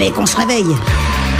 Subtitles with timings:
[0.00, 0.74] Allez les mecs, on se réveille.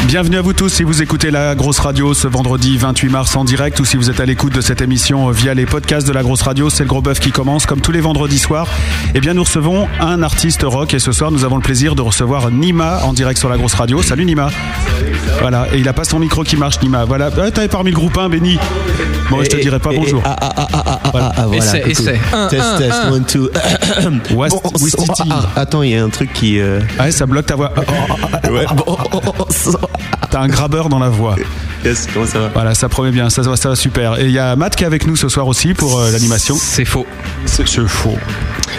[0.07, 3.45] Bienvenue à vous tous si vous écoutez la grosse radio ce vendredi 28 mars en
[3.45, 6.23] direct ou si vous êtes à l'écoute de cette émission via les podcasts de la
[6.23, 8.69] grosse radio, c'est le gros bœuf qui commence comme tous les vendredis soirs.
[9.15, 12.03] Eh bien nous recevons un artiste rock et ce soir nous avons le plaisir de
[12.03, 14.03] recevoir Nima en direct sur la grosse radio.
[14.03, 14.51] Salut Nima.
[15.41, 17.05] Voilà, et il a pas son micro qui marche Nima.
[17.05, 18.59] Voilà, ah, t'avais parmi le groupe 1 Benny.
[19.31, 20.21] Bon, je te dirai pas bonjour.
[20.25, 21.65] Ah, ah, ah, ah, ah, ah, ah, voilà.
[21.89, 22.19] Essaie,
[22.51, 23.49] Test, test, one, two.
[24.35, 25.23] West- Bon, Wistiti.
[25.31, 26.59] ah, ah, attends, il y a un truc qui.
[26.59, 27.73] euh, Ouais, ça bloque ta voix.
[28.51, 28.97] Ouais, bon,
[29.51, 29.71] ça-
[30.31, 31.37] T'as un grabeur dans la voix.
[31.85, 32.49] Yes, comment ça va?
[32.53, 34.21] Voilà, ça promet bien, ça, va- ça va super.
[34.21, 36.57] Et il y a Matt qui est avec nous ce soir aussi pour euh, l'animation.
[36.61, 37.07] C'est faux.
[37.47, 38.17] C'est c'est faux.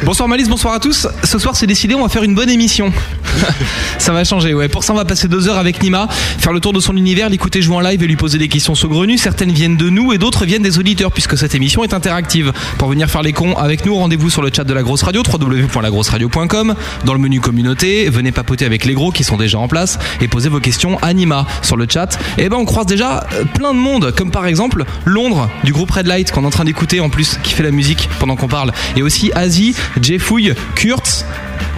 [0.03, 1.07] Bonsoir Malice, bonsoir à tous.
[1.23, 2.91] Ce soir c'est décidé, on va faire une bonne émission.
[3.97, 4.67] ça va changer, ouais.
[4.69, 7.29] Pour ça on va passer deux heures avec Nima, faire le tour de son univers,
[7.29, 9.17] l'écouter jouer en live et lui poser des questions saugrenues.
[9.17, 12.53] Certaines viennent de nous et d'autres viennent des auditeurs puisque cette émission est interactive.
[12.77, 15.23] Pour venir faire les cons avec nous, rendez-vous sur le chat de la grosse radio,
[15.23, 16.75] www.lagrosseradio.com.
[17.05, 20.27] Dans le menu communauté, venez papoter avec les gros qui sont déjà en place et
[20.27, 22.17] posez vos questions à Nima sur le chat.
[22.37, 25.91] Et ben on croise déjà euh, plein de monde, comme par exemple Londres du groupe
[25.91, 28.47] Red Light qu'on est en train d'écouter en plus, qui fait la musique pendant qu'on
[28.47, 28.71] parle.
[28.95, 31.25] Et aussi Asie, Jeffouille, Kurtz,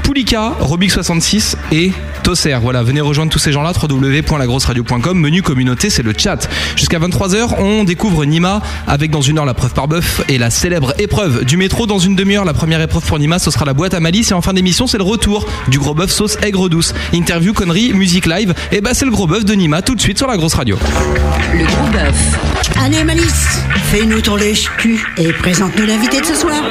[0.03, 1.91] Poulika, Robic66 et
[2.23, 2.55] Tosser.
[2.61, 6.47] Voilà, venez rejoindre tous ces gens-là, www.lagrosseradio.com, menu communauté, c'est le chat.
[6.75, 10.49] Jusqu'à 23h, on découvre Nima avec dans une heure la preuve par bœuf et la
[10.49, 12.45] célèbre épreuve du métro dans une demi-heure.
[12.45, 14.87] La première épreuve pour Nima, ce sera la boîte à malice et en fin d'émission,
[14.87, 16.93] c'est le retour du gros bœuf sauce aigre douce.
[17.13, 20.17] Interview, conneries, musique live, et bah c'est le gros bœuf de Nima tout de suite
[20.17, 20.77] sur la grosse radio.
[21.53, 22.39] Le gros bœuf.
[22.83, 23.61] Allez Malice,
[23.91, 26.61] fais-nous ton lèche-cul et présente-nous l'invité de ce soir.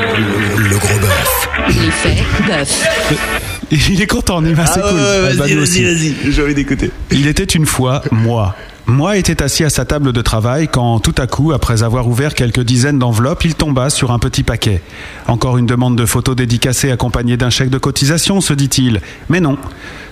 [0.57, 1.49] Le gros bœuf.
[1.69, 3.22] L'effet bœuf.
[3.71, 4.99] Il est content, Nima, c'est Ah cool.
[4.99, 5.85] ouais, ouais, bah, vas-y, vas-y, aussi.
[5.85, 6.91] vas-y, j'ai envie d'écouter.
[7.11, 8.55] Il était une fois moi.
[8.87, 12.35] Moi était assis à sa table de travail quand tout à coup, après avoir ouvert
[12.35, 14.83] quelques dizaines d'enveloppes, il tomba sur un petit paquet.
[15.29, 19.01] Encore une demande de photos dédicacée accompagnée d'un chèque de cotisation, se dit-il.
[19.29, 19.57] Mais non,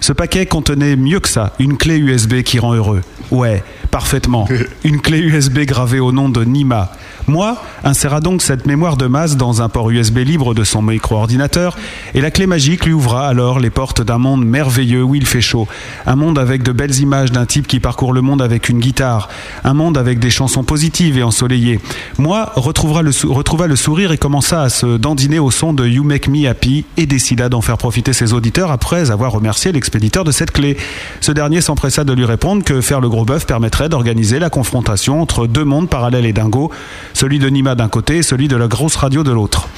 [0.01, 3.03] ce paquet contenait mieux que ça, une clé USB qui rend heureux.
[3.31, 4.49] Ouais, parfaitement.
[4.85, 6.91] Une clé USB gravée au nom de Nima.
[7.29, 11.77] Moi inséra donc cette mémoire de masse dans un port USB libre de son micro-ordinateur
[12.15, 15.41] et la clé magique lui ouvra alors les portes d'un monde merveilleux où il fait
[15.41, 15.69] chaud.
[16.07, 19.29] Un monde avec de belles images d'un type qui parcourt le monde avec une guitare.
[19.65, 21.81] Un monde avec des chansons positives et ensoleillées.
[22.19, 26.05] Moi retrouvera le retrouva le sourire et commença à se dandiner au son de You
[26.05, 30.33] Make Me Happy et décida d'en faire profiter ses auditeurs après avoir remercié l'expéditeur de
[30.33, 30.77] cette clé.
[31.21, 35.21] Ce dernier s'empressa de lui répondre que faire le gros bœuf permettrait d'organiser la confrontation
[35.21, 36.71] entre deux mondes parallèles et dingos,
[37.15, 39.69] celui de Nima d'un côté et celui de la grosse radio de l'autre.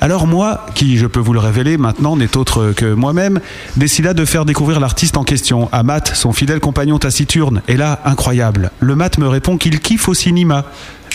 [0.00, 3.40] Alors moi, qui, je peux vous le révéler maintenant, n'est autre que moi-même,
[3.76, 7.62] décida de faire découvrir l'artiste en question à Matt, son fidèle compagnon taciturne.
[7.68, 10.64] Et là, incroyable, le Matt me répond qu'il kiffe aussi Nima.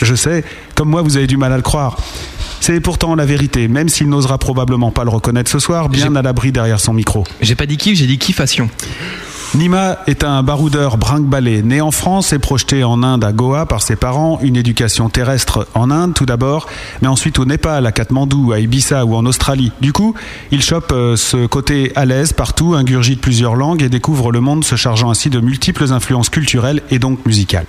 [0.01, 0.43] Je sais,
[0.75, 1.97] comme moi, vous avez du mal à le croire.
[2.61, 6.21] C'est pourtant la vérité, même s'il n'osera probablement pas le reconnaître ce soir, bien à
[6.21, 7.23] l'abri derrière son micro.
[7.41, 8.69] J'ai pas dit kiff, j'ai dit kiffation.
[9.55, 13.81] Nima est un baroudeur brinque-ballé, né en France et projeté en Inde à Goa par
[13.81, 16.67] ses parents, une éducation terrestre en Inde tout d'abord,
[17.01, 19.71] mais ensuite au Népal, à Katmandou, à Ibiza ou en Australie.
[19.81, 20.13] Du coup,
[20.51, 24.63] il chope euh, ce côté à l'aise partout, ingurgite plusieurs langues et découvre le monde
[24.63, 27.65] se chargeant ainsi de multiples influences culturelles et donc musicales.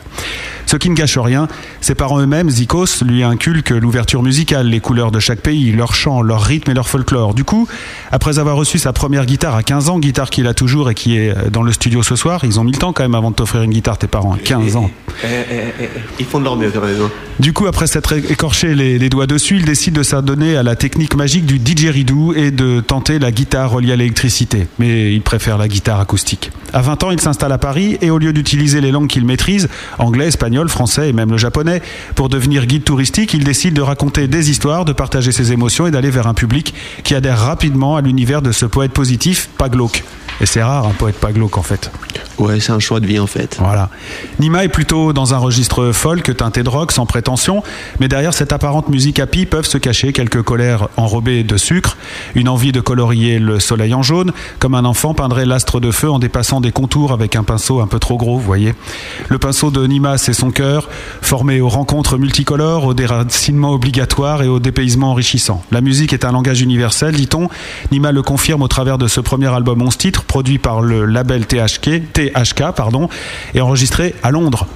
[0.66, 1.48] Ce qui ne cache rien,
[1.80, 6.22] ses parents eux-mêmes, Zikos, lui inculquent l'ouverture musicale, les couleurs de chaque pays, leur chant,
[6.22, 7.34] leur rythme et leur folklore.
[7.34, 7.66] Du coup,
[8.12, 11.16] après avoir reçu sa première guitare à 15 ans, guitare qu'il a toujours et qui
[11.16, 13.30] est euh, dans le studio ce soir, ils ont mis le temps quand même avant
[13.30, 14.90] de t'offrir une guitare, tes parents, 15 ans.
[15.22, 15.88] Eh, eh, eh,
[16.18, 16.96] Ils font de leur mieux, quand même.
[17.38, 20.76] Du coup, après s'être écorché les, les doigts dessus, il décide de s'adonner à la
[20.76, 24.66] technique magique du didgeridoo et de tenter la guitare reliée à l'électricité.
[24.78, 26.50] Mais il préfère la guitare acoustique.
[26.72, 29.68] À 20 ans, il s'installe à Paris et au lieu d'utiliser les langues qu'il maîtrise,
[29.98, 31.82] anglais, espagnol, français et même le japonais,
[32.14, 35.90] pour devenir guide touristique, il décide de raconter des histoires, de partager ses émotions et
[35.90, 36.74] d'aller vers un public
[37.04, 40.04] qui adhère rapidement à l'univers de ce poète positif, pas glauque.
[40.40, 41.90] Et c'est rare un poète pas glauque en fait.
[42.40, 43.58] Ouais, c'est un choix de vie en fait.
[43.60, 43.90] Voilà.
[44.38, 47.62] Nima est plutôt dans un registre folk teinté de rock, sans prétention,
[48.00, 51.98] mais derrière cette apparente musique happy peuvent se cacher quelques colères enrobées de sucre,
[52.34, 56.10] une envie de colorier le soleil en jaune, comme un enfant peindrait l'astre de feu
[56.10, 58.74] en dépassant des contours avec un pinceau un peu trop gros, vous voyez.
[59.28, 60.88] Le pinceau de Nima, c'est son cœur,
[61.20, 65.62] formé aux rencontres multicolores, au déracinement obligatoire et au dépaysement enrichissant.
[65.70, 67.50] La musique est un langage universel, dit-on.
[67.92, 71.46] Nima le confirme au travers de ce premier album 11 titres, produit par le label
[71.46, 73.08] THK, THK pardon,
[73.54, 74.66] et enregistré à Londres.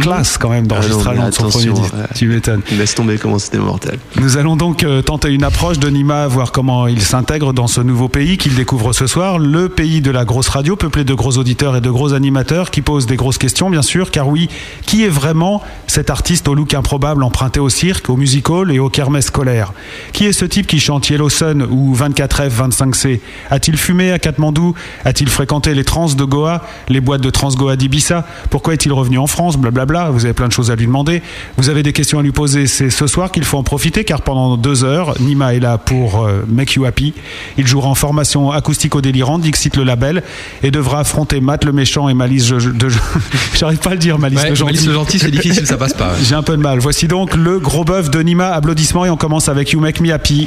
[0.00, 1.92] Classe quand même d'enregistrer Ah Londres son premier disque.
[1.94, 2.00] ouais.
[2.14, 2.62] Tu m'étonnes.
[2.78, 3.98] Laisse tomber comment c'était mortel.
[4.20, 7.80] Nous allons donc euh, tenter une approche de Nima, voir comment il s'intègre dans ce
[7.80, 11.36] nouveau pays qu'il découvre ce soir, le pays de la grosse radio, peuplé de gros
[11.36, 14.48] auditeurs et de gros animateurs qui posent des grosses questions, bien sûr, car oui,
[14.86, 18.78] qui est vraiment cet artiste au look improbable emprunté au cirque, au music hall et
[18.78, 19.72] au kermesse scolaire?
[20.12, 23.20] Qui est ce type qui chante Yellow Sun ou 24F, 25C
[23.50, 24.74] A-t-il fumé à Katmandou?
[25.04, 28.24] A-t-il fréquenté les trans de Goa, les boîtes de trans Goa d'Ibissa?
[28.48, 29.56] Pourquoi est-il revenu en France?
[29.58, 29.71] Blablabla,
[30.10, 31.22] vous avez plein de choses à lui demander.
[31.56, 34.22] Vous avez des questions à lui poser, c'est ce soir qu'il faut en profiter car
[34.22, 37.14] pendant deux heures, Nima est là pour euh, Make You Happy.
[37.58, 40.22] Il jouera en formation acoustico-délirante, Dixit le label,
[40.62, 42.88] et devra affronter Matt le méchant et Malice je- de...
[43.54, 44.72] J'arrive pas à le dire, Malice Ouais, le gentil.
[44.72, 46.08] Malice le gentil, c'est difficile, ça passe pas.
[46.12, 46.18] ouais.
[46.28, 46.78] J'ai un peu de mal.
[46.78, 48.50] Voici donc le gros bœuf de Nima.
[48.52, 50.46] Applaudissements et on commence avec You Make Me Happy.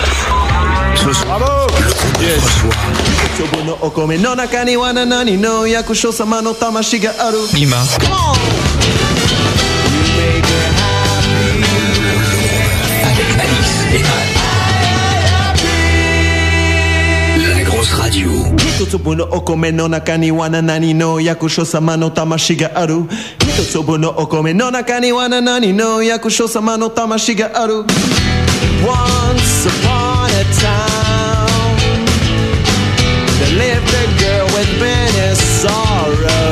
[0.95, 1.39] Ce soir,
[7.53, 9.14] 今日
[17.37, 18.29] La grosse radio.
[18.65, 20.31] Hitotsubuno okome no naka ni
[28.85, 31.75] Once upon a town
[33.39, 36.44] There lived a girl with many sorrows.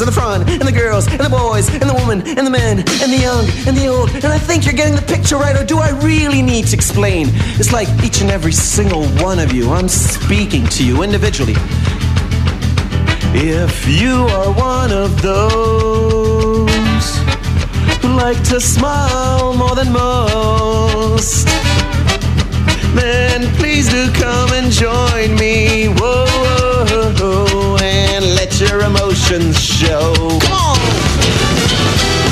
[0.00, 2.78] In the front and the girls and the boys and the women and the men
[2.78, 5.64] and the young and the old and I think you're getting the picture right or
[5.64, 7.28] do I really need to explain?
[7.58, 9.70] It's like each and every single one of you.
[9.70, 11.54] I'm speaking to you individually.
[13.32, 17.16] If you are one of those
[18.00, 21.46] who like to smile more than most,
[22.94, 25.88] then please do come and join me.
[25.88, 27.49] Whoa, whoa, whoa, and
[28.60, 30.12] your emotions show.
[30.40, 32.29] Come on!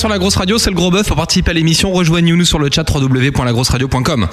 [0.00, 1.08] Sur la grosse radio, c'est le gros bœuf.
[1.08, 4.28] Pour participer à l'émission, rejoignez-nous sur le chat www.lagrosseradio.com.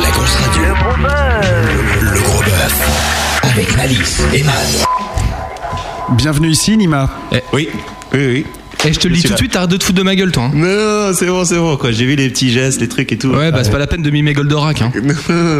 [0.00, 0.62] La grosse radio.
[0.62, 2.00] Le gros bœuf.
[2.00, 3.40] Le gros bœuf.
[3.42, 4.86] Avec Malice et Matt.
[6.12, 7.10] Bienvenue ici, Nima.
[7.52, 7.68] Oui,
[8.14, 8.46] oui, oui.
[8.84, 10.32] Et je te le dis tout de suite, t'arrêtes de te foutre de ma gueule,
[10.32, 10.44] toi.
[10.44, 10.50] hein.
[10.54, 11.92] Non, c'est bon, c'est bon, quoi.
[11.92, 13.28] J'ai vu les petits gestes, les trucs et tout.
[13.28, 14.82] Ouais, bah c'est pas la peine de mimer Goldorak.
[14.82, 14.92] Hein.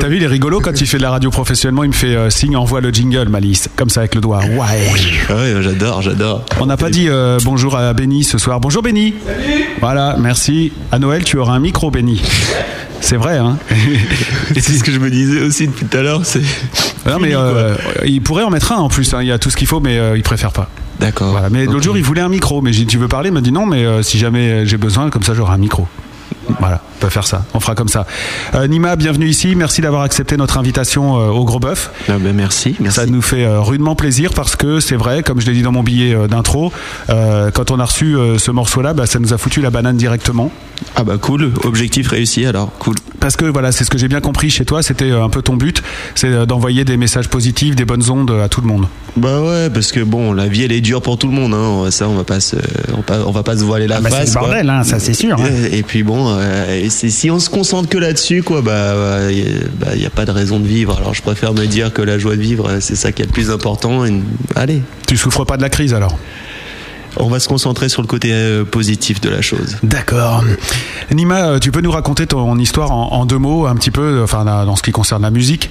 [0.00, 2.16] T'as vu, il est rigolo quand il fait de la radio professionnellement, il me fait
[2.16, 4.40] euh, signe, envoie le jingle, Malice, comme ça avec le doigt.
[4.40, 5.34] Ouais.
[5.34, 6.44] Ouais, j'adore, j'adore.
[6.60, 8.58] On n'a pas dit euh, bonjour à Benny ce soir.
[8.58, 9.14] Bonjour Benny.
[9.80, 10.72] Voilà, merci.
[10.90, 12.20] À Noël, tu auras un micro, Benny.
[13.00, 13.56] C'est vrai, hein
[14.56, 16.40] Et c'est ce que je me disais aussi depuis tout à l'heure, c'est.
[17.06, 17.74] Non, mais euh,
[18.04, 19.12] il pourrait en mettre un en plus.
[19.14, 19.18] hein.
[19.22, 20.68] Il y a tout ce qu'il faut, mais euh, il préfère pas.
[21.00, 21.32] D'accord.
[21.32, 21.50] Voilà.
[21.50, 22.62] Mais l'autre jour, il voulait un micro.
[22.62, 23.28] Mais j'ai dit, tu veux parler?
[23.30, 25.86] Il m'a dit non, mais euh, si jamais j'ai besoin, comme ça, j'aurai un micro.
[26.60, 27.44] Voilà, on peut faire ça.
[27.54, 28.06] On fera comme ça.
[28.54, 29.54] Euh, Nima, bienvenue ici.
[29.56, 31.90] Merci d'avoir accepté notre invitation euh, au Gros Bœuf.
[32.08, 32.96] Ah ben merci, merci.
[32.96, 35.72] Ça nous fait euh, rudement plaisir parce que c'est vrai, comme je l'ai dit dans
[35.72, 36.72] mon billet d'intro,
[37.08, 40.50] quand on a reçu ce morceau-là, bah, ça nous a foutu la banane directement.
[40.96, 42.96] Ah bah cool, objectif réussi alors, cool.
[43.20, 45.54] Parce que voilà, c'est ce que j'ai bien compris chez toi, c'était un peu ton
[45.54, 45.80] but,
[46.16, 48.86] c'est d'envoyer des messages positifs, des bonnes ondes à tout le monde.
[49.16, 51.90] Bah ouais, parce que bon, la vie elle est dure pour tout le monde, hein.
[51.90, 52.56] Ça, on va pas se,
[52.92, 54.30] on va on va pas se voiler la bah, face.
[54.30, 55.46] c'est le bordel, hein, ça, c'est sûr, hein.
[55.70, 56.36] Et, et puis bon,
[56.70, 60.30] et si on se concentre que là-dessus, quoi, bah, il bah, y a pas de
[60.30, 60.96] raison de vivre.
[60.98, 63.32] Alors je préfère me dire que la joie de vivre, c'est ça qui est le
[63.32, 64.04] plus important.
[64.04, 64.12] Et,
[64.56, 66.16] allez, Tu souffres pas de la crise alors?
[67.18, 69.76] On va se concentrer sur le côté euh, positif de la chose.
[69.82, 70.42] D'accord.
[71.10, 74.00] Nima, euh, tu peux nous raconter ton histoire en, en deux mots, un petit peu,
[74.20, 75.68] euh, enfin dans ce qui concerne la musique.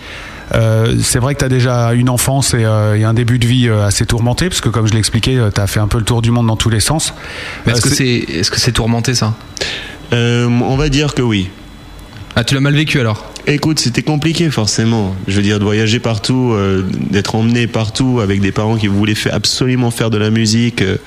[0.53, 3.47] Euh, c'est vrai que tu as déjà une enfance et, euh, et un début de
[3.47, 6.03] vie assez tourmenté, parce que comme je l'ai expliqué, tu as fait un peu le
[6.03, 7.15] tour du monde dans tous les sens.
[7.65, 9.33] Mais est-ce Euh, que c'est est-ce que c'est tourmenté ça?
[10.13, 11.49] Euh, on va dire que oui.
[12.35, 15.15] Ah, tu l'as mal vécu alors Écoute, c'était compliqué forcément.
[15.27, 19.15] Je veux dire, de voyager partout, euh, d'être emmené partout avec des parents qui voulaient
[19.31, 20.97] absolument faire de la musique, euh,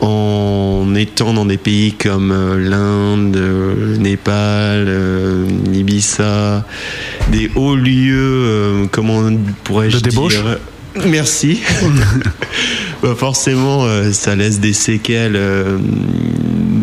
[0.00, 4.92] en étant dans des pays comme l'Inde, le Népal,
[5.72, 6.66] Ibiza,
[7.32, 9.30] des hauts lieux, comment
[9.64, 10.58] pourrais-je De débauche dire
[11.06, 11.60] Merci.
[13.02, 15.38] Bah, forcément, ça laisse des séquelles.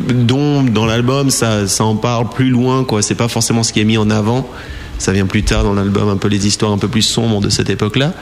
[0.09, 2.83] Euh, dont dans l'album, ça, ça en parle plus loin.
[2.83, 3.01] quoi.
[3.01, 4.47] C'est pas forcément ce qui est mis en avant.
[4.99, 7.49] Ça vient plus tard dans l'album, un peu les histoires un peu plus sombres de
[7.49, 8.13] cette époque-là.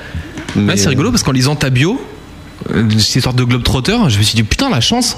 [0.56, 2.02] Ouais, Mais, c'est rigolo parce qu'en lisant ta bio,
[2.74, 5.18] euh, cette histoire de globe-trotter, je me suis dit putain la chance.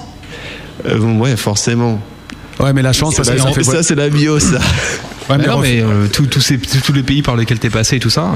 [0.86, 2.00] euh, ouais, forcément.
[2.60, 4.58] Ouais, mais la chance, parce Bah, que ça fait ça, c'est la bio, ça.
[4.58, 4.60] Ouais,
[5.30, 7.96] mais Mais non, mais euh, tous- tous ces- tous les pays par lesquels t'es passé
[7.96, 8.32] et tout ça.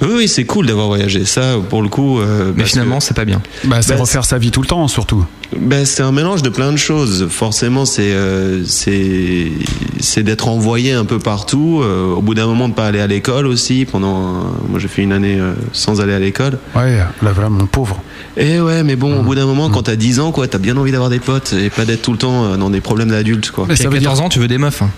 [0.00, 1.24] Oui, oui, c'est cool d'avoir voyagé.
[1.24, 2.20] Ça, pour le coup.
[2.20, 3.40] euh, Mais finalement, que- c'est pas bien.
[3.64, 5.24] bah, c'est bah, refaire sa vie tout le temps, surtout.
[5.56, 7.26] Ben, c'est un mélange de plein de choses.
[7.30, 9.50] Forcément, c'est euh, c'est
[9.98, 11.80] c'est d'être envoyé un peu partout.
[11.82, 13.86] euh, au bout d'un moment, de pas aller à l'école aussi.
[13.90, 16.58] Pendant, moi, j'ai fait une année euh, sans aller à l'école.
[16.76, 18.00] Ouais, là, voilà, mon pauvre.
[18.36, 20.76] Et ouais, mais bon, au bout d'un moment, quand t'as 10 ans, quoi, t'as bien
[20.76, 23.64] envie d'avoir des potes et pas d'être tout le temps dans des problèmes d'adultes, quoi.
[23.68, 24.80] Mais ça à veut dire 14 ans, tu veux des meufs.
[24.82, 24.90] hein.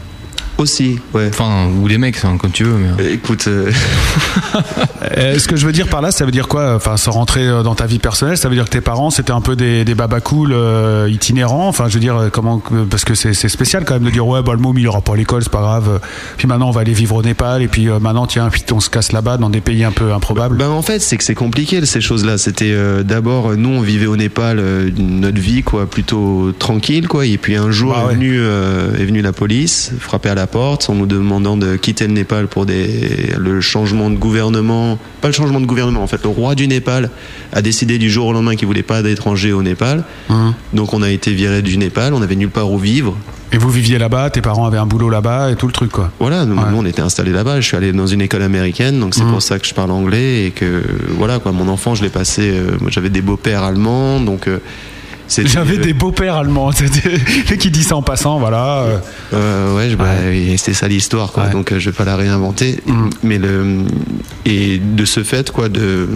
[0.61, 1.29] Aussi, ouais.
[1.31, 2.75] Enfin, ou des mecs, hein, comme tu veux.
[2.77, 3.03] Mais...
[3.03, 3.71] Euh, Écoute, euh,
[5.17, 6.75] Euh, ce que je veux dire par là, ça veut dire quoi?
[6.77, 9.41] Enfin, sans rentrer dans ta vie personnelle, ça veut dire que tes parents c'était un
[9.41, 11.67] peu des, des babas cool euh, itinérants?
[11.69, 14.53] Enfin, je veux dire, comment Parce que c'est spécial quand même de dire ouais, bah,
[14.53, 16.01] le môme il aura pas à l'école, c'est pas grave.
[16.37, 18.81] Puis maintenant on va aller vivre au Népal et puis euh, maintenant tiens, puis on
[18.81, 20.57] se casse là-bas dans des pays un peu improbables.
[20.59, 22.37] Ben en fait, c'est que c'est compliqué ces choses-là.
[22.39, 27.25] C'était euh, d'abord nous on vivait au Népal euh, notre vie quoi plutôt tranquille quoi.
[27.27, 28.13] Et puis un jour Ah ouais.
[28.13, 31.77] est venu euh, est venue la police frapper à la porte en nous demandant de
[31.77, 34.99] quitter le Népal pour des le changement de gouvernement.
[35.21, 36.23] Pas le changement de gouvernement en fait.
[36.23, 37.11] Le roi du Népal
[37.53, 40.05] a décidé du jour au lendemain qu'il voulait pas d'étrangers au Népal.
[40.29, 40.55] Hum.
[40.73, 42.15] Donc on a été viré du Népal.
[42.15, 43.17] On avait nulle part où vivre.
[43.53, 46.13] Et vous viviez là-bas, tes parents avaient un boulot là-bas et tout le truc quoi.
[46.21, 46.71] Voilà, nous, Ouais.
[46.71, 47.61] nous, on était installés là-bas.
[47.61, 49.33] Je suis allé dans une école américaine, donc c'est Mhm.
[49.33, 50.83] pour ça que je parle anglais et que
[51.19, 51.51] voilà quoi.
[51.51, 52.43] Mon enfant, je l'ai passé.
[52.55, 54.59] euh, j'avais des beaux-pères allemands, donc euh,
[55.45, 56.73] J'avais des beaux-pères allemands.
[56.73, 58.85] C'était qui dit ça en passant, voilà.
[59.33, 59.77] euh.
[59.77, 61.45] ouais, bah, et c'est ça l'histoire, quoi.
[61.45, 61.51] Ouais.
[61.51, 62.81] Donc euh, je vais pas la réinventer.
[62.87, 63.11] Mhm.
[63.23, 63.79] Mais le
[64.45, 66.09] et de ce fait, quoi, de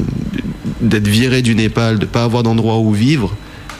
[0.80, 3.35] d'être viré du Népal, de pas avoir d'endroit où vivre,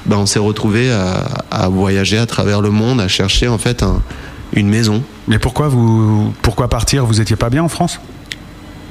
[0.07, 3.83] bah, on s'est retrouvé à, à voyager à travers le monde, à chercher en fait
[3.83, 4.03] un-
[4.55, 5.03] une maison.
[5.27, 7.05] Mais pourquoi vous, pourquoi partir?
[7.07, 7.99] Vous étiez pas bien en France?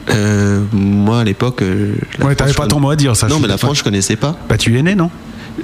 [0.10, 3.28] Euh, moi, à l'époque, euh, Ouais, t'avais France, pas ton mot à dire, ça.
[3.28, 4.36] Non, mais la France, je connaissais pas.
[4.50, 5.10] Bah tu es né, non?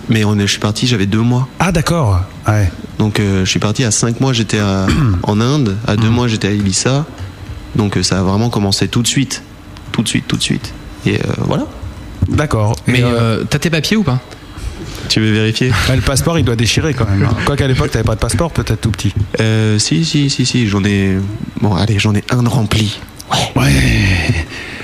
[0.10, 1.48] Mais on est, je suis parti, j'avais deux mois.
[1.60, 2.22] Ah d'accord.
[2.48, 2.72] Ouais.
[2.98, 4.60] Donc euh, je suis parti à cinq mois, j'étais
[5.24, 5.78] en Inde.
[5.88, 7.06] À deux mois, j'étais à Ibiza.
[7.76, 9.44] Donc euh, ça a vraiment commencé tout de suite.
[9.92, 10.74] Tout de suite, tout de suite.
[11.06, 11.66] Et euh, voilà.
[12.28, 12.76] D'accord.
[12.88, 14.20] Mais euh, euh, t'as tes papiers ou pas?
[15.08, 15.72] Tu veux vérifier?
[15.88, 17.24] Bah, le passeport, il doit déchirer quand même.
[17.24, 17.36] hein.
[17.46, 19.14] Quoi qu'à l'époque, t'avais pas de passeport, peut-être tout petit.
[19.40, 20.68] euh, Si, si, si, si.
[20.68, 21.18] J'en ai.
[21.62, 23.00] Bon, allez, j'en ai un de rempli.
[23.56, 23.72] Ouais.
[23.72, 24.34] Et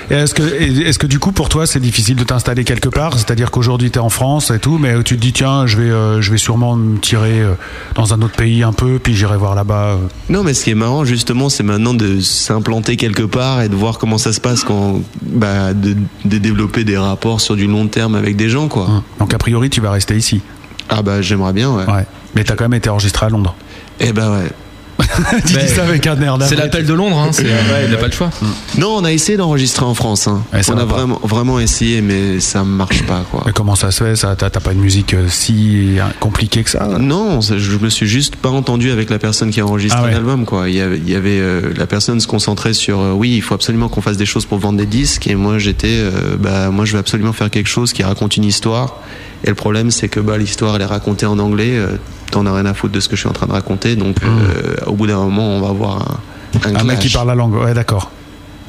[0.08, 3.14] Est-ce que, est-ce que du coup pour toi c'est difficile de t'installer quelque part?
[3.14, 5.90] C'est-à-dire qu'aujourd'hui tu es en France et tout, mais tu te dis tiens je vais,
[5.90, 7.54] euh, je vais sûrement me tirer euh,
[7.96, 9.94] dans un autre pays un peu, puis j'irai voir là-bas.
[9.94, 9.96] euh.
[10.28, 13.74] Non, mais ce qui est marrant, justement, c'est maintenant de s'implanter quelque part et de
[13.74, 17.88] voir comment ça se passe quand, bah, de, de développer des rapports sur du long
[17.88, 19.02] terme avec des gens, quoi.
[19.18, 20.40] Donc a priori tu vas rester ici.
[20.88, 21.84] Ah bah, j'aimerais bien, ouais.
[21.84, 22.06] Ouais.
[22.36, 23.56] Mais t'as quand même été enregistré à Londres.
[23.98, 24.50] Eh bah ouais.
[25.46, 28.06] tu dis ça avec un air C'est l'appel de Londres, hein, euh, il n'a pas
[28.06, 28.30] le choix.
[28.78, 30.26] Non, on a essayé d'enregistrer en France.
[30.26, 30.42] Hein.
[30.52, 33.42] Ouais, on a vraiment, vraiment essayé, mais ça marche pas, quoi.
[33.46, 34.36] Mais comment ça se fait ça?
[34.36, 36.86] T'as pas une musique euh, si compliquée que ça?
[36.98, 40.12] Non, je me suis juste pas entendu avec la personne qui a enregistré Ah ouais.
[40.12, 40.68] l'album, quoi.
[40.68, 43.42] Il y avait, il y avait euh, la personne se concentrait sur, euh, oui, il
[43.42, 46.70] faut absolument qu'on fasse des choses pour vendre des disques, et moi j'étais, euh, bah,
[46.70, 49.00] moi je veux absolument faire quelque chose qui raconte une histoire.
[49.44, 51.76] Et le problème, c'est que bah, l'histoire, elle est racontée en anglais.
[51.78, 51.96] euh,
[52.30, 54.16] T'en as rien à foutre de ce que je suis en train de raconter, donc
[54.24, 56.76] euh, au bout d'un moment, on va avoir un, un, Hmm.
[56.76, 58.10] Un mec qui parle la langue, ouais d'accord.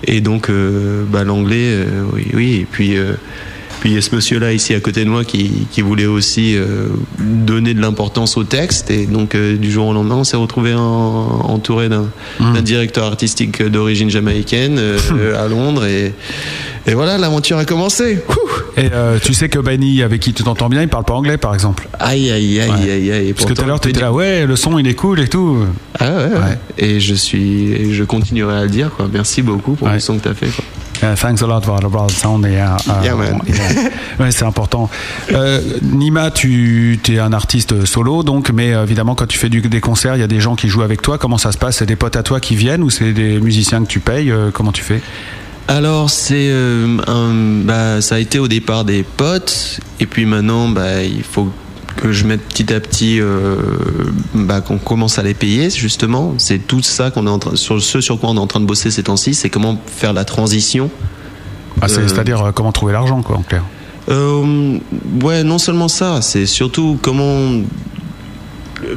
[0.04, 2.56] Et donc, euh, bah, l'anglais, oui, oui.
[2.62, 2.96] Et puis,
[3.88, 6.58] puis il y a ce monsieur-là ici à côté de moi qui, qui voulait aussi
[6.58, 6.88] euh,
[7.20, 8.92] donner de l'importance au texte.
[8.92, 12.10] Et donc, euh, du jour au lendemain, on s'est retrouvé en- entouré d'un
[12.42, 15.86] d'un directeur artistique d'origine jamaïcaine euh, à Londres.
[15.86, 16.12] Et,
[16.86, 18.20] et voilà, l'aventure a commencé.
[18.28, 18.34] Ouh.
[18.80, 18.90] Et
[19.24, 21.88] tu sais que Benny, avec qui tu t'entends bien, il parle pas anglais par exemple.
[21.98, 23.12] Aïe, aïe, aïe, Ouais.
[23.14, 25.22] aïe, Parce que tout à l'heure tu étais là, ouais, le son il est cool
[25.22, 25.60] et tout.
[25.98, 26.24] Ah ouais, ouais.
[26.34, 26.58] Ouais.
[26.78, 28.92] Et je suis, et je continuerai à le dire.
[28.96, 29.08] Quoi.
[29.12, 29.94] Merci beaucoup pour Ouais.
[29.94, 30.48] le son que tu as fait.
[30.48, 30.66] Quoi.
[31.04, 32.46] Uh, thanks a lot for the broad sound.
[32.46, 33.40] Et, uh, uh, Yeah, man.
[33.48, 33.90] yeah.
[34.20, 34.90] Ouais, c'est important.
[35.32, 39.62] Euh, Nima, tu es un artiste solo, donc, mais euh, évidemment, quand tu fais du-
[39.62, 41.18] des concerts, il y a des gens qui jouent avec toi.
[41.20, 41.78] Comment ça se passe?
[41.78, 44.32] C'est des potes à toi qui viennent ou c'est des musiciens que tu payes?
[44.32, 45.02] Euh, Comment tu fais?
[45.70, 50.70] Alors c'est euh, un- bah, ça a été au départ des potes et puis maintenant
[50.70, 51.52] bah, il faut
[51.98, 53.58] que je mette petit à petit euh,
[54.34, 57.82] bah, qu'on commence à les payer justement c'est tout ça qu'on est en train sur
[57.82, 60.24] ce sur quoi on est en train de bosser ces temps-ci c'est comment faire la
[60.24, 60.90] transition
[61.82, 63.64] Ah, Euh, C'est-à-dire euh, comment trouver l'argent, quoi, en clair.
[64.10, 64.78] Euh,
[65.22, 67.62] ouais, non seulement ça, c'est surtout comment.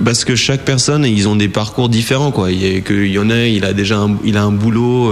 [0.05, 2.51] Parce que chaque personne, ils ont des parcours différents, quoi.
[2.53, 4.53] Il y, a, que- il y en a, il a déjà un, il a un
[4.53, 5.11] boulot.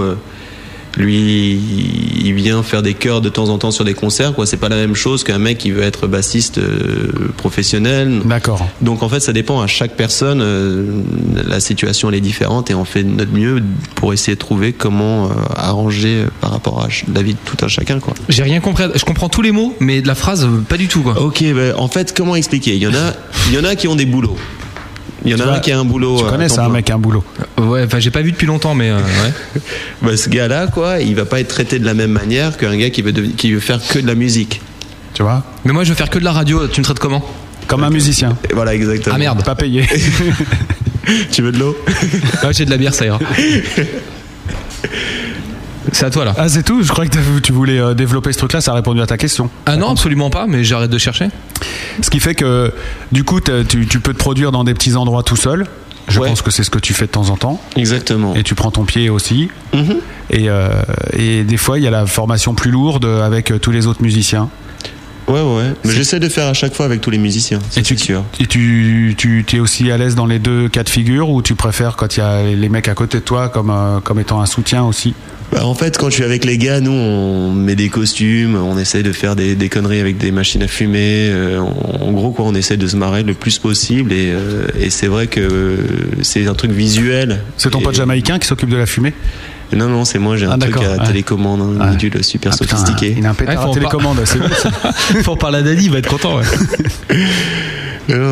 [0.99, 1.59] Lui,
[2.23, 4.45] il vient faire des chœurs de temps en temps sur des concerts, quoi.
[4.45, 8.21] C'est pas la même chose qu'un mec qui veut être bassiste euh, professionnel.
[8.25, 8.67] D'accord.
[8.81, 10.41] Donc en fait, ça dépend à chaque personne.
[10.41, 11.01] euh,
[11.47, 13.63] la situation elle est différente et on fait de notre mieux
[13.95, 17.67] pour essayer de trouver comment euh, arranger par rapport à la vie de tout un
[17.67, 18.13] chacun, quoi.
[18.27, 18.83] J'ai rien compris.
[18.93, 21.21] Je comprends tous les mots, mais de la phrase, pas du tout, quoi.
[21.21, 22.75] Ok, ben, en fait, comment expliquer?
[22.75, 23.13] Il y en a,
[23.49, 24.37] il y en a qui ont des boulots.
[25.25, 26.17] Il y en Tu a vois, un qui a un boulot.
[26.19, 27.23] Tu euh, connais ça, un mec, un boulot.
[27.57, 29.61] Ouais, enfin, j'ai pas vu depuis longtemps, mais euh, ouais.
[30.01, 32.89] Bah, ce gars-là, quoi, il va pas être traité de la même manière qu'un gars
[32.89, 34.61] qui veut, dev- qui veut faire que de la musique.
[35.13, 35.43] Tu vois?
[35.65, 36.67] Mais moi, je veux faire que de la radio.
[36.67, 37.23] Tu me traites comment?
[37.67, 38.37] Comme un musicien.
[38.49, 39.15] Et voilà, exactement.
[39.15, 39.43] Ah merde.
[39.43, 39.85] Pas payé.
[41.31, 41.75] Tu veux de l'eau?
[42.43, 43.17] Ah, J'ai de la bière, ça ira.
[45.91, 46.33] C'est à toi là.
[46.37, 49.01] ah, c'est tout Je croyais que tu voulais euh, développer ce truc-là, ça a répondu
[49.01, 49.49] à ta question.
[49.65, 51.27] Ah non, absolument pas, mais j'arrête de chercher.
[52.01, 52.73] Ce qui fait que,
[53.11, 55.65] du coup, tu, tu peux te produire dans des petits endroits tout seul.
[56.07, 56.27] Je Ouais.
[56.29, 57.61] pense que c'est ce que tu fais de temps en temps.
[57.75, 58.33] Exactement.
[58.33, 59.49] Et tu prends ton pied aussi.
[59.73, 59.97] Mhm.
[60.31, 60.69] Et, euh,
[61.15, 64.01] et des fois, il y a la formation plus lourde avec euh, tous les autres
[64.01, 64.49] musiciens.
[65.27, 65.73] Ouais, ouais.
[65.85, 67.59] Mais j'essaie de faire à chaque fois avec tous les musiciens.
[67.77, 68.23] Et tu, tu sûr.
[68.39, 71.53] et tu, tu es aussi à l'aise dans les deux cas de figure ou tu
[71.53, 74.41] préfères quand il y a les mecs à côté de toi comme, euh, comme étant
[74.41, 75.13] un soutien aussi?
[75.51, 78.77] Bah, en fait, quand je suis avec les gars, nous, on met des costumes, on
[78.77, 81.29] essaie de faire des, des conneries avec des machines à fumer.
[81.31, 84.13] euh, en, en gros, quoi, on essaie de se marrer le plus possible.
[84.13, 85.77] Et, euh, et c'est vrai que
[86.21, 87.39] c'est un truc visuel.
[87.57, 89.13] C'est ton Et- pote jamaïcain qui s'occupe de la fumée
[89.73, 91.07] Non, non, c'est moi, j'ai un Ah, truc à ouais.
[91.07, 91.91] télécommande, un Ouais.
[91.93, 93.15] module super Ah, putain, sophistiqué.
[93.17, 94.37] il a un Ouais, pétard faut à en télécommande, c'est
[95.17, 95.23] bon.
[95.23, 96.39] Faut parler à Dani, il va être content.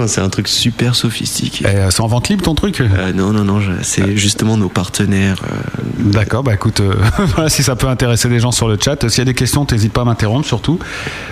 [0.08, 1.66] C'est un truc super sophistiqué.
[1.68, 2.82] Euh, c'est en vente libre ton truc?
[2.82, 5.38] Euh, non, non, non, c'est justement nos partenaires.
[5.44, 6.94] euh, D'accord, bah écoute, euh,
[7.36, 9.66] voilà, si ça peut intéresser des gens sur le chat, s'il y a des questions,
[9.66, 10.80] t'hésites pas à m'interrompre surtout,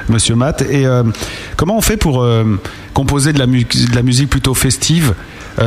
[0.09, 0.61] Monsieur Matt.
[0.63, 0.85] Et
[1.57, 2.25] comment on fait pour
[2.93, 5.13] composer de la, mu- de la musique plutôt festive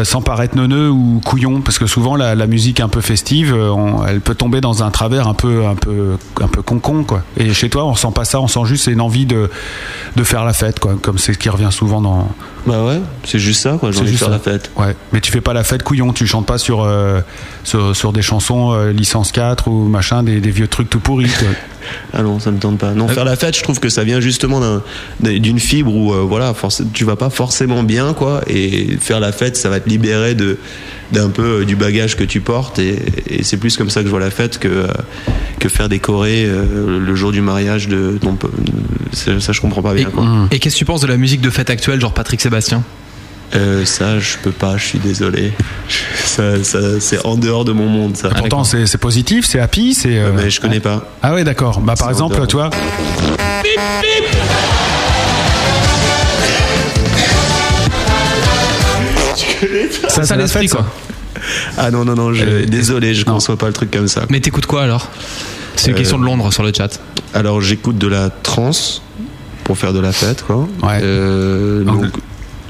[0.04, 1.60] sans paraître neuneux ou couillon?
[1.62, 4.90] Parce que souvent la, la musique un peu festive, on- elle peut tomber dans un
[4.90, 7.22] travers un peu, un peu, un peu con-con quoi.
[7.36, 9.50] Et chez toi, on ressent pas ça, on sent juste une envie de,
[10.16, 12.28] de faire la fête quoi, comme c'est ce qui revient souvent dans.
[12.68, 13.90] Bah ouais, c'est juste ça, quoi.
[13.92, 14.32] J'ai envie de faire ça.
[14.34, 14.70] la fête.
[14.76, 17.20] Ouais, mais tu fais pas la fête couillon, tu chantes pas sur, euh,
[17.64, 21.28] sur, sur des chansons euh, licence 4 ou machin, des, des vieux trucs tout pourris.
[21.38, 21.48] quoi.
[22.12, 22.92] Ah non, ça me tente pas.
[22.92, 24.82] Non, faire la fête, je trouve que ça vient justement d'un-
[25.20, 26.52] d'un- d'une fibre où euh, voilà,
[26.92, 28.42] tu vas pas forcément bien, quoi.
[28.46, 30.58] Et faire la fête, ça va te libérer de
[31.12, 32.78] d'un peu euh, du bagage que tu portes.
[32.78, 32.98] Et,
[33.30, 34.86] et c'est plus comme ça que je vois la fête que euh,
[35.60, 38.36] que faire décorer euh, le jour du mariage de ton.
[39.14, 40.26] Ça, ça, je comprends pas bien, quoi.
[40.50, 42.57] et qu'est-ce que tu penses de la musique de fête actuelle, genre Patrick Sébastien
[43.54, 45.52] Euh, ça, je peux pas, je suis désolé.
[46.24, 48.28] Ça, ça, c'est en dehors de mon monde, ça.
[48.28, 50.18] Pourtant, c'est c'est positif, c'est happy, c'est.
[50.18, 51.08] euh, mais je connais pas.
[51.22, 51.80] Ah ouais, d'accord.
[51.80, 52.70] Bah, par exemple, vois.
[59.34, 60.84] Ça, Ça c'est la l'esprit fête, ça.
[60.84, 60.86] quoi.
[61.76, 64.22] Ah non, non, non, je, désolé, je conçois pas le truc comme ça.
[64.28, 65.08] Mais t'écoutes quoi alors
[65.76, 67.00] C'est une Euh, question de Londres sur le chat.
[67.34, 69.02] Alors, j'écoute de la trance
[69.64, 70.66] pour faire de la fête, quoi.
[70.82, 71.00] Ouais.
[71.02, 72.06] Euh, donc,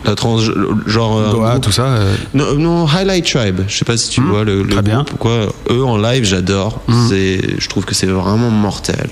[0.04, 0.42] la trance,
[0.86, 1.18] genre.
[1.18, 1.82] euh, Goa, groupe- tout ça.
[1.86, 3.60] euh, Non, non, Highlight Tribe.
[3.68, 5.02] Je sais pas si tu vois le, le très bien.
[5.02, 5.52] groupe quoi.
[5.70, 6.80] Eux en live, j'adore.
[7.08, 9.08] C'est, je trouve que c'est vraiment mortel.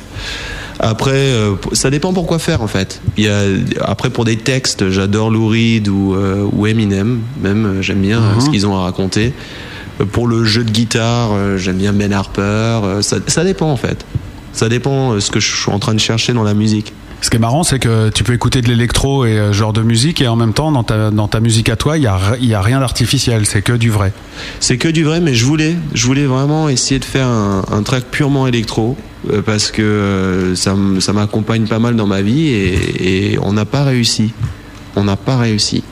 [0.79, 3.01] Après, euh, ça dépend pour quoi faire en fait.
[3.16, 3.40] Il y a,
[3.81, 7.20] après pour des textes, j'adore Lou Reed ou, euh, ou Eminem.
[7.42, 9.33] Même euh, j'aime bien euh, ce qu'ils ont à raconter.
[10.01, 12.40] Euh, Pour le jeu de guitare, euh, j'aime bien Ben Harper.
[12.42, 14.05] Euh, Ça, ça dépend en fait.
[14.53, 16.92] Ça dépend euh, ce que je suis en train de chercher dans la musique.
[17.22, 19.83] Ce qui est marrant, c'est que tu peux écouter de l'électro et euh, genre de
[19.83, 22.18] musique, et en même temps, dans ta, dans ta musique à toi, il n'y a,
[22.40, 24.12] y a rien d'artificiel, c'est que du vrai.
[24.61, 27.83] C'est que du vrai, mais je voulais, je voulais vraiment essayer de faire un, un
[27.83, 28.96] track purement électro
[29.31, 33.52] euh, parce que euh, ça, ça m'accompagne pas mal dans ma vie et, et on
[33.52, 34.33] n'a pas réussi.
[34.94, 35.83] On n'a pas réussi.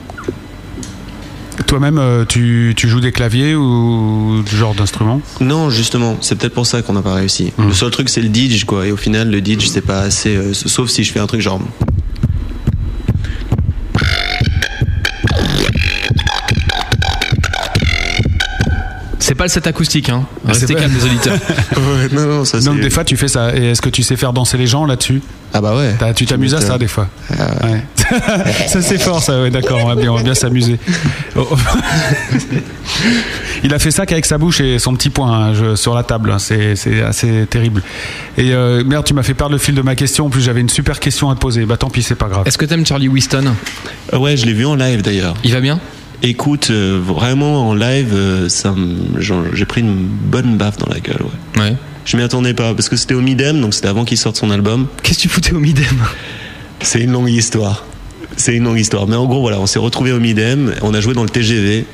[1.75, 6.53] Toi-même, euh, tu, tu joues des claviers ou du genre d'instrument Non, justement, c'est peut-être
[6.53, 7.51] pour ça qu'on n'a pas réussi.
[7.57, 8.87] Le seul truc, c'est le DJ, quoi.
[8.87, 10.37] Et au final, le DJ, c'est pas assez.
[10.37, 11.59] euh, sauf si je fais un truc genre.
[19.35, 20.23] C'est pas le set acoustique, hein.
[20.47, 21.37] Ah, Restez calmes les auditeurs.
[21.75, 22.67] Ouais, non, non, ça c'est.
[22.69, 23.53] Donc des fois, tu fais ça.
[23.53, 25.21] Et est-ce que tu sais faire danser les gens là-dessus?
[25.53, 25.93] Ah bah ouais.
[25.99, 27.83] T'as- Tu t'amuses à ça des fois Ouais.
[28.67, 30.77] Ça c'est fort ça, ouais, d'accord, on va bien, on va bien s'amuser.
[31.35, 31.47] Oh.
[33.63, 36.03] Il a fait ça qu'avec sa bouche et son petit poing hein, je- sur la
[36.03, 37.81] table, hein, c'est c'est assez terrible.
[38.37, 40.61] Et euh, merde, tu m'as fait perdre le fil de ma question, en plus j'avais
[40.61, 41.65] une super question à te poser.
[41.65, 42.43] Bah tant pis, c'est pas grave.
[42.47, 43.53] Est-ce que t'aimes Charlie Winston?
[44.13, 45.35] Ah Ouais, je l'ai vu en live d'ailleurs.
[45.43, 45.79] Il va bien?
[46.23, 50.91] Écoute, euh, vraiment en live, euh, ça, me- genre, j'ai pris une bonne baffe dans
[50.91, 51.21] la gueule.
[51.57, 51.61] Ouais.
[51.63, 51.75] Ouais.
[52.05, 54.51] Je m'y attendais pas parce que c'était au Midem, donc c'était avant qu'il sorte son
[54.51, 54.87] album.
[55.03, 55.85] Qu'est-ce que tu foutais au Midem?
[56.81, 57.83] C'est une longue histoire.
[58.37, 59.07] C'est une longue histoire.
[59.07, 61.85] Mais en gros, voilà, on s'est retrouvés au Midem, on a joué dans le TGV.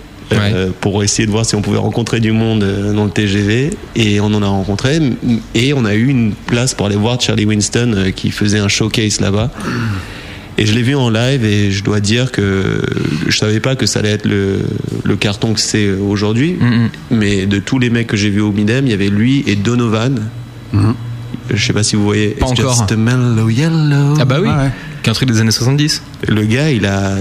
[0.53, 3.71] euh, pour essayer de voir si on pouvait rencontrer du monde euh, dans le TGV
[3.97, 5.15] et on en a rencontré m-
[5.55, 8.69] et on a eu une place pour aller voir Charlie Winston euh, qui faisait un
[8.69, 9.51] showcase là-bas
[10.61, 12.81] et je l'ai vu en live et je dois dire que
[13.27, 14.59] je savais pas que ça allait être le,
[15.03, 18.51] le carton que c'est aujourd'hui Mm, mais de tous les mecs que j'ai vus au
[18.51, 20.19] Midem il y avait lui et Donovan
[21.53, 22.73] je sais pas si vous voyez Pas It's encore.
[22.77, 24.15] just a mellow yellow?
[24.19, 24.47] Ah bah oui.
[24.49, 24.71] Ah ouais.
[25.03, 26.01] Qui est un truc des années 70.
[26.29, 27.15] le gars, il a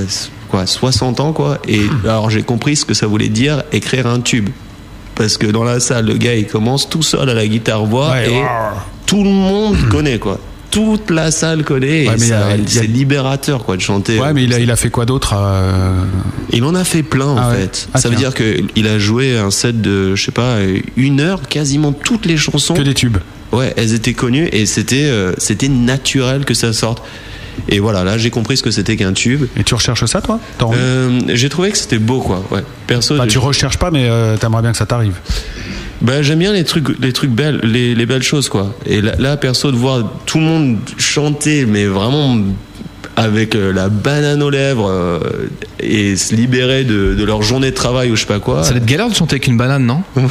[0.48, 1.59] quoi, 60 ans quoi.
[1.66, 4.50] Et alors j'ai compris ce que ça voulait dire écrire un tube.
[5.16, 8.11] Parce que dans la salle, le gars, il commence tout seul à la guitare voix
[8.12, 8.44] Ouais, et wow.
[9.07, 10.38] tout le monde connaît quoi.
[10.70, 12.09] Toute la salle connaît.
[12.09, 14.18] Ouais, a- c'est libérateur quoi de chanter.
[14.20, 15.92] Ouais, mais il a, il a fait quoi d'autre euh,
[16.52, 17.56] Il en a fait plein en Ah ouais.
[17.56, 17.88] fait.
[17.92, 20.59] Ah, ça veut dire qu'il a joué un set de, je sais pas,
[20.96, 22.74] une heure, quasiment toutes les chansons.
[22.74, 23.18] Que des tubes.
[23.52, 27.02] Ouais, elles étaient connues et c'était euh, c'était naturel que ça sorte.
[27.68, 29.46] Et voilà, là j'ai compris ce que c'était qu'un tube.
[29.56, 30.38] Et tu recherches ça, toi?
[30.62, 32.44] Euh, j'ai trouvé que c'était beau quoi.
[32.52, 32.62] Ouais.
[32.87, 35.14] Perso, Bah, tu recherches pas, mais t'aimerais bien que ça t'arrive.
[36.02, 38.74] Bah, j'aime bien les trucs, les trucs belles, les, les belles choses quoi.
[38.86, 42.38] Et là, là, perso, de voir tout le monde chanter, mais vraiment
[43.16, 45.18] avec euh, la banane aux lèvres euh,
[45.80, 48.62] et se libérer de, de leur journée de travail ou je sais pas quoi.
[48.62, 50.02] Ça doit être galère de chanter avec une banane, non?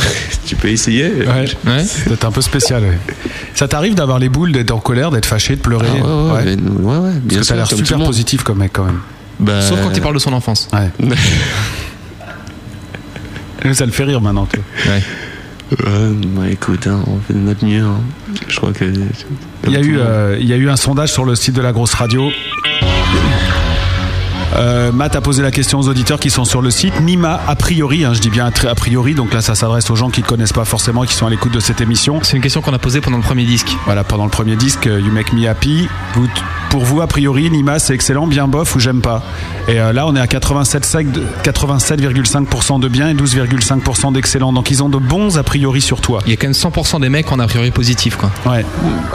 [0.48, 1.06] Tu peux essayer.
[1.12, 1.46] Ouais.
[1.68, 1.84] Ouais.
[1.86, 2.82] C'est un peu spécial.
[2.82, 2.98] ouais.
[3.54, 6.32] Ça t'arrive d'avoir les boules, d'être en colère, d'être fâché, de pleurer Ah ouais, ouais,
[6.32, 6.56] Ouais.
[6.56, 8.08] mais- ouais, ouais, bien Parce que t'as sûr, l'air super le monde.
[8.08, 9.00] positif comme mec quand même.
[9.40, 10.68] Bah, Sauf quand il parle de son enfance.
[10.74, 10.90] Ouais.
[13.74, 14.48] Ça le fait rire maintenant.
[14.52, 14.94] tu vois.
[14.96, 15.02] Ouais.
[15.78, 17.84] Bah, écoute, hein, on fait de notre mieux.
[17.84, 18.02] hein.
[18.48, 18.86] Je crois que.
[19.66, 21.62] Il y, a eu, euh, il y a eu un sondage sur le site de
[21.62, 22.30] la grosse radio.
[24.56, 27.00] Euh, Matt a posé la question aux auditeurs qui sont sur le site.
[27.02, 30.10] Nima, a priori, hein, je dis bien a priori, donc là ça s'adresse aux gens
[30.10, 32.20] qui ne connaissent pas forcément et qui sont à l'écoute de cette émission.
[32.24, 33.76] C'est une question qu'on a posée pendant le premier disque.
[33.86, 35.88] Voilà, pendant le premier disque, euh, You Make Me Happy.
[36.16, 36.28] Vous-
[36.70, 39.24] pour vous, a priori, Nima, c'est excellent, bien bof ou j'aime pas?
[39.68, 44.54] Et euh, là, on est à 87,5% de- 87,5% de bien et 12,5% d'excellent.
[44.54, 46.20] Donc ils ont de bons a priori sur toi.
[46.26, 48.30] Il y a quand même 100% des mecs en a priori positif, quoi.
[48.46, 48.64] Ouais.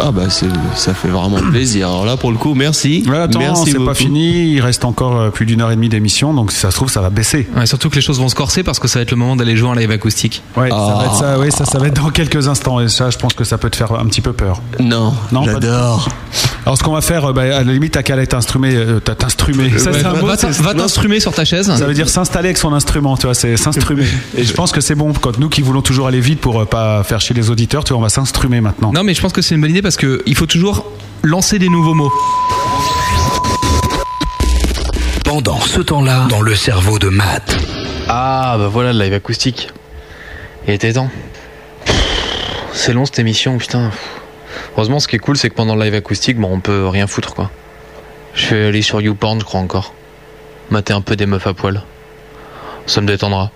[0.00, 1.88] Ah bah ça fait vraiment plaisir.
[1.88, 3.04] Alors là pour le coup, merci.
[3.08, 4.52] Ouais, attends, merci c'est pas fini.
[4.54, 6.90] Il reste encore euh, plus d'une heure et demie d'émission, donc si ça se trouve,
[6.90, 7.48] ça va baisser.
[7.56, 9.36] Ouais, surtout que les choses vont se corser parce que ça va être le moment
[9.36, 10.42] d'aller jouer en live acoustique.
[10.56, 10.98] Ouais, ça Ah.
[10.98, 11.38] va être ça.
[11.38, 12.80] Oui, ça, ça va être dans quelques instants.
[12.80, 14.60] Et ça, je pense que ça peut te faire un petit peu peur.
[14.80, 16.08] Non, Non, pas j'adore.
[16.66, 18.74] Alors, ce qu'on va faire, euh, bah, à la limite, t'as qu'à aller t'instrumer.
[18.74, 19.64] euh, t'instrumer.
[19.64, 20.32] Ouais, c'est un va
[20.62, 21.70] va t'instrumer sur ta chaise.
[21.76, 24.04] Ça veut dire s'installer avec son instrument, tu vois, c'est s'instrumer.
[24.36, 25.12] Et je pense que c'est bon.
[25.12, 27.92] Quand nous qui voulons toujours aller vite pour euh, pas faire chier les auditeurs, tu
[27.92, 28.92] vois, on va s'instrumer maintenant.
[28.92, 30.86] Non, mais je pense que c'est une bonne idée parce que il faut toujours
[31.22, 32.12] lancer des nouveaux mots.
[35.34, 37.56] Pendant ce temps-là dans le cerveau de Matt.
[38.06, 39.68] Ah, bah voilà, le live acoustique.
[40.68, 41.10] Il était temps.
[42.72, 43.90] C'est long cette émission, putain.
[44.76, 47.08] Heureusement, ce qui est cool, c'est que pendant le live acoustique, bon, on peut rien
[47.08, 47.50] foutre, quoi.
[48.34, 49.92] Je vais aller sur YouPorn, je crois encore.
[50.70, 51.82] Mater un peu des meufs à poil.
[52.86, 53.50] Ça me détendra.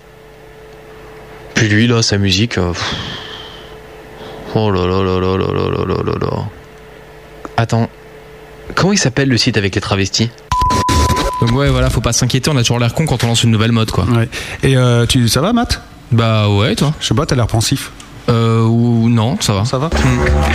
[1.53, 2.57] Puis lui, là, sa musique.
[2.57, 2.73] euh.
[4.53, 6.43] Oh là là là là là là là là là là.
[7.55, 7.89] Attends.
[8.75, 10.29] Comment il s'appelle le site avec les travestis?
[11.41, 13.51] Donc ouais, voilà, faut pas s'inquiéter, on a toujours l'air con quand on lance une
[13.51, 14.05] nouvelle mode, quoi.
[14.05, 14.29] Ouais.
[14.63, 15.81] Et euh, tu, ça va, Matt?
[16.11, 16.93] Bah ouais, toi?
[16.99, 17.91] Je sais pas, t'as l'air pensif.
[18.29, 19.65] Euh, ou non, ça va.
[19.65, 19.89] Ça va?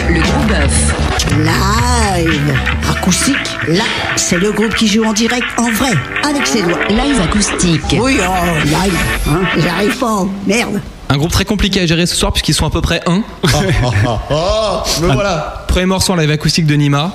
[0.09, 0.94] Le gros bœuf.
[1.38, 2.55] Live
[2.88, 3.37] acoustique.
[3.66, 3.85] Là,
[4.16, 5.92] c'est le groupe qui joue en direct, en vrai,
[6.23, 6.79] avec ses doigts.
[6.88, 7.83] Live acoustique.
[7.99, 8.99] Oui, oh, live.
[9.29, 10.25] Hein, J'arrive pas.
[10.47, 10.81] Merde.
[11.09, 13.23] Un groupe très compliqué à gérer ce soir puisqu'ils sont à peu près un.
[14.31, 15.64] Oh, me voilà.
[15.66, 17.12] Premier morceau en live acoustique de Nima.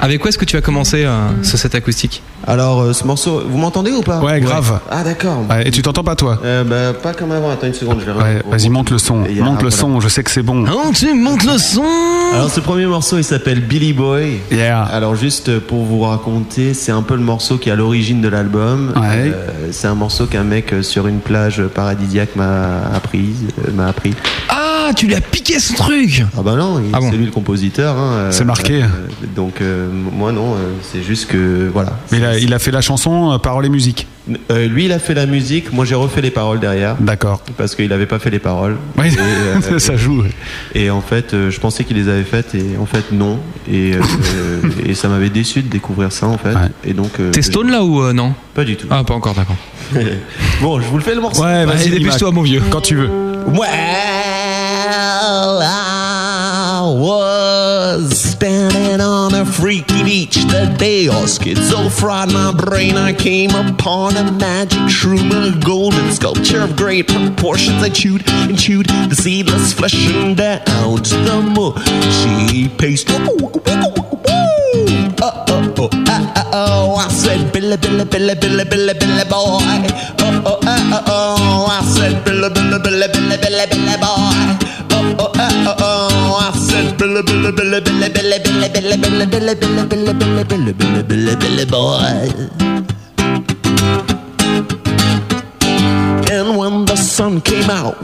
[0.00, 3.42] Avec quoi est-ce que tu vas commencer euh, ce set acoustique Alors, euh, ce morceau,
[3.48, 4.20] vous m'entendez ou pas?
[4.20, 4.80] Ouais, grave.
[4.90, 5.38] Ah, d'accord.
[5.48, 6.38] Ouais, et tu t'entends pas, toi?
[6.44, 7.50] Euh, bah, pas comme avant.
[7.50, 9.16] Attends une seconde, je vais Ouais, vas-y, monte le son.
[9.16, 9.70] Monte le voilà.
[9.70, 10.64] son, je sais que c'est bon.
[10.70, 11.84] Oh, tu montes le son
[12.34, 14.38] Alors, ce premier morceau, il s'appelle Billy Boy.
[14.50, 14.82] Yeah.
[14.82, 18.28] Alors, juste pour vous raconter, c'est un peu le morceau qui est à l'origine de
[18.28, 18.92] l'album.
[18.96, 19.32] Ouais.
[19.34, 24.14] Euh, c'est un morceau qu'un mec sur une plage paradisiaque m'a apprise, euh, m'a appris.
[24.48, 27.30] Ah, tu lui as piqué ce truc Ah bah non, Ah bon c'est lui le
[27.30, 27.96] compositeur.
[27.96, 28.82] hein, euh, C'est marqué.
[28.82, 28.86] euh,
[29.34, 31.98] donc euh, moi non, c'est juste que voilà.
[32.12, 34.06] Mais il a, il a fait la chanson, euh, paroles et musique.
[34.50, 36.96] Euh, lui il a fait la musique, moi j'ai refait les paroles derrière.
[36.98, 37.40] D'accord.
[37.56, 38.76] Parce qu'il avait pas fait les paroles.
[38.98, 39.18] Oui, Et,
[39.72, 40.24] euh, ça joue.
[40.74, 43.38] Et en fait, euh, je pensais qu'il les avait faites et en fait non.
[43.70, 44.00] Et, euh,
[44.86, 46.48] et ça m'avait déçu de découvrir ça en fait.
[46.54, 46.68] Ouais.
[46.84, 47.20] Et donc.
[47.20, 48.34] euh, T'es stone là ou euh, non?
[48.54, 48.88] Pas du tout.
[48.90, 49.56] Ah, pas encore, d'accord.
[50.60, 51.42] bon, je vous le fais le morceau.
[51.44, 52.62] Ouais, vas-y, dépêche-toi, mon vieux.
[52.70, 53.08] Quand tu veux.
[53.46, 53.68] Well,
[54.88, 60.36] I was standing on a freaky beach.
[60.36, 62.96] The day all schizo fried my brain.
[62.96, 67.82] I came upon a magic shroom, a golden sculpture of great proportions.
[67.82, 73.08] I chewed and chewed the seedless flesh and out the mushy paste.
[75.18, 79.58] Oh, oh, oh, ah, oh, I said, Billy, Billy, Billy, Billy, Billy, Billy, boy.
[80.20, 83.95] Oh, oh, ah, ah, oh, I said, Billy, Billy, Billy, Billy, Billy, Billy,
[87.06, 91.36] Billy, Billy, Billy, Billy, Billy, Billy, Billy, Billy, Billy, Billy, Billy, Billy, Billy, Billy, Billy,
[91.36, 92.26] Billy, boy.
[96.32, 97.96] And when the sun came out,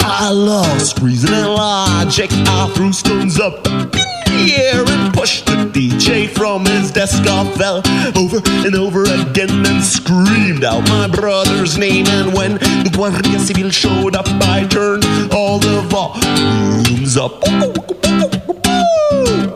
[0.00, 2.30] I lost reason and logic.
[2.32, 5.70] I threw stones up in the air and pushed the
[6.14, 7.22] DJ from his desk.
[7.26, 7.82] I fell
[8.16, 12.06] over and over again and screamed out my brother's name.
[12.06, 17.42] And when the Guardia Civil showed up, I turned all the volumes up.
[17.46, 17.72] Oh,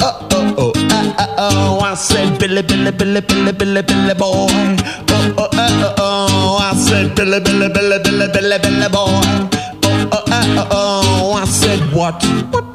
[0.00, 4.48] oh, oh, ah, ah, oh, I said, Billy, Billy, Billy, Billy, Billy, Billy, boy.
[4.50, 9.22] Oh, oh, ah, ah, oh, I said, Billy, Billy, Billy, Billy, Billy, Billy, boy.
[9.84, 12.67] Oh, oh, ah, ah, oh, I said, what, what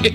[0.00, 0.08] we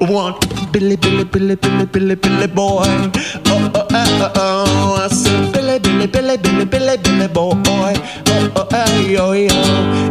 [0.00, 0.40] want
[0.72, 2.82] Billy, Billy, Billy, Billy, Billy, Billy boy.
[2.84, 3.12] Oh,
[3.46, 4.96] oh, oh, oh, oh.
[5.04, 7.52] I said Billy, Billy, Billy, Billy, Billy, Billy boy.
[7.62, 9.54] Oh, oh, oh, yo, yo.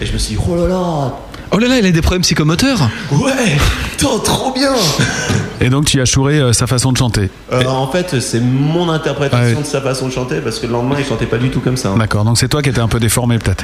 [0.00, 1.14] Et je me suis dit, oh là là,
[1.54, 3.30] Oh là là, il a des problèmes psychomoteurs ouais,
[3.90, 4.72] putain, trop bien!
[5.60, 7.28] Et donc tu as chouré euh, sa façon de chanter.
[7.52, 9.62] Euh, en fait, c'est mon interprétation Ah oui.
[9.62, 11.76] de sa façon de chanter parce que le lendemain, il chantait pas du tout comme
[11.76, 11.90] ça.
[11.90, 11.98] hein.
[11.98, 13.62] D'accord, donc c'est toi qui étais un peu déformé peut-être.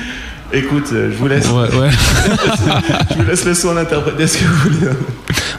[0.53, 1.91] Écoute, euh, je vous laisse, Ouais, ouais.
[3.11, 4.91] je vous laisse le soin d'interpréter ce que vous voulez.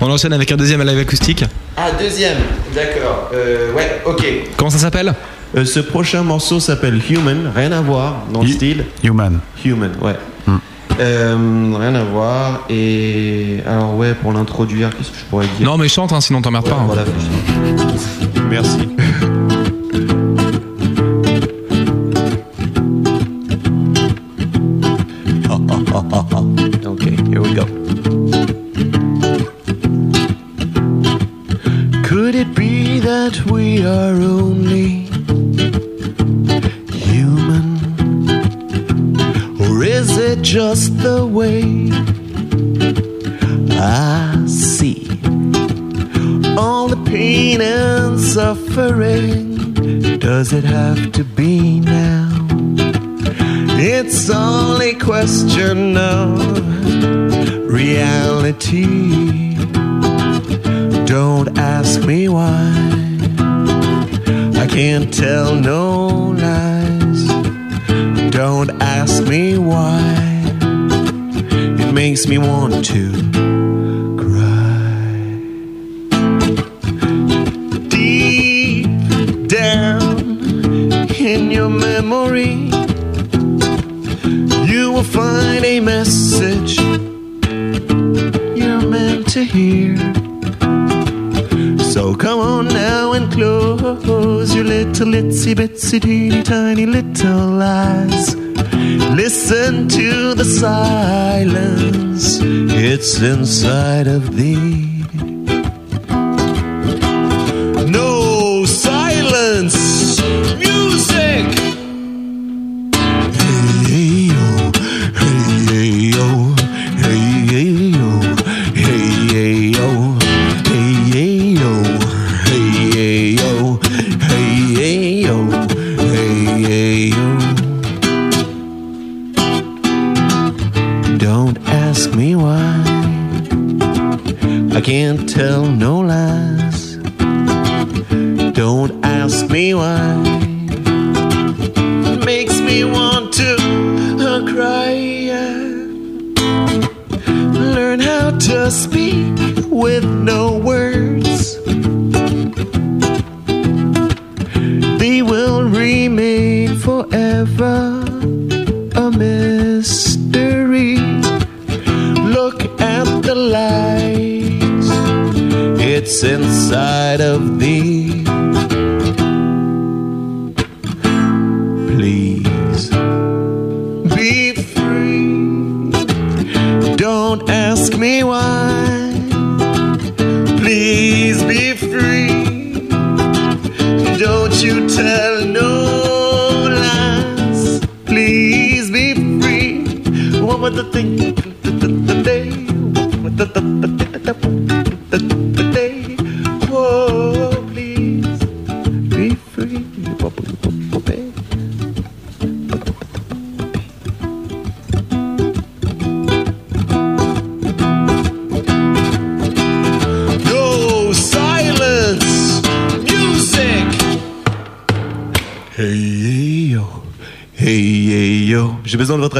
[0.01, 1.45] On enchaîne avec un deuxième live acoustique.
[1.77, 2.37] Ah, deuxième,
[2.73, 3.29] d'accord.
[3.33, 4.25] Euh, ouais, ok.
[4.57, 5.13] Comment ça s'appelle
[5.55, 8.85] Euh, ce prochain morceau s'appelle Human, rien à voir dans le style.
[9.03, 9.39] Human.
[9.63, 10.15] Human, ouais.
[10.99, 11.35] Euh,
[11.79, 12.65] rien à voir.
[12.69, 16.41] Et alors, ouais, pour l'introduire, qu'est-ce que je pourrais dire Non mais chante hein, sinon
[16.41, 16.75] t'emmerdes pas.
[16.75, 16.87] hein.
[16.87, 17.03] Voilà.
[18.49, 18.79] Merci.
[26.33, 27.65] okay, here we go.
[32.03, 35.07] Could it be that we are only
[36.91, 37.67] human?
[39.61, 41.89] Or is it just the way
[43.77, 45.09] I see?
[46.59, 49.73] all the pain and suffering.
[50.19, 52.28] Does it have to be now?
[53.81, 56.37] It's only question of
[57.71, 59.55] reality.
[61.05, 62.73] Don't ask me why.
[64.55, 67.27] I can't tell no lies.
[68.31, 70.01] Don't ask me why.
[71.79, 73.11] It makes me want to
[74.17, 74.89] cry.
[77.87, 80.19] deep down
[81.17, 82.69] in your memory,
[84.69, 86.77] you will find a message
[88.59, 89.97] you're meant to hear.
[91.93, 98.35] So come on now and close your little itsy bitsy teeny tiny little eyes.
[99.21, 104.89] Listen to the silence, it's inside of thee.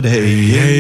[0.04, 0.79] J'ai besoin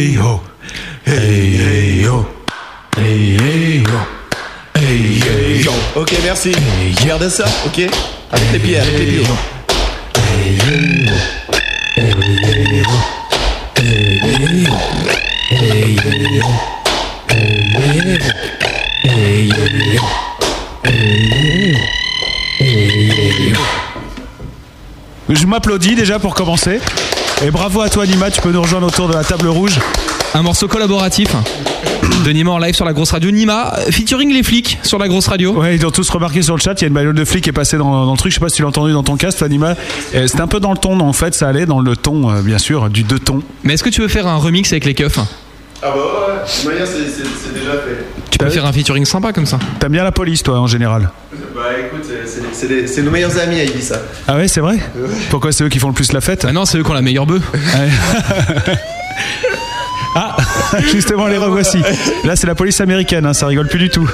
[27.80, 28.30] bravo à toi, Nima.
[28.30, 29.80] Tu peux nous rejoindre autour de la table rouge.
[30.34, 31.30] Un morceau collaboratif
[32.26, 33.32] de Nima en live sur la grosse radio.
[33.32, 35.54] Nima, featuring les flics sur la grosse radio.
[35.54, 36.74] Ouais, ils ont tous remarqué sur le chat.
[36.74, 38.32] Il y a une bagnole de flic qui est passée dans, dans le truc.
[38.32, 39.76] Je sais pas si tu l'as entendu dans ton toi, Nima.
[40.14, 41.00] Et C'était un peu dans le ton.
[41.00, 43.42] En fait, ça allait dans le ton, euh, bien sûr, du deux tons.
[43.64, 45.18] Mais est-ce que tu veux faire un remix avec les keufs?
[45.82, 48.04] Ah bah ouais, de toute manière, c'est- déjà fait.
[48.30, 49.58] Tu peux faire un featuring sympa comme ça.
[49.80, 51.10] T'aimes bien la police, toi, en général?
[52.54, 54.02] C'est- nos meilleurs amis à Ibiza.
[54.28, 54.78] Ah ouais, c'est vrai?
[55.30, 56.46] Pourquoi c'est eux qui font le plus la fête?
[56.48, 57.44] Ah non, c'est eux qui ont la meilleure bœuf.
[60.16, 60.36] Ah,
[60.92, 61.78] justement, les revoici.
[62.26, 64.10] Là, c'est la police américaine, hein, ça rigole plus du tout.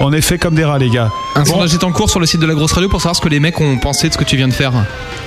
[0.00, 1.10] On est fait comme des rats, les gars.
[1.36, 3.20] Un sondage est en cours sur le site de la grosse radio pour savoir ce
[3.20, 4.72] que les mecs ont pensé de ce que tu viens de faire.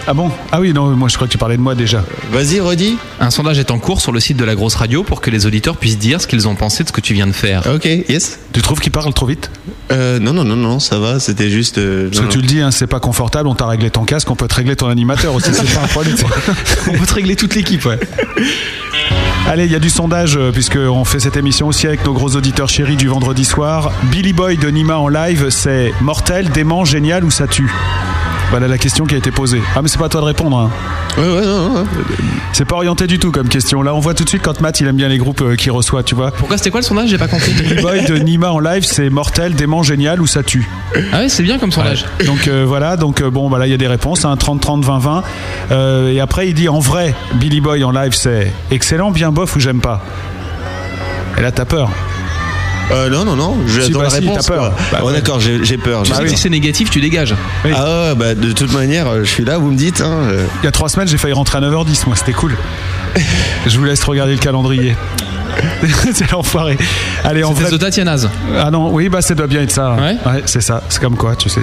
[0.06, 0.30] Ah bon?
[0.52, 2.04] Ah oui, non, moi je crois que tu parlais de moi déjà.
[2.32, 2.98] Vas-y, redis.
[3.22, 5.46] Un sondage est en cours sur le site de la grosse radio pour que les
[5.46, 7.64] auditeurs puissent dire ce qu'ils ont pensé de ce que tu viens de faire.
[7.74, 8.38] Ok, yes.
[8.52, 9.50] Tu trouves qu'il parle trop vite?
[9.92, 11.78] Euh, non, non, non, non, ça va, c'était juste.
[11.78, 12.42] euh, Parce non, que tu non.
[12.42, 14.76] le dis, hein, c'est pas confortable, on t'a réglé ton casque, on peut te régler
[14.76, 16.16] ton animateur aussi, c'est pas un problème.
[16.88, 18.00] On peut te régler toute l'équipe, ouais.
[19.48, 22.36] Allez, il y a du sondage, euh, puisqu'on fait cette émission aussi avec nos gros
[22.36, 23.92] auditeurs chéris du vendredi soir.
[24.12, 27.72] Billy Boy de Nima en live, c'est mortel, dément, génial ou ça tue?
[28.50, 29.62] Voilà la question qui a été posée.
[29.76, 30.58] Ah, mais c'est pas à toi de répondre.
[30.58, 30.72] hein.
[31.18, 31.88] Ouais, ouais, non, non.
[32.52, 33.82] C'est pas orienté du tout comme question.
[33.82, 35.72] Là, on voit tout de suite quand Matt il aime bien les groupes euh, qu'il
[35.72, 36.32] reçoit, tu vois.
[36.32, 37.10] Pourquoi c'était quoi le sondage?
[37.10, 37.54] J'ai pas compris.
[37.54, 40.68] Billy Boy de Nima en live, c'est mortel, dément, génial ou ça tue?
[41.14, 42.06] Ah ouais, c'est bien comme sondage.
[42.26, 44.60] Donc euh, voilà, donc euh, bon, bah là il y a des réponses, hein, 30,
[44.62, 45.24] 30, 20, 20.
[45.72, 49.56] Euh, et après il dit en vrai, Billy Boy en live c'est excellent, bien bof
[49.56, 50.02] ou j'aime pas?
[51.38, 51.90] Et là t'as peur.
[52.92, 54.46] Euh, non, non, non, Si, j'attends bah la si, réponse.
[54.46, 54.74] t'as peur.
[54.92, 55.14] Bah Oh, ouais.
[55.14, 56.04] d'accord, j'ai j'ai peur.
[56.04, 56.38] Tu j'ai sais que peur.
[56.38, 57.36] si c'est négatif, tu dégages.
[57.66, 57.72] Oui.
[57.76, 60.02] Ah ouais, bah de toute manière, euh, je suis là, vous me dites.
[60.02, 60.46] Hein, euh.
[60.62, 62.56] Il y a trois semaines j'ai failli rentrer à 9h10, moi c'était cool.
[63.66, 64.96] Je vous laisse regarder le calendrier.
[66.14, 66.78] c'est l'enfoiré.
[67.24, 67.72] Allez, en C'est vrai.
[67.72, 68.30] de Tatianaz.
[68.58, 69.96] Ah non, oui, bah ça doit bien être ça.
[69.96, 70.16] Ouais
[70.46, 70.82] c'est ça.
[70.90, 71.62] C'est comme quoi, tu sais.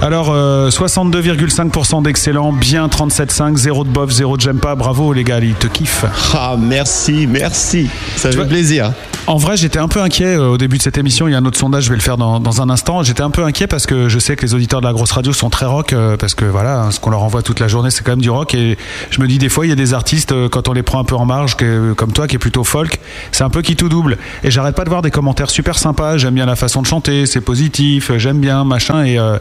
[0.00, 4.74] Alors, euh, 62,5% d'excellent, bien 37,5, 0 de bof, 0 de j'aime pas.
[4.74, 6.04] Bravo les gars, ils te kiffent.
[6.34, 7.88] Ah, merci, merci.
[8.16, 8.92] Ça fait plaisir.
[9.26, 11.28] En vrai, j'étais un peu inquiet euh, au début de cette émission.
[11.28, 13.02] Il y a un autre sondage, je vais le faire dans, dans un instant.
[13.02, 15.32] J'étais un peu inquiet parce que je sais que les auditeurs de la grosse radio
[15.34, 17.90] sont très rock, euh, parce que voilà, hein, ce qu'on leur envoie toute la journée,
[17.90, 18.54] c'est quand même du rock.
[18.54, 18.78] Et
[19.10, 20.98] je me dis des fois, il y a des artistes euh, quand on les prend
[20.98, 23.00] un peu en marge, que, comme toi, qui est plutôt folk,
[23.32, 24.18] c'est un peu qui tout double.
[24.44, 26.18] Et j'arrête pas de voir des commentaires super sympas.
[26.18, 29.38] J'aime bien la façon de chanter, c'est positif, j'aime bien machin et euh,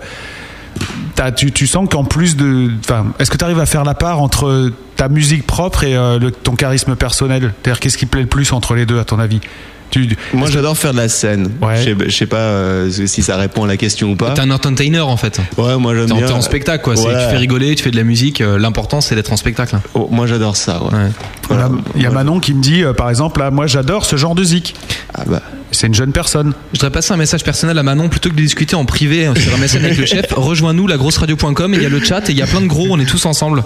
[1.35, 2.71] tu, tu sens qu'en plus de.
[3.19, 6.31] Est-ce que tu arrives à faire la part entre ta musique propre et euh, le-
[6.31, 7.53] ton charisme personnel?
[7.61, 9.41] C'est-à-dire, qu'est-ce qui plaît le plus entre les deux, à ton avis?
[9.89, 11.49] Tu, Moi, j'adore faire de la scène.
[11.61, 11.77] Ouais.
[11.77, 14.31] Je sais- Je sais pas euh, si ça répond à la question ou pas.
[14.31, 15.39] T'es un entertainer en fait.
[15.57, 16.27] Ouais, moi j'aime bien.
[16.27, 16.95] t'es en spectacle quoi.
[16.95, 17.25] Voilà.
[17.25, 18.41] Tu fais rigoler, tu fais de la musique.
[18.41, 19.77] euh, L'important c'est d'être en spectacle.
[19.93, 20.81] Oh, moi j'adore ça.
[20.83, 20.89] Ouais.
[20.93, 21.09] Ouais.
[21.47, 21.67] Voilà.
[21.67, 21.81] Voilà.
[21.95, 24.35] Il y a Manon qui me dit, euh, par exemple, là, moi j'adore ce genre
[24.35, 24.75] de zik.
[25.13, 25.41] Ah bah.
[25.71, 26.53] C'est une jeune personne.
[26.73, 29.33] Je voudrais passer un message personnel à Manon plutôt que de discuter en privé hein,
[29.35, 30.25] sur un message avec le chef.
[30.31, 32.87] Rejoins-nous lagrosseradio.com et il y a le chat et il y a plein de gros.
[32.89, 33.63] On est tous ensemble.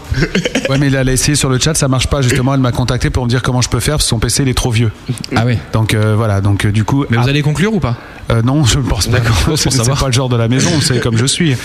[0.70, 2.22] Ouais, mais elle a essayé sur le chat, ça marche pas.
[2.22, 4.44] Justement, elle m'a contacté pour me dire comment je peux faire parce que son PC
[4.44, 4.92] il est trop vieux.
[5.36, 5.60] Ah ouais.
[5.74, 7.06] Donc euh, voilà, donc euh, du coup.
[7.10, 7.98] Mais ah, vous allez conclure ou pas?
[8.32, 9.18] Euh, non, je ne pense pas.
[9.56, 11.56] C'est pas le genre de la maison, c'est comme je suis.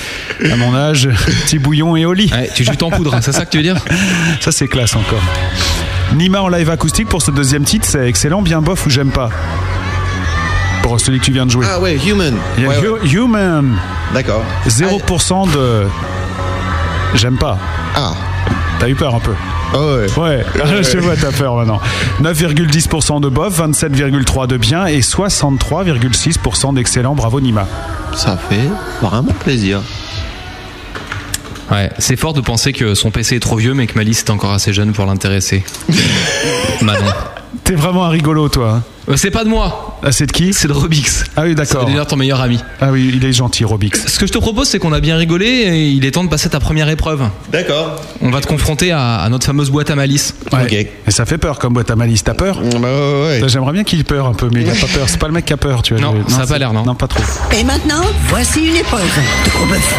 [0.51, 1.09] À mon âge,
[1.45, 2.31] petit bouillon et au lit.
[2.33, 3.77] Ouais, tu jutes en poudre, c'est ça que tu veux dire?
[4.41, 5.23] Ça, c'est classe encore.
[6.15, 9.31] Nima en live acoustique pour ce deuxième titre, c'est excellent, bien bof ou j'aime pas?
[10.87, 11.67] Pour celui que tu viens de jouer.
[11.69, 12.37] Ah ouais, human.
[12.57, 13.01] Il y a Ouais, ouais.
[13.09, 13.77] Hu- Human,
[14.15, 14.45] D'accord.
[14.69, 15.87] 0% de.
[17.17, 17.59] J'aime pas.
[17.97, 18.13] Ah.
[18.79, 19.33] T'as eu peur un peu.
[19.75, 20.07] Ah ouais.
[20.17, 20.45] Ouais,
[20.85, 21.81] je vois, t'as peur maintenant.
[22.23, 27.15] 9,10% de bof, 27,3% de bien et 63,6% d'excellent.
[27.17, 27.67] Bravo Nima.
[28.15, 28.69] Ça fait
[29.03, 29.81] vraiment plaisir.
[31.73, 34.31] Ouais, c'est fort de penser que son PC est trop vieux mais que Malice est
[34.31, 35.65] encore assez jeune pour l'intéresser.
[36.81, 37.07] Manon.
[37.67, 38.75] T'es vraiment un rigolo, toi.
[38.77, 38.83] hein.
[39.09, 41.25] Euh, C'est pas de moi, Ah, c'est de qui c'est de Robix.
[41.37, 41.85] Ah oui, C'est d'accord.
[41.85, 42.61] d'ailleurs ton meilleur ami.
[42.81, 44.05] Ah oui, il est gentil, Robix.
[44.07, 46.29] Ce que je te propose, c'est qu'on a bien rigolé et il est temps de
[46.29, 47.23] passer ta première épreuve.
[47.53, 48.01] D'accord.
[48.21, 50.35] On va te confronter à, à notre fameuse boîte à malice.
[50.53, 50.63] Ouais.
[50.63, 50.73] Ok.
[50.73, 52.23] Et ça fait peur comme boîte à malice.
[52.25, 53.49] T'as peur Bah ouais, ouais.
[53.49, 55.09] J'aimerais bien qu'il ait peur un peu, mais il a pas peur.
[55.09, 56.03] C'est pas le mec qui a peur, tu vois.
[56.03, 56.85] Non, ça a pas c'est- l'air, non.
[56.85, 57.23] Non, pas trop.
[57.59, 59.03] Et maintenant, voici une épreuve
[59.45, 59.95] de gros bœuf.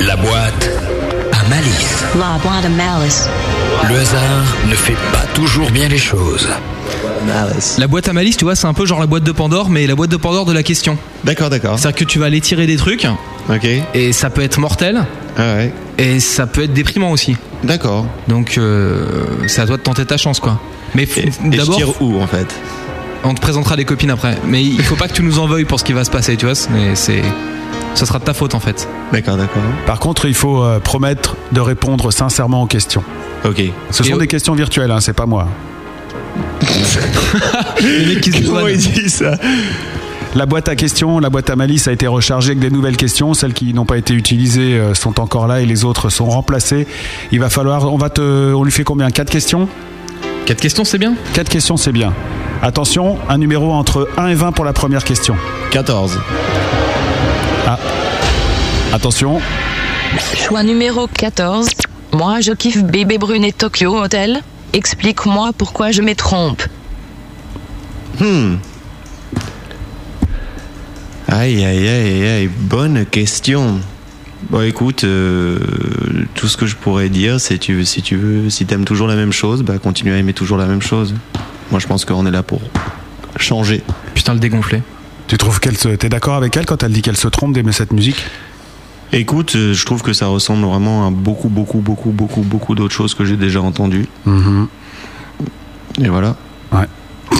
[0.00, 0.70] La boîte
[1.38, 2.04] à malice.
[2.18, 3.28] La boîte à malice.
[3.88, 4.22] Le hasard
[4.68, 6.48] ne fait pas toujours bien les choses.
[7.78, 9.86] La boîte à malice, tu vois, c'est un peu genre la boîte de Pandore, mais
[9.86, 10.96] la boîte de Pandore de la question.
[11.24, 11.78] D'accord, d'accord.
[11.78, 13.06] C'est-à-dire que tu vas aller tirer des trucs
[13.50, 13.66] Ok.
[13.94, 15.04] et ça peut être mortel
[15.36, 15.72] Ah ouais.
[15.98, 17.36] et ça peut être déprimant aussi.
[17.64, 18.06] D'accord.
[18.28, 19.06] Donc euh,
[19.46, 20.60] c'est à toi de tenter ta chance, quoi.
[20.94, 21.06] Mais
[21.44, 22.46] d'abord, tire où en fait?
[23.24, 24.36] on te présentera des copines après.
[24.46, 26.36] Mais il faut pas que tu nous en veuilles pour ce qui va se passer,
[26.36, 26.54] tu vois.
[26.70, 27.22] Mais c'est,
[27.96, 28.88] ce sera de ta faute en fait.
[29.12, 29.62] D'accord, d'accord.
[29.86, 33.02] Par contre, il faut euh, promettre de répondre sincèrement aux questions.
[33.44, 33.62] Ok.
[33.90, 35.48] Ce Et sont au- des questions virtuelles, hein, c'est pas moi.
[38.22, 39.36] Qui se Comment il dit ça?
[40.34, 43.32] La boîte à questions, la boîte à malice a été rechargée avec des nouvelles questions.
[43.32, 46.86] Celles qui n'ont pas été utilisées euh, sont encore là et les autres sont remplacées.
[47.32, 49.10] Il va falloir, on va te, on lui fait combien?
[49.10, 49.68] Quatre questions?
[50.44, 51.14] 4 questions, c'est bien?
[51.32, 52.12] Quatre questions, c'est bien.
[52.62, 55.34] Attention, un numéro entre 1 et 20 pour la première question.
[55.72, 56.18] 14.
[57.68, 57.78] Ah.
[58.92, 59.40] Attention,
[60.36, 61.68] Choix numéro 14.
[62.12, 64.40] Moi, je kiffe bébé Brunet Tokyo Hotel.
[64.72, 66.62] Explique-moi pourquoi je me trompe.
[68.20, 68.56] Hmm.
[71.26, 73.80] Aïe, aïe, aïe, aïe, bonne question.
[74.48, 75.58] Bon, écoute, euh,
[76.34, 79.16] tout ce que je pourrais dire, c'est tu, si tu veux, si t'aimes toujours la
[79.16, 81.14] même chose, bah continue à aimer toujours la même chose.
[81.72, 82.60] Moi, je pense qu'on est là pour
[83.38, 83.82] changer.
[84.14, 84.82] Putain, le dégonflé.
[85.28, 87.72] Tu trouves qu'elle se, t'es d'accord avec elle quand elle dit qu'elle se trompe d'aimer
[87.72, 88.24] cette musique?
[89.12, 92.94] Écoute, euh, je trouve que ça ressemble vraiment à beaucoup, beaucoup, beaucoup, beaucoup, beaucoup d'autres
[92.94, 94.06] choses que j'ai déjà entendues.
[94.24, 94.66] Mhm.
[96.02, 96.34] Et voilà.
[96.72, 96.86] Ouais.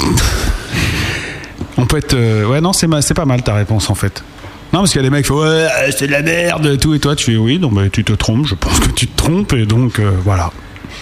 [1.77, 2.15] On peut être.
[2.15, 4.23] euh, ouais, non, c'est ma- c'est pas mal ta réponse en fait.
[4.73, 6.79] Non, parce qu'il y a des mecs qui font Ouais, c'est de la merde et
[6.79, 9.07] tout, et toi tu fais Oui, non, mais tu te trompes, je pense que tu
[9.07, 10.51] te trompes, et donc euh, voilà.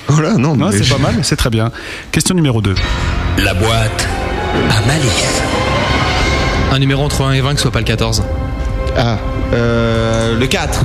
[0.09, 1.71] Voilà, non, Non, mais c'est je- pas mal, c'est très bien.
[2.11, 2.75] Question numéro 2.
[3.39, 4.07] La boîte
[4.71, 5.43] à malice.
[6.73, 8.23] Un numéro entre 1 et 20 que ce soit pas le 14.
[8.97, 9.19] Ah,
[9.53, 10.81] euh, le 4.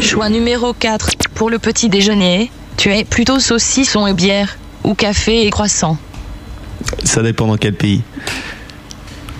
[0.00, 1.10] Choix numéro 4.
[1.34, 5.98] Pour le petit déjeuner, tu es plutôt saucisson et bière ou café et croissant.
[7.04, 8.02] Ça dépend dans quel pays.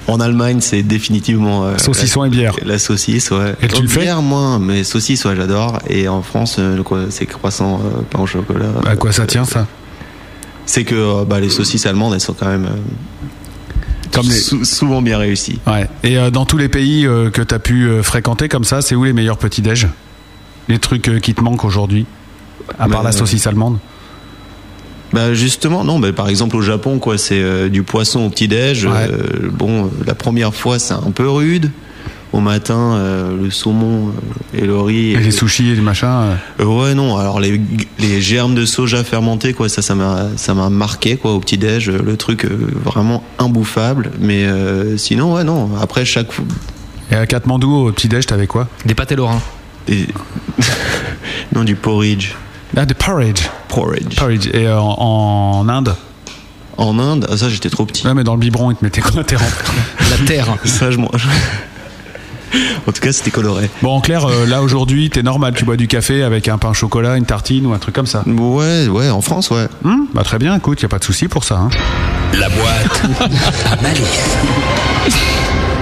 [0.06, 1.64] En Allemagne, c'est définitivement.
[1.64, 2.54] euh, Saucisson la, et bière.
[2.64, 3.54] La saucisse, ouais.
[3.62, 5.80] Et tu le fais Bière, moins, mais saucisse, ouais, j'adore.
[5.88, 8.66] Et en France, euh, c'est croissant, euh, pain au chocolat.
[8.86, 9.66] À quoi ça tient ça?
[10.68, 12.66] C'est que euh, bah, les saucisses allemandes, elles sont quand même.
[12.66, 15.58] euh, Comme les- sou- souvent bien réussies.
[15.66, 15.88] Ouais.
[16.04, 18.82] Et euh, dans tous les pays euh, que tu as pu euh, fréquenter comme ça,
[18.82, 19.88] c'est où les meilleurs petits-déj
[20.68, 22.04] Les trucs qui te manquent aujourd'hui
[22.78, 23.78] À part Mais, la saucisse allemande?
[25.14, 25.98] Bah justement, non.
[25.98, 28.84] Bah, par exemple, au Japon, quoi, c'est du poisson au petit déj.
[28.84, 29.08] Ouais.
[29.50, 31.70] Bon, la première fois, c'est un peu rude.
[32.32, 35.12] Au matin, euh, le saumon euh, et le riz.
[35.12, 37.16] Et les sushis et les machins euh, ouais, non.
[37.16, 37.58] Alors les,
[37.98, 41.56] les germes de soja fermentés, quoi, ça, ça m'a, ça m'a marqué, quoi, au petit
[41.56, 41.88] déj.
[41.90, 44.10] Le truc euh, vraiment imbouffable.
[44.20, 45.70] Mais euh, sinon, ouais, non.
[45.80, 46.44] Après chaque fois.
[47.10, 48.68] Et à Katmandou, au petit-déj, t'avais quoi?
[48.84, 49.40] Des pâtés lorrains.
[49.86, 50.06] des-
[51.54, 52.32] non, du porridge.
[52.76, 53.48] Ah, de porridge.
[53.68, 54.16] Porridge.
[54.16, 54.48] Porridge.
[54.52, 55.94] Et euh, en, en Inde?
[56.76, 58.06] En Inde, ah, ça, j'étais trop petit.
[58.06, 59.24] Ouais, mais dans le biberon, ils te mettaient quoi?
[59.24, 59.72] T'es rempli.
[60.10, 60.56] La terre.
[60.64, 60.98] Ça, je
[62.86, 63.68] En tout cas, c'était coloré.
[63.82, 66.70] Bon, en clair, euh, là aujourd'hui, t'es normal, tu bois du café avec un pain
[66.70, 68.22] au chocolat, une tartine ou un truc comme ça.
[68.26, 69.66] Ouais, ouais, en France, ouais.
[69.84, 71.56] Hum bah très bien, écoute, y a pas de souci pour ça.
[71.56, 71.68] hein.
[72.38, 73.02] La boîte
[73.72, 74.28] à malice.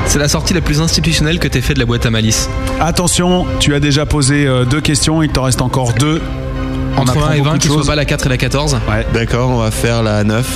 [0.06, 2.48] C'est la sortie la plus institutionnelle que t'aies fait de la boîte à malice.
[2.80, 6.20] Attention, tu as déjà posé euh, deux questions, il t'en reste encore deux.
[6.96, 8.28] On Entre apprend 1 et beaucoup 20 de que ce soit pas la 4 et
[8.30, 8.78] la 14.
[8.88, 9.06] Ouais.
[9.12, 10.46] D'accord, on va faire la 9.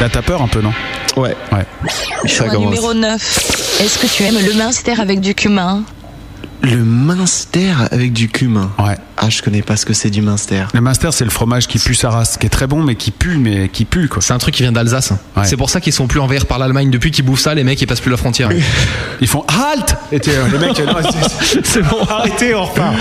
[0.00, 0.72] Là, t'as peur un peu, non?
[1.20, 1.36] Ouais.
[1.52, 1.66] Ouais.
[2.22, 2.64] Ça Choix commence.
[2.66, 3.80] numéro 9.
[3.80, 5.82] Est-ce que tu aimes le minster avec du cumin
[6.62, 8.70] Le minster avec du cumin.
[8.78, 8.96] Ouais.
[9.16, 10.64] Ah, je connais pas ce que c'est du minster.
[10.72, 13.10] Le Minster, c'est le fromage qui pue sa race, qui est très bon, mais qui
[13.10, 14.22] pue, mais qui pue, quoi.
[14.22, 15.12] C'est un truc qui vient d'Alsace.
[15.36, 15.44] Ouais.
[15.44, 16.90] C'est pour ça qu'ils sont plus envers par l'Allemagne.
[16.90, 18.48] Depuis qu'ils bouffent ça, les mecs ils passent plus la frontière.
[19.20, 20.94] Ils font halt Et euh, les mecs, non,
[21.64, 22.94] c'est- bon, arrêtez, on repart.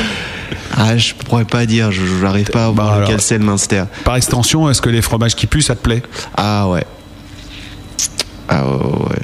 [0.75, 3.83] Ah, je pourrais pas dire, je j'arrive pas à voir Bah, lequel c'est le minster.
[4.03, 6.03] Par extension, est-ce que les fromages qui puent, ça te plaît?
[6.35, 6.83] Ah ouais.
[8.49, 9.15] Ah ouais.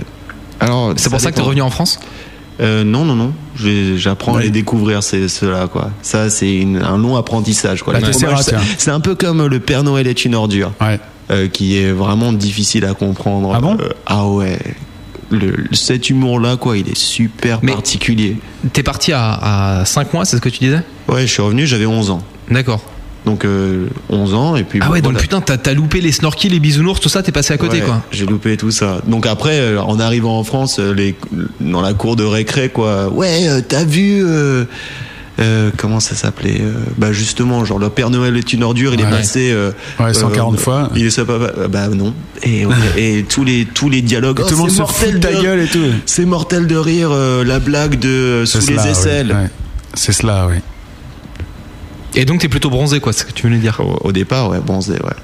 [0.59, 1.47] Alors, C'est pour ça que t'es dépend.
[1.47, 1.99] revenu en France?
[2.61, 3.34] Euh, non, non, non.
[3.97, 4.43] J'apprends à Ouais.
[4.43, 5.89] les découvrir, ces- ceux-là, quoi.
[6.01, 7.95] Ça, c'est un long apprentissage, quoi.
[7.99, 8.55] C'est-.
[8.78, 10.99] C'est un peu comme le Père Noël est une ordure, Ouais.
[11.32, 13.51] euh, qui est vraiment difficile à comprendre.
[13.53, 13.78] Ah bon?
[13.82, 14.57] Euh, Ah ouais.
[15.32, 18.38] Le, cet humour-là, quoi, il est super Mais- particulier.
[18.73, 20.82] T'es parti à, 5 mois, c'est ce que tu disais?
[21.09, 22.21] Ouais, je suis revenu, j'avais 11 ans.
[22.49, 22.82] D'accord.
[23.26, 24.80] Donc, euh, 11 ans, et puis.
[24.82, 25.21] Ah bon, ouais, donc voilà.
[25.21, 27.86] putain, t'as t'as loupé les snorkels, les bisounours, tout ça, t'es passé à côté Ouais,
[27.86, 28.01] quoi.
[28.11, 29.01] J'ai loupé tout ça.
[29.07, 31.15] Donc après, euh, en arrivant en France, euh, les,
[31.59, 33.09] dans la cour de récré, quoi.
[33.09, 34.23] Ouais, euh, t'as vu.
[34.23, 34.65] euh,
[35.38, 39.01] euh, comment ça s'appelait euh, Bah justement, genre le Père Noël est une ordure, il
[39.01, 39.07] Ouais.
[39.07, 39.49] est passé.
[39.51, 40.89] euh, Ouais, 140 fois.
[40.95, 41.38] Il est ça, bah,
[41.69, 42.13] bah non.
[42.43, 44.39] Et, ouais, et tous les tous les dialogues.
[44.41, 45.80] Oh, tout le monde c'est se mortel fout de ta gueule et tout.
[46.05, 48.89] C'est mortel de rire euh, la blague de euh, C'est sous les cela, oui.
[48.91, 49.28] aisselles.
[49.34, 49.49] Ouais.
[49.93, 50.55] C'est cela, oui.
[52.16, 53.80] Et donc t'es plutôt bronzé quoi, c'est ce que tu voulais dire.
[53.80, 55.16] Au, au départ, ouais, bronzé, ouais.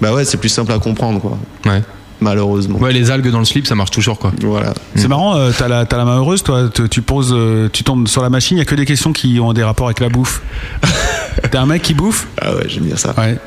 [0.00, 1.36] Bah ouais, c'est plus simple à comprendre, quoi.
[1.66, 1.82] Ouais.
[2.20, 2.78] Malheureusement.
[2.78, 4.32] Ouais, les algues dans le slip, ça marche toujours quoi.
[4.40, 4.74] Voilà.
[4.96, 6.68] C'est marrant, euh, t'as la, t'as la main heureuse, toi.
[6.90, 9.38] Tu poses, euh, tu tombes sur la machine, il y a que des questions qui
[9.38, 10.42] ont des rapports avec la bouffe.
[11.50, 12.26] T'es un mec qui bouffe?
[12.40, 13.14] Ah ouais, j'aime bien ça.
[13.16, 13.38] Ouais.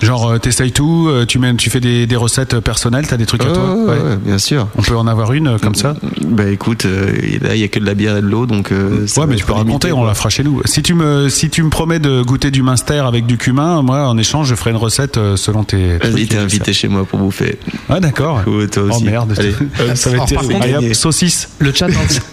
[0.00, 3.26] Genre, euh, t'essayes tout, euh, tu, mets, tu fais des, des recettes personnelles, t'as des
[3.26, 4.68] trucs à toi ouais, ouais, bien sûr.
[4.76, 5.94] On peut en avoir une euh, comme ça
[6.26, 8.72] Bah écoute, euh, là il y a que de la bière et de l'eau, donc.
[8.72, 10.62] euh, Ouais, mais tu peux raconter, on la fera chez nous.
[10.64, 14.08] Si tu me, si tu me promets de goûter du Munster avec du cumin, moi,
[14.08, 15.98] en échange, je ferai une recette euh, selon tes.
[15.98, 17.58] Vas-y, t'es invité chez moi pour bouffer.
[17.88, 18.40] Ah, d'accord.
[18.46, 19.04] Oh aussi.
[19.04, 19.52] merde, Allez.
[19.96, 21.48] ça va être Alors, par contre, saucisse.
[21.58, 21.88] Le chat,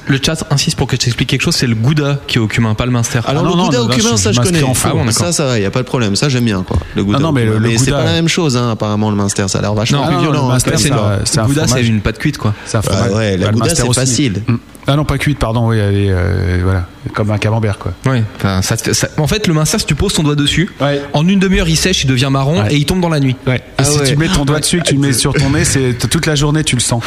[0.08, 2.48] le chat insiste pour que je t'explique quelque chose, c'est le Gouda qui est au
[2.48, 3.20] cumin, pas le Minster.
[3.26, 4.62] Alors Ah le gouda non, au cumin, ça je connais.
[4.86, 6.16] Ah bon, ça, ça va, y a pas de problème.
[6.16, 6.78] Ça j'aime bien quoi.
[6.96, 7.20] Le gouda.
[7.20, 7.46] Non, mais.
[7.60, 9.46] Le- le c'est pas la même chose, hein, apparemment le Munster.
[9.48, 10.50] Ça a l'air vachement Non, plus non, le violent.
[10.50, 12.54] hein, Munster, c'est une pâte cuite, quoi.
[12.74, 13.12] Bah fromage.
[13.12, 14.44] ouais, la Bah, le gouda c'est facile.
[14.88, 17.94] Ah non, pas cuite, pardon, oui, elle est, euh, voilà, comme un camembert, quoi.
[18.38, 21.02] Enfin, ça ça- En fait, le Minster, si tu poses ton doigt dessus, Ouais.
[21.14, 22.74] en une demi-heure, il sèche, il devient marron Ouais.
[22.74, 23.36] et il tombe dans la nuit.
[23.46, 23.58] Ouais.
[23.58, 24.08] Et Ah si ouais.
[24.08, 26.26] tu mets ton doigt dessus, et que tu le mets sur ton nez, c'est toute
[26.26, 27.04] la journée, tu le sens.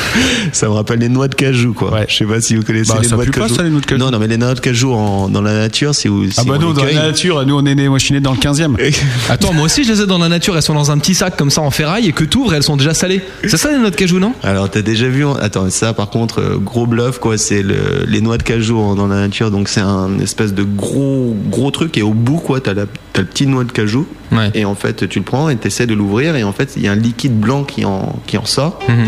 [0.53, 1.93] Ça me rappelle les noix de cajou quoi.
[1.93, 2.07] Ouais.
[2.09, 3.55] Je sais pas si vous connaissez Bah, les ça noix de pue pas, cajou.
[3.57, 5.55] ça, les noix de cajou Non non mais les noix de cajou en- dans la
[5.55, 7.89] nature c'est où Ah bah nous, les dans cueille- la nature, nous on est né,
[7.89, 8.77] moi je suis né dans le 15e.
[9.31, 10.57] Attends, moi aussi, je les ai dans la nature.
[10.57, 12.77] Elles sont dans un petit sac comme ça en ferraille et que t'ouvres, elles sont
[12.77, 13.23] déjà salées.
[13.47, 14.35] C'est ça les noix de cajou, non?
[14.43, 18.05] Alors t'as déjà vu en- Attends ça par contre euh, gros bluff quoi c'est le...
[18.07, 21.71] les noix de cajou en- dans la nature donc c'est un espèce de gros gros
[21.71, 24.51] truc et au bout quoi t'as la t'as le petit noix de cajou Ouais.
[24.55, 26.89] et en fait tu le prends et t'essaies de l'ouvrir et en fait il y
[26.89, 29.07] a un liquide blanc qui en qui en sort Mhm.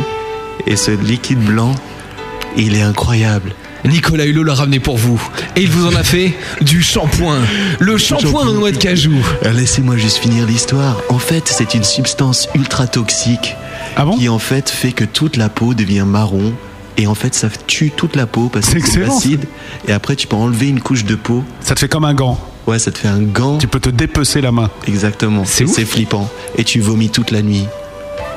[0.67, 1.75] et ce liquide blanc
[2.57, 3.53] il est incroyable.
[3.85, 5.21] Nicolas Hulot l'a ramené pour vous.
[5.57, 7.39] Et il vous en a fait du shampoing.
[7.81, 9.15] Le shampoing de noix de cajou.
[9.41, 10.99] Alors, Laissez-moi juste finir l'histoire.
[11.09, 13.57] En fait, c'est une substance ultra toxique
[13.97, 14.17] Ah bon?
[14.17, 16.53] qui en fait fait que toute la peau devient marron.
[16.97, 19.47] Et en fait, ça tue toute la peau parce que c'est acide.
[19.89, 21.43] Et après, tu peux enlever une couche de peau.
[21.61, 22.39] Ça te fait comme un gant.
[22.67, 23.59] Ouais, ça te fait un gant.
[23.59, 24.71] Tu peux te dépecer la main.
[24.87, 25.45] Exactement.
[25.45, 26.31] C'est flippant.
[26.57, 27.67] Et tu vomis toute la nuit.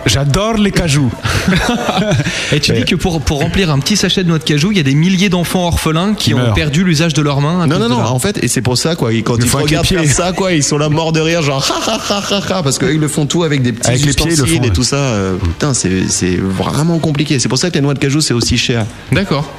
[0.06, 1.12] J'adore les cajous.
[2.52, 4.78] Et tu dis que pour, pour remplir un petit sachet de noix de cajou, il
[4.78, 6.54] y a des milliers d'enfants orphelins qui, Qui ont meurent.
[6.54, 7.66] perdu l'usage de leurs mains.
[7.68, 8.00] Non, non, non.
[8.02, 9.14] En fait, et c'est pour ça, quoi.
[9.14, 11.92] Et quand ils regardent faire ça, quoi, ils sont là morts de rire, genre, ha,
[11.92, 14.14] ha, ha, ha, ha, parce qu'eux, ils le font tout avec des petits Avec les
[14.14, 14.96] pieds, ils le ustensiles font, et tout ça.
[14.98, 17.40] Euh, Putain, c'est c'est vraiment compliqué.
[17.40, 18.86] C'est pour ça que les noix de cajou, c'est aussi cher.
[19.12, 19.50] D'accord.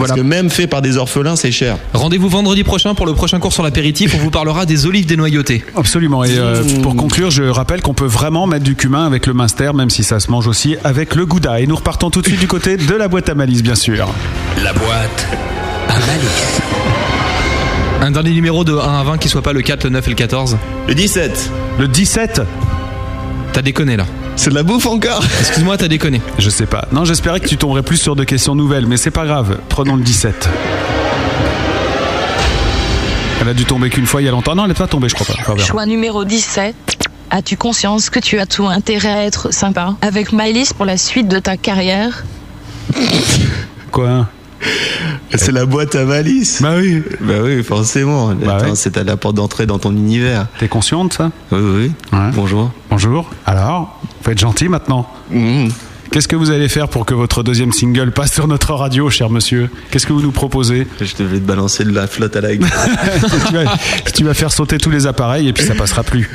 [0.00, 0.22] Parce Voilà.
[0.22, 1.76] que même fait par des orphelins, c'est cher.
[1.94, 4.14] Rendez-vous vendredi prochain pour le prochain cours sur l'apéritif.
[4.16, 5.64] On vous parlera des olives dénoyautées.
[5.76, 6.24] Absolument.
[6.24, 9.70] Et euh, pour conclure, je rappelle qu'on peut vraiment mettre du cumin avec le Munster,
[9.74, 11.60] même si ça se mange aussi avec le Gouda.
[11.60, 14.08] Et nous repartons tout de suite du côté de la boîte à malice, bien sûr.
[14.62, 15.26] La boîte
[15.88, 16.60] à malice.
[18.02, 20.10] Un dernier numéro de 1 à 20 qui soit pas le 4, le 9 et
[20.10, 20.56] le 14.
[20.88, 22.40] Le 17, Le 17
[23.52, 24.06] T'as déconné là.
[24.40, 25.22] C'est de la bouffe encore?
[25.40, 26.22] Excuse-moi, t'as déconné.
[26.38, 26.88] Je sais pas.
[26.92, 29.58] Non, j'espérais que tu tomberais plus sur des questions nouvelles, mais c'est pas grave.
[29.68, 30.48] Prenons le 17.
[33.42, 34.54] Elle a dû tomber qu'une fois il y a longtemps.
[34.54, 35.56] Non, elle n'est pas tombée, je crois pas.
[35.58, 36.74] Choix numéro 17.
[37.30, 39.94] As-tu conscience que tu as tout intérêt à être sympa?
[40.00, 42.24] Avec Maëlys pour la suite de ta carrière?
[43.92, 44.08] Quoi?
[44.08, 44.28] hein
[45.34, 46.60] C'est la boîte à malice.
[46.60, 47.02] Bah oui.
[47.20, 48.34] Bah oui, forcément.
[48.34, 48.58] Bah.
[48.74, 50.46] C'est à la porte d'entrée dans ton univers.
[50.58, 51.30] T'es conscient de ça?
[51.52, 51.92] Oui, oui.
[52.12, 52.30] Ouais.
[52.34, 52.70] Bonjour.
[52.90, 53.30] Bonjour.
[53.46, 55.08] Alors, faut être gentil maintenant.
[55.30, 55.68] Mmh.
[56.10, 59.30] Qu'est-ce que vous allez faire pour que votre deuxième single passe sur notre radio, cher
[59.30, 59.70] monsieur?
[59.90, 60.88] Qu'est-ce que vous nous proposez?
[61.00, 62.68] Je devais te balancer de la flotte à la gueule.
[63.46, 63.64] tu, vas,
[64.12, 66.28] tu vas faire sauter tous les appareils et puis ça passera plus.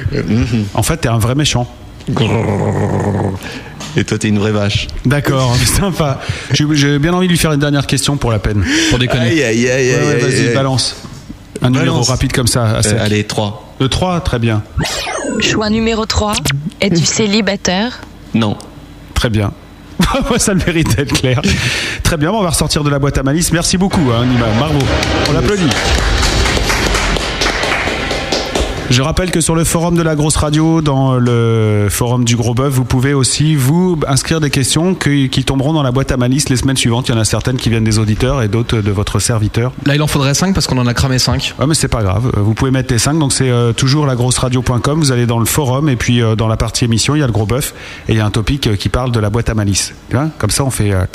[0.74, 1.68] En fait, t'es un vrai méchant.
[3.98, 4.88] Et toi, t'es une vraie vache.
[5.06, 6.20] D'accord, sympa.
[6.52, 8.64] J'ai j'ai bien envie de lui faire une dernière question pour la peine.
[8.90, 9.28] Pour déconner.
[9.28, 10.54] Aïe, aïe, aïe, Ouais, aïe, ouais, aïe, vas-y, aïe.
[10.54, 10.96] balance.
[11.62, 12.66] Un numéro rapide comme ça.
[12.86, 13.76] Euh, allez, 3.
[13.80, 14.62] Le 3, très bien.
[15.40, 16.34] Choix numéro 3.
[16.82, 18.02] Es-tu célibataire?
[18.34, 18.58] Non.
[19.14, 19.52] Très bien.
[20.38, 21.42] ça le mérite d'être clair.
[22.04, 23.52] Très bien, on va ressortir de la boîte à malice.
[23.52, 24.48] Merci beaucoup, hein, Nima.
[24.60, 24.80] Bravo.
[25.30, 25.70] On l'applaudit.
[28.92, 32.54] Je rappelle que sur le forum de la grosse radio, dans le forum du gros
[32.54, 36.18] bœuf, vous pouvez aussi vous inscrire des questions qui, qui tomberont dans la boîte à
[36.18, 37.10] malice les semaines suivantes.
[37.10, 39.72] Il y en a certaines qui viennent des auditeurs et d'autres de votre serviteur.
[39.86, 41.56] Là, il en faudrait 5 parce qu'on en a cramé 5.
[41.60, 42.32] Ouais, mais c'est pas grave.
[42.38, 43.18] Euh, Vous pouvez mettre les 5.
[43.18, 45.00] Donc c'est euh, toujours lagrosseradio.com.
[45.00, 47.28] Vous allez dans le forum et puis euh, dans la partie émission, il y a
[47.28, 47.74] le gros bœuf
[48.08, 49.94] et il y a un topic euh, qui parle de la boîte à malice.
[50.10, 51.06] Tu vois Comme ça, on fait, euh,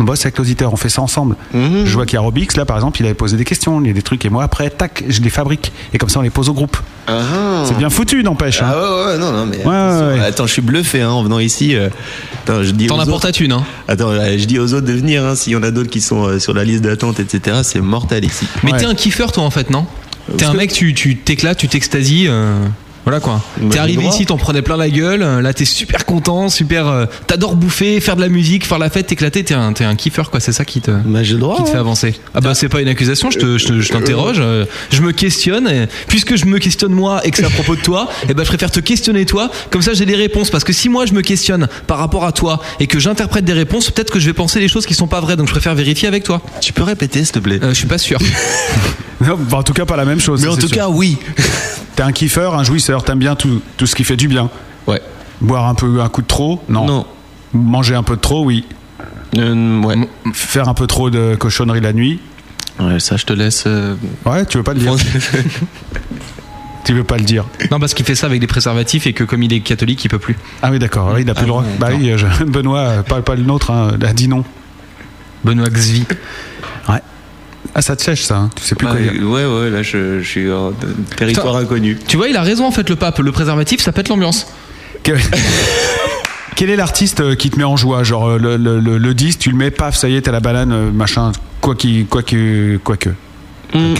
[0.00, 1.36] on bosse avec l'auditeur, on fait ça ensemble.
[1.54, 3.86] Je vois qu'il y a Robix là, par exemple, il avait posé des questions, il
[3.86, 6.22] y a des trucs et moi après, tac, je les fabrique et comme ça, on
[6.22, 6.76] les pose au groupe.
[7.06, 7.19] Ah.
[7.66, 8.62] C'est bien foutu, n'empêche.
[8.62, 8.70] hein.
[8.72, 9.58] Ah ouais, ouais, non, non, mais.
[9.58, 10.06] Ouais, attention.
[10.08, 10.24] ouais, ouais.
[10.26, 11.74] Attends, je suis bluffé hein, en venant ici.
[11.76, 11.88] euh,
[12.44, 13.64] Attends, je dis T'en aux as pour autres- ta thune, hein.
[13.88, 15.24] Attends, euh, je dis aux autres de venir.
[15.24, 17.80] Hein, S'il y en a d'autres qui sont euh, sur la liste d'attente, etc., c'est
[17.80, 18.46] mortel ici.
[18.62, 18.78] Mais Ouais.
[18.78, 19.86] t'es un kiffeur, toi, en fait, non?
[20.36, 22.26] T'es un que- mec, tu tu t'éclates, tu t'extasies.
[22.28, 22.54] euh,
[23.04, 23.40] Voilà quoi.
[23.58, 25.22] Bah, T'es arrivé ici, t'en prenais plein la gueule.
[25.22, 26.86] euh, Là, t'es super content, super.
[26.86, 29.42] euh, T'adores bouffer, faire de la musique, faire la fête, t'éclater.
[29.42, 30.38] T'es un, t'es un kiffeur, quoi.
[30.40, 31.56] C'est ça qui te, Bah, le droit.
[31.56, 31.80] qui te fait hein.
[31.80, 32.14] avancer.
[32.34, 33.30] Ah bah, c'est pas une accusation.
[33.30, 34.36] Je te, je te- je t'interroge.
[34.40, 35.66] euh, Je me questionne.
[35.68, 38.42] et puisque je me questionne moi et que c'est à propos de toi, et ben,
[38.44, 39.50] je préfère te questionner toi.
[39.70, 40.50] Comme ça, j'ai des réponses.
[40.50, 43.54] Parce que si moi je me questionne par rapport à toi et que j'interprète des
[43.54, 45.36] réponses, peut-être que je vais penser des choses qui sont pas vraies.
[45.36, 46.42] Donc, je préfère vérifier avec toi.
[46.60, 47.58] Tu peux répéter, s'il te plaît?
[47.62, 48.18] Euh, je suis pas sûr.
[49.22, 50.40] Non, bah, en tout cas, pas la même chose.
[50.42, 50.76] Mais en tout sûr.
[50.76, 51.18] cas, oui.
[51.96, 54.50] T'es un kiffeur, un jouisseur, t'aimes bien tout, tout ce qui fait du bien.
[54.86, 55.00] Ouais.
[55.40, 56.84] Boire un peu un coup de trop Non.
[56.86, 57.06] Non.
[57.52, 58.64] Manger un peu de trop, oui.
[59.38, 59.96] Euh, ouais.
[60.34, 62.20] Faire un peu trop de cochonnerie la nuit.
[62.78, 63.64] Ouais, ça, je te laisse.
[63.66, 64.94] euh, Ouais, tu veux pas le dire
[66.84, 69.22] Tu veux pas le dire Non, parce qu'il fait ça avec des préservatifs et que
[69.24, 70.36] comme il est catholique, il peut plus.
[70.62, 71.64] Ah oui, d'accord, il a plus le droit.
[71.78, 74.44] Bah oui, je- Benoît, euh, pas, pas le nôtre, hein, a dit non.
[75.44, 76.04] Benoît Xvi.
[77.74, 79.22] Ah, ça te sèche ça, hein, tu sais plus bah, quoi dire.
[79.28, 80.72] ouais, ouais, là, je, je suis en
[81.16, 81.98] territoire inconnu.
[82.08, 83.18] Tu vois, il a raison en fait, le pape.
[83.18, 84.46] Le préservatif, ça pète l'ambiance.
[85.02, 85.12] Que-
[86.56, 88.02] Quel est l'artiste euh, qui te met en joie?
[88.02, 90.72] Genre euh, le, le, le, tu le mets, paf, ça y est, t'as la banane,
[90.72, 93.10] euh, machin, quoi qui, quoi que, quoi que.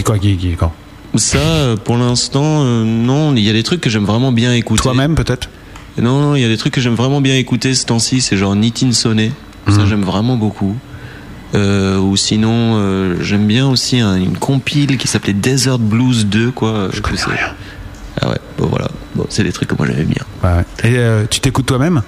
[0.03, 0.71] Quoi qui, qui- quoi.
[1.15, 1.39] Ça,
[1.83, 3.35] pour l'instant, euh, non.
[3.35, 4.83] Il y a des trucs que j'aime vraiment bien écouter.
[4.83, 5.49] Toi-même, peut-être?
[5.97, 8.21] Non, non, il y a des trucs que j'aime vraiment bien écouter ce temps-ci.
[8.21, 9.31] C'est genre Nitin Sonnet.
[9.67, 10.75] Ça, j'aime vraiment beaucoup.
[11.53, 16.51] Euh, ou sinon, euh, j'aime bien aussi un- une compile qui s'appelait Desert Blues 2,
[16.51, 16.87] quoi.
[16.93, 17.47] Je connais rien.
[18.21, 18.87] Ah ouais, bon voilà.
[19.15, 20.23] Bon, c'est des trucs que moi j'aimais bien.
[20.43, 20.89] Ouais, ouais.
[20.89, 22.01] Et euh, tu t'écoutes toi-même?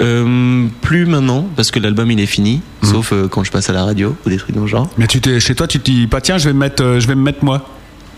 [0.00, 3.72] Euh, plus maintenant, parce que l'album il est fini, sauf euh, quand je passe à
[3.72, 4.88] la radio ou des trucs dans le genre.
[4.96, 7.00] Mais tu t'es, chez toi, tu te dis pas, tiens, je vais me mettre, euh,
[7.00, 7.68] je vais me mettre moi.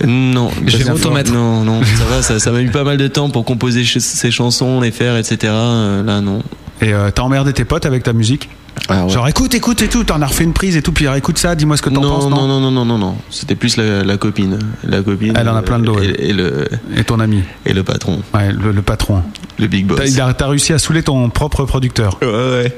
[0.04, 1.32] Non, Je vais que- m'automettre.
[1.32, 3.98] Non, non, ça va, ça, ça m'a mis pas mal de temps pour composer ch-
[4.02, 5.36] ces chansons, les faire, etc.
[5.52, 6.42] Euh, là, non.
[6.80, 8.48] Et euh, t'as emmerdé tes potes avec ta musique?
[8.88, 9.10] Ah ouais.
[9.12, 11.38] Genre écoute, écoute et tout, t'en as refait une prise et tout, puis alors, écoute
[11.38, 13.16] ça, dis-moi ce que t'en non, penses, non, non, non, non, non, non, non.
[13.30, 14.58] C'était plus la, la copine.
[14.82, 15.32] La copine.
[15.36, 18.20] Elle en a plein de dos, Et, et le, Et ton ami et le patron,
[18.34, 19.22] Ouais, le, le patron.
[19.58, 20.00] le big boss.
[20.14, 22.18] T'as, a- réussi à saouler ton propre producteur.
[22.20, 22.76] Ouais, ouais.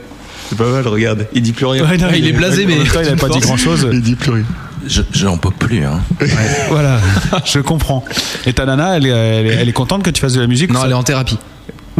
[0.49, 1.27] C'est pas mal, regarde.
[1.33, 1.85] Il dit plus rien.
[1.89, 3.89] Ouais, non, il est blasé, mais- temps, il avait pas dit grand chose.
[3.91, 4.45] Il dit plus rien.
[4.87, 6.01] Je, j'en peux plus, hein.
[6.69, 7.01] Voilà,
[7.45, 8.05] je comprends.
[8.47, 10.47] Et ta nana, elle est, elle est, elle est contente que tu fasses de la
[10.47, 11.39] musique Non, ça elle est en thérapie.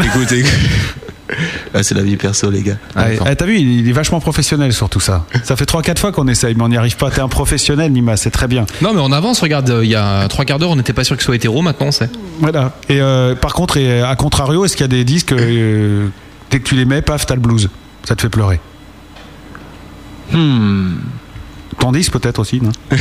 [0.01, 0.53] Écoute, écoute.
[1.75, 2.77] Ah, c'est la vie perso, les gars.
[2.95, 5.27] Ah, ah, T'as vu, il il est vachement professionnel sur tout ça.
[5.45, 7.11] Ça fait 3-4 fois qu'on essaye, mais on n'y arrive pas.
[7.11, 8.65] T'es un professionnel, Nima, c'est très bien.
[8.83, 9.41] Non, mais on avance.
[9.41, 11.61] Regarde, euh, il y a trois quarts d'heure, on n'était pas sûr qu'il soit hétéro.
[11.63, 12.09] Maintenant, sait.
[12.41, 12.73] Voilà.
[12.89, 16.09] Et euh, par contre, et à contrario, est-ce qu'il y a des disques, euh,
[16.51, 17.69] dès que tu les mets, paf, t'as le blues
[18.05, 18.61] Ça te fait pleurer.
[20.33, 20.95] Hmm.
[21.79, 22.73] Ton disque peut-être aussi, non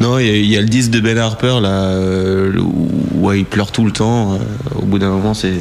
[0.00, 2.52] Non, il y, a- il y a le disque de Ben Harper là, euh,
[3.22, 4.34] où ouais, il pleure tout le temps.
[4.34, 4.38] euh,
[4.76, 5.52] au bout d'un moment, c'est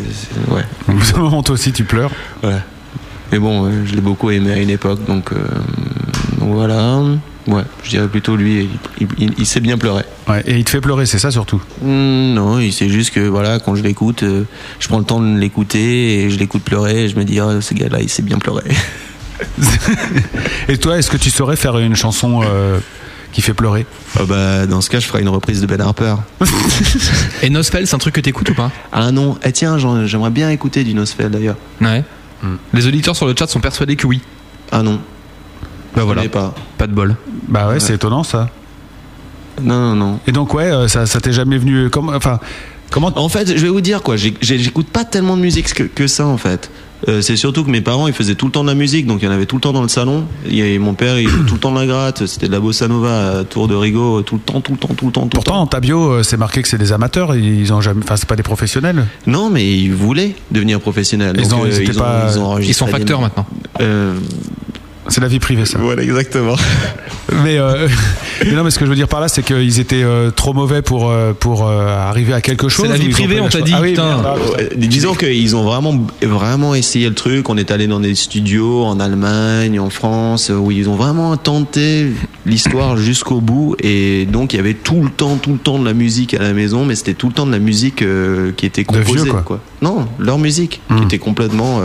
[0.50, 2.12] ouais, Au bout d'un moment, toi aussi, tu pleures.
[2.44, 2.58] ouais.
[3.32, 5.38] Mais bon, ouais, je l'ai beaucoup aimé à une époque, donc, euh,
[6.40, 7.00] donc voilà.
[7.48, 8.68] Ouais, je dirais plutôt lui.
[9.00, 10.04] Il, il- il sait bien pleurer.
[10.28, 11.62] Ouais, et il te fait pleurer, c'est ça surtout?
[11.82, 14.44] Hmm, non, il c'est juste que voilà, quand je l'écoute, euh,
[14.80, 17.62] je prends le temps de l'écouter et je l'écoute pleurer et je me dis, ah,
[17.62, 18.64] ce gars-là, il sait bien pleurer.
[20.68, 22.80] Et toi, est-ce que tu saurais faire une chanson euh,
[23.32, 23.86] qui fait pleurer
[24.20, 26.16] Ah bah, dans ce cas, je ferai une reprise de Ben Harper.
[27.44, 28.72] Et Nospel, c'est un truc que t'écoutes ou pas?
[28.92, 31.56] Ah non, eh tiens, j'aimerais bien écouter du Nosfell d'ailleurs.
[31.82, 32.04] Ouais.
[32.74, 34.22] Les auditeurs sur le chat sont persuadés que oui.
[34.72, 35.00] Ah non,
[35.96, 36.24] Bah voilà.
[36.24, 36.54] je pas.
[36.78, 37.16] Pas de bol.
[37.48, 38.50] Bah ouais, c'est étonnant ça.
[39.62, 40.20] Non, non, non.
[40.28, 42.40] Et donc ouais, euh, ça, ça t'est jamais venu comment Enfin,
[42.90, 46.08] comment En fait, je vais vous dire quoi, j'écoute pas tellement de musique que, que
[46.08, 46.72] ça en fait.
[47.08, 49.22] Euh, c'est surtout que mes parents ils faisaient tout le temps de la musique, donc
[49.22, 50.26] il y en avait tout le temps dans le salon.
[50.50, 52.88] Et mon père il faisait tout le temps de la gratte, c'était de la bossa
[52.88, 55.30] nova à tour de rigo, tout le temps, tout le temps, tout le temps, tout
[55.30, 57.36] Pourtant, le dans ta bio, euh, c'est marqué que c'est des amateurs.
[57.36, 58.02] Ils ont jamais.
[58.04, 58.96] Enfin, c'est pas des professionnels.
[58.98, 59.32] temps.
[59.32, 61.36] Non, mais ils voulaient devenir professionnels.
[61.40, 62.28] Ils donc, ont- ils étaient pas-
[62.62, 63.46] Ils sont des- facteurs maintenant.
[63.82, 64.14] Euh,
[65.08, 65.80] C'est la vie privée, ça.
[65.80, 66.56] voilà, exactement.
[67.44, 67.88] Mais, euh,
[68.46, 70.54] mais non, mais ce que je veux dire par là, c'est qu'ils étaient euh, trop
[70.54, 72.88] mauvais pour euh, pour euh, arriver à quelque chose.
[72.88, 74.40] la vie privée, on t'a dit, Ah oui, merde,
[74.76, 77.50] disons qu'ils ont vraiment, vraiment essayé le truc.
[77.50, 82.08] On est allé dans des studios en Allemagne, en France, où ils ont vraiment tenté
[82.46, 83.76] l'histoire jusqu'au bout.
[83.82, 86.40] Et donc, il y avait tout le temps, tout le temps de la musique à
[86.44, 89.04] la maison, mais c'était tout le temps de la musique euh, qui était De vieux,
[89.04, 89.32] composée.
[89.46, 89.60] quoi.
[89.82, 91.04] Non, leur musique, qui Hmm.
[91.04, 91.80] était complètement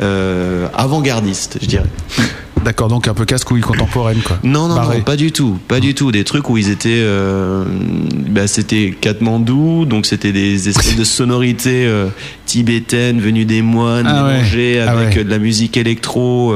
[0.00, 1.86] euh, avant-gardiste, je dirais.
[2.64, 4.38] D'accord, donc un peu casse-couille contemporaine, quoi.
[4.42, 4.98] Non, non, Barré.
[4.98, 6.10] non, pas du tout, pas du tout.
[6.10, 7.64] Des trucs où ils étaient, euh,
[8.28, 12.08] bah, c'était Katmandou, donc c'était des espèces de sonorités euh,
[12.44, 15.18] tibétaines venues des moines Ah ouais, mélangées ah avec ouais.
[15.20, 16.54] euh, de la musique électro.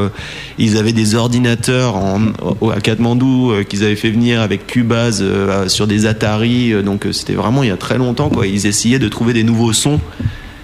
[0.59, 2.21] ils avaient des ordinateurs en,
[2.61, 5.23] au- à Katmandou qu'ils avaient fait venir avec Cubase
[5.69, 6.73] sur des Atari.
[6.83, 8.31] donc c'était vraiment il y a très longtemps.
[8.31, 8.49] Quoi.
[8.49, 10.01] Ils essayaient de trouver des nouveaux sons.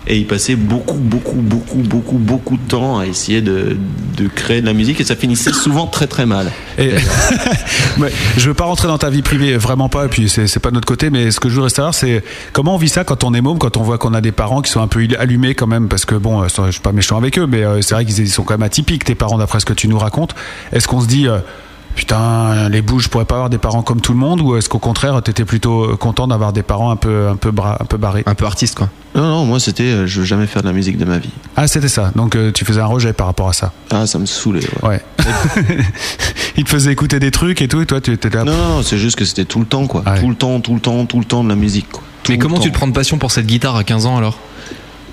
[0.07, 3.77] Et ils passaient beaucoup, beaucoup, beaucoup, beaucoup, beaucoup de temps à essayer de,
[4.17, 6.51] de créer de la musique et ça finissait souvent très, très mal.
[6.79, 6.91] Et
[7.99, 10.07] Mais je veux pas rentrer dans ta vie privée, vraiment pas.
[10.07, 12.23] Et puis c'est c'est pas de notre côté, mais ce que je voudrais savoir, c'est
[12.53, 14.63] comment on vit ça quand on est môme, quand on voit qu'on a des parents
[14.63, 17.17] qui sont un peu allumés quand même, parce que bon, euh, je suis pas méchant
[17.17, 19.67] avec eux, mais euh, c'est vrai qu'ils sont quand même atypiques tes parents d'après ce
[19.67, 20.35] que tu nous racontes.
[20.73, 21.39] Est-ce qu'on se dit euh,
[21.97, 24.69] putain, les bouges, je pourrais pas avoir des parents comme tout le monde ou est-ce
[24.69, 27.85] qu'au contraire, t'étais plutôt euh, content d'avoir des parents un peu, un peu, bra- un
[27.87, 28.23] peu barrés?
[28.27, 28.89] Un peu artiste, quoi.
[29.15, 31.31] Non, non, moi c'était, euh, je veux jamais faire de la musique de ma vie.
[31.57, 32.13] Ah, c'était ça.
[32.15, 33.73] Donc euh, tu faisais un rejet par rapport à ça.
[33.91, 34.61] Ah, ça me saoulait.
[34.83, 35.01] Ouais.
[35.27, 35.77] Ouais.
[36.59, 38.45] Il te faisait écouter des trucs et tout, et toi, tu étais là.
[38.45, 40.03] Non, non, non, c'est juste que c'était tout le temps, quoi.
[40.07, 40.21] Ouais.
[40.21, 41.91] Tout le temps, tout le temps, tout le temps de la musique.
[41.91, 42.03] Quoi.
[42.23, 44.39] Tout Mais comment tu te prends de passion pour cette guitare à 15 ans alors?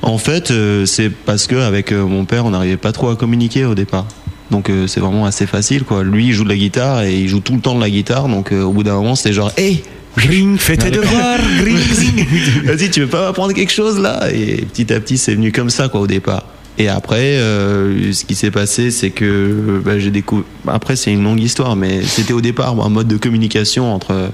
[0.01, 3.15] En fait, euh, c'est parce que avec euh, mon père, on n'arrivait pas trop à
[3.15, 4.05] communiquer au départ.
[4.53, 6.03] Donc euh, c'est vraiment assez facile, quoi.
[6.03, 8.27] Lui, il joue de la guitare et il joue tout le temps de la guitare.
[8.27, 9.83] Donc euh, au bout d'un moment, c'était genre, hé,
[10.15, 12.63] Gring, fais tes devoirs, gring, gring.
[12.63, 14.31] vas-y, tu veux pas m'apprendre quelque chose là?
[14.31, 16.45] Et petit à petit, c'est venu comme ça, quoi, au départ.
[16.77, 20.45] Et après, euh, ce qui s'est passé, c'est que bah, j'ai découvert.
[20.67, 24.29] Après, c'est une longue histoire, mais c'était au départ un mode de communication entre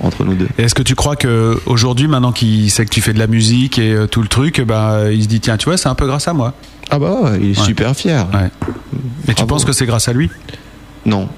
[0.00, 0.48] entre nous deux.
[0.58, 3.26] Et Est-ce que tu crois que aujourd'hui, maintenant qu'il sait que tu fais de la
[3.26, 5.94] musique et euh, tout le truc, bah, il se dit tiens, tu vois, c'est un
[5.94, 6.54] peu grâce à moi.
[6.90, 7.64] Ah bah, ouais, il est Ouais.
[7.66, 8.26] super fier.
[8.32, 8.50] Ouais.
[9.28, 10.30] Et tu penses que c'est grâce à lui?
[11.06, 11.28] Non,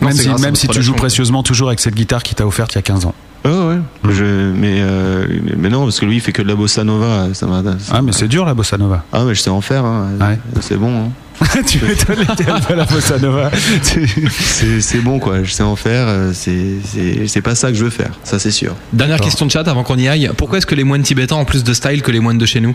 [0.00, 2.76] Même si, même si tu joues précieusement toujours avec cette guitare qu'il t'a offerte il
[2.76, 3.14] y a 15 ans.
[3.48, 4.12] Ouais, ouais.
[4.12, 5.26] Je, mais, euh,
[5.56, 7.28] mais non, parce que lui, il fait que de la bossa nova.
[7.34, 7.62] Ça m'a.
[7.62, 9.04] ça Ah, mais m'a- c'est dur la bossa nova.
[9.12, 9.84] Ah, mais je sais en faire.
[9.84, 10.08] Hein.
[10.20, 10.38] Ouais.
[10.60, 11.04] C'est bon.
[11.06, 11.08] Hein.
[11.66, 13.50] tu m'étonnes, un peu la bossa nova.
[14.80, 15.44] C'est bon, quoi.
[15.44, 16.06] Je sais en faire.
[16.08, 18.10] euh, C'est pas ça que je veux faire.
[18.24, 18.74] Ça, c'est sûr.
[18.92, 20.28] Dernière question de chat avant qu'on y aille.
[20.36, 22.60] Pourquoi est-ce que les moines tibétains ont plus de style que les moines de chez
[22.60, 22.74] nous?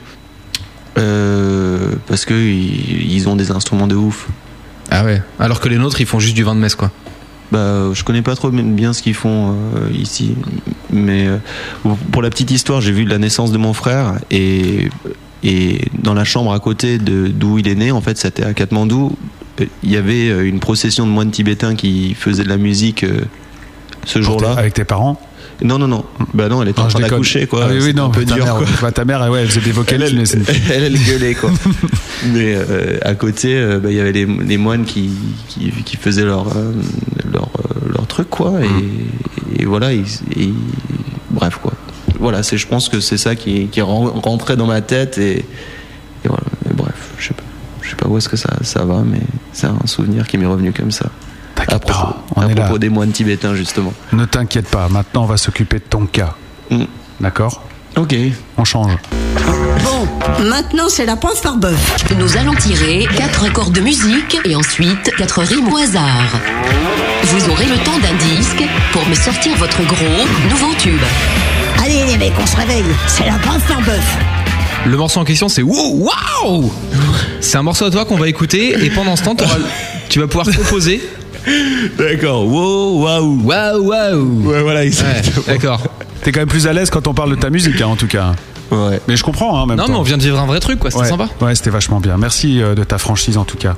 [0.98, 4.28] Euh, parce que ils, ils ont des instruments de ouf.
[4.92, 5.22] Ah ouais.
[5.40, 6.92] Alors que les nôtres, ils font juste du vin de messe, quoi.
[7.54, 10.34] Bah, je connais pas trop bien ce qu'ils font euh, ici,
[10.92, 11.38] mais euh,
[12.12, 14.90] pour la petite histoire, j'ai vu la naissance de mon frère et
[15.44, 18.54] et dans la chambre à côté de d'où il est né, en fait, c'était à
[18.54, 19.16] Katmandou.
[19.62, 23.22] euh, Il y avait une procession de moines tibétains qui faisaient de la musique euh,
[24.06, 24.54] ce jour-là.
[24.54, 25.20] Avec tes parents?
[25.64, 26.04] Non, non, non.
[26.34, 27.66] Bah non, elle était Non, en je train d'accoucher, quoi.
[27.66, 28.66] Ah oui, oui, non, un peu ta dur, mère, quoi.
[28.82, 31.52] bah, ta mère, ouais, elle faisait des vocalistes, Elle, c'est- elle, elle gueulait quoi.
[32.34, 35.10] Mais euh, à côté, euh, bah, il y avait les, les moines qui,
[35.50, 36.48] qui, qui faisaient euh, leur
[38.14, 38.54] truc quoi.
[38.62, 40.06] Et, et voilà, ils-
[40.38, 40.54] et-
[41.32, 41.74] bref quoi.
[42.20, 45.18] Voilà, c'est, je pense que c'est ça qui, qui est ren- rentré dans ma tête
[45.18, 45.46] et, et
[46.28, 46.44] voilà.
[46.70, 47.44] Et bref, je sais pas,
[47.82, 49.20] je sais pas où est-ce que ça, ça va, mais
[49.52, 51.06] c'est un souvenir qui m'est revenu comme ça.
[51.56, 52.64] À T'inquiète propos, pas, on à est là.
[52.64, 53.94] propos des moines tibétains justement.
[54.14, 56.36] Ne t'inquiète pas, maintenant on va s'occuper de ton cas.
[56.70, 56.84] Mm.
[57.20, 57.64] D'accord?
[57.98, 58.16] Ok.
[58.58, 58.92] On change.
[59.84, 60.08] Bon,
[60.50, 61.96] maintenant c'est la preuve par bœuf.
[62.18, 66.40] Nous allons tirer quatre accords de musique et ensuite quatre rimes au hasard.
[67.24, 71.00] Vous aurez le temps d'un disque pour me sortir votre gros nouveau tube.
[71.84, 72.84] Allez les mecs, on se réveille.
[73.08, 74.18] C'est la par bœuf.
[74.86, 76.10] Le morceau en question, c'est Wow,
[76.44, 76.72] wow
[77.40, 79.36] C'est un morceau à toi qu'on va écouter et pendant ce temps,
[80.10, 81.02] tu vas pouvoir composer.
[81.98, 82.46] D'accord.
[82.46, 83.42] Wow, waouh.
[83.44, 85.46] Waouh, waouh Ouais, voilà, exactement.
[85.48, 85.82] D'accord.
[86.24, 88.08] T'es quand même plus à l'aise quand on parle de ta musique, hein, en tout
[88.08, 88.34] cas.
[88.72, 89.00] Ouais.
[89.08, 89.92] Mais je comprends, hein, même Non, temps.
[89.94, 90.92] mais on vient de vivre un vrai truc, quoi.
[90.92, 91.10] C'était ouais.
[91.10, 91.28] sympa.
[91.42, 92.18] Ouais, c'était vachement bien.
[92.18, 93.76] Merci euh, de ta franchise, en tout cas.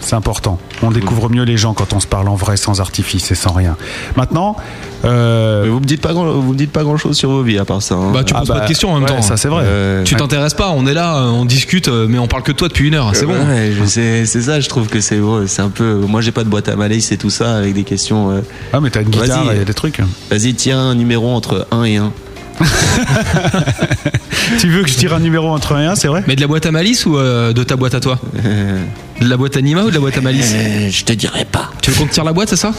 [0.00, 0.58] C'est important.
[0.82, 3.52] On découvre mieux les gens quand on se parle en vrai, sans artifice et sans
[3.52, 3.76] rien.
[4.16, 4.56] Maintenant,
[5.04, 7.42] euh, Mais vous me dites pas grand, vous me dites pas grand chose sur vos
[7.42, 7.94] vies à part ça.
[7.94, 8.10] hein.
[8.12, 9.22] Bah, tu Ah poses bah, pas de questions en même ouais, temps.
[9.22, 9.64] ça, c'est vrai.
[9.66, 12.52] Euh, Tu t'intéresses pas, on est là, euh, on discute, euh, mais on parle que
[12.52, 13.10] de toi depuis une heure.
[13.14, 13.32] C'est bon.
[13.34, 14.60] Ouais, je sais, c'est ça.
[14.60, 15.94] Je trouve que c'est c'est un peu.
[16.08, 18.30] Moi, j'ai pas de boîte à malice et tout ça avec des questions.
[18.30, 18.40] euh,
[18.72, 19.54] ah, mais t'as une guitare, Vas-y.
[19.56, 20.00] il y a des trucs.
[20.30, 22.12] Vas-y, tiens un numéro entre 1 et 1
[24.58, 26.40] tu veux que je tire un numéro entre 1 et 1, c'est vrai Mais de
[26.40, 28.18] la boîte à malice ou euh, de ta boîte à toi
[29.20, 31.44] De la boîte à Nima ou de la boîte à malice Euh, Je te dirai
[31.44, 31.70] pas.
[31.82, 32.72] Tu veux qu'on te tire la boîte, c'est ça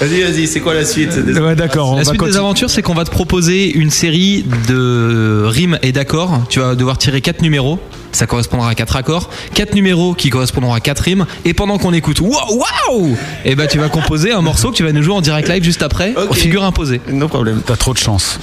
[0.00, 0.46] Vas-y, vas-y.
[0.46, 1.90] C'est quoi la suite Ouais, d'accord.
[1.92, 5.78] on La va suite des aventures, c'est qu'on va te proposer une série de rimes
[5.82, 6.40] et d'accords.
[6.48, 7.78] Tu vas devoir tirer quatre numéros.
[8.12, 9.28] Ça correspondra à quatre accords.
[9.54, 11.26] Quatre numéros qui correspondront à quatre rimes.
[11.44, 14.84] Et pendant qu'on écoute Waouh, waouh Et ben tu vas composer un morceau que tu
[14.84, 16.30] vas nous jouer en direct live juste après, Ok.
[16.30, 17.00] aux figures imposées.
[17.10, 17.60] No problème.
[17.66, 18.38] T'as trop de chance.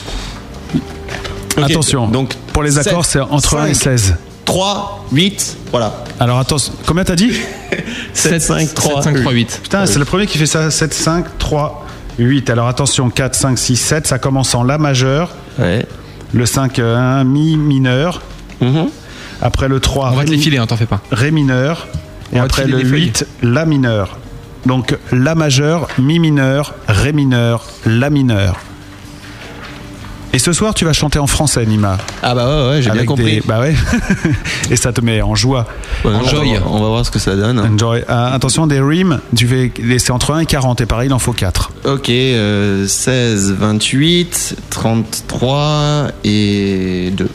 [1.57, 2.07] Attention.
[2.07, 4.15] Donc Pour les accords, c'est entre 1 et cinq, 16.
[4.45, 6.03] 3, 8, voilà.
[6.19, 7.31] Alors attention, combien t'as dit
[8.13, 9.59] 7, 5, 3, 5, 3, 8.
[9.63, 10.69] Putain, c'est le premier qui fait ça.
[10.69, 11.85] 7, 5, 3,
[12.19, 12.49] 8.
[12.49, 14.07] Alors attention, 4, 5, 6, 7.
[14.07, 15.29] Ça commence en La majeur.
[15.59, 15.85] Ouais.
[16.33, 18.21] Le 5, euh, un Mi mineur.
[18.59, 18.89] Mhm.
[19.41, 21.01] Après le 3, On va te Ré, les filer, hein, t'en fais pas.
[21.11, 21.87] Ré mineur.
[22.33, 23.03] Et On après le les feuilles.
[23.05, 24.17] 8, La mineur.
[24.65, 28.57] Donc La majeur, Mi mineur, Ré mineur, La mineur.
[30.33, 31.97] Et ce soir, tu vas chanter en français, Nima.
[32.23, 33.35] Ah bah ouais, ouais j'ai bien compris.
[33.35, 33.75] des- Bah ouais.
[34.71, 35.67] Et ça te met en joie.
[36.05, 36.57] Ouais, on, Enjoy.
[36.65, 37.59] on va voir ce que ça donne.
[37.59, 38.03] Enjoy.
[38.07, 40.79] Ah, attention, des rimes, tu vas laisser entre 1 et 40.
[40.79, 41.71] Et pareil, il en faut 4.
[41.83, 47.29] Ok, euh, 16, 28, 33 et 2.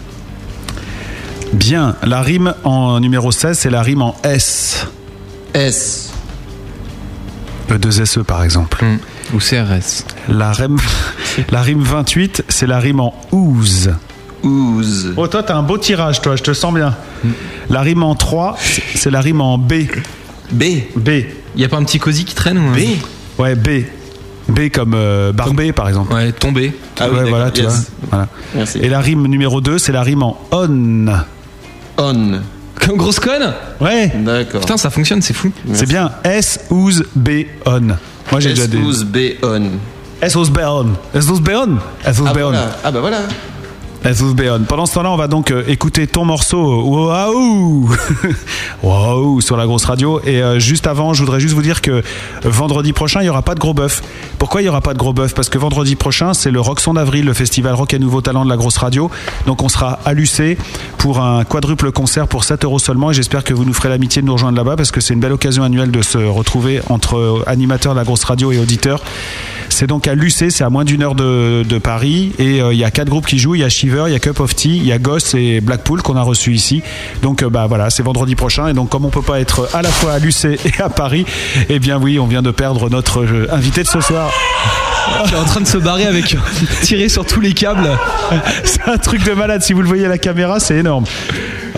[1.52, 1.96] Bien.
[2.02, 4.86] La rime en numéro 16, c'est la rime en S.
[5.52, 6.12] S.
[7.70, 8.82] E2SE, par exemple.
[8.84, 8.98] Hmm.
[9.34, 10.04] Ou CRS.
[10.28, 10.76] La rime,
[11.50, 13.92] la rime 28, c'est la rime en ooze.
[14.42, 15.12] Ooze.
[15.16, 16.94] Oh, toi, t'as un beau tirage, toi, je te sens bien.
[17.68, 18.56] La rime en 3,
[18.94, 19.74] c'est- la rime en B.
[20.52, 20.64] B.
[20.96, 21.08] B.
[21.56, 22.70] Il y a pas un petit cosy qui traîne ou...
[22.72, 22.80] B
[23.38, 23.84] Ouais, B.
[24.48, 26.12] B comme euh, barbé par exemple.
[26.14, 26.72] Ouais, tombé.
[27.00, 27.72] Ah ouais, voilà, tu vois.
[28.10, 28.28] Voilà.
[28.76, 31.06] Et la rime numéro 2, c'est la rime en on.
[31.98, 32.40] On.
[32.80, 33.52] Comme grosse conne?
[33.80, 34.12] Ouais.
[34.14, 34.60] D'accord.
[34.60, 35.50] Putain, ça fonctionne, c'est fou.
[35.72, 37.30] C'est bien S ouz B
[37.64, 37.96] on.
[38.30, 38.78] Moi j'ai déjà des.
[38.78, 39.62] S B on.
[40.20, 40.88] S ouz B on.
[41.14, 41.76] S ouz B on.
[42.04, 43.18] S ouz Ah, ah bah voilà.
[44.68, 47.90] Pendant ce temps-là, on va donc euh, écouter ton morceau Waouh
[48.84, 50.20] Waouh sur la grosse radio.
[50.24, 52.04] Et euh, juste avant, je voudrais juste vous dire que
[52.44, 54.04] vendredi prochain, il n'y aura pas de gros bœuf.
[54.38, 55.34] Pourquoi il n'y aura pas de gros bœuf?
[55.34, 58.48] Parce que vendredi prochain, c'est le Rock d'avril, le festival Rock et Nouveau Talent de
[58.48, 59.10] la grosse radio.
[59.46, 60.56] Donc on sera à l'UC
[60.98, 63.10] pour un quadruple concert pour 7 euros seulement.
[63.10, 65.20] Et j'espère que vous nous ferez l'amitié de nous rejoindre là-bas parce que c'est une
[65.20, 69.02] belle occasion annuelle de se retrouver entre euh, animateurs de la grosse radio et auditeurs.
[69.68, 72.32] C'est donc à l'UC, c'est à moins d'une heure de, Paris.
[72.38, 73.56] Et il y a quatre groupes qui jouent.
[73.56, 75.60] Il y a Shiver, il y a Cup of Tea, il y a Goss et
[75.60, 76.82] Blackpool qu'on a reçus ici.
[77.22, 78.68] Donc euh, bah voilà, c'est vendredi prochain.
[78.68, 81.24] Et donc comme on peut pas être à la fois à l'UC et à Paris,
[81.68, 84.30] eh bien oui, on vient de perdre notre euh, invité de ce soir.
[85.26, 86.36] Qui est en train de se barrer avec
[86.82, 87.88] tirer sur tous les câbles.
[88.64, 89.62] c'est un truc de malade.
[89.62, 91.04] Si vous le voyez à la caméra, c'est énorme.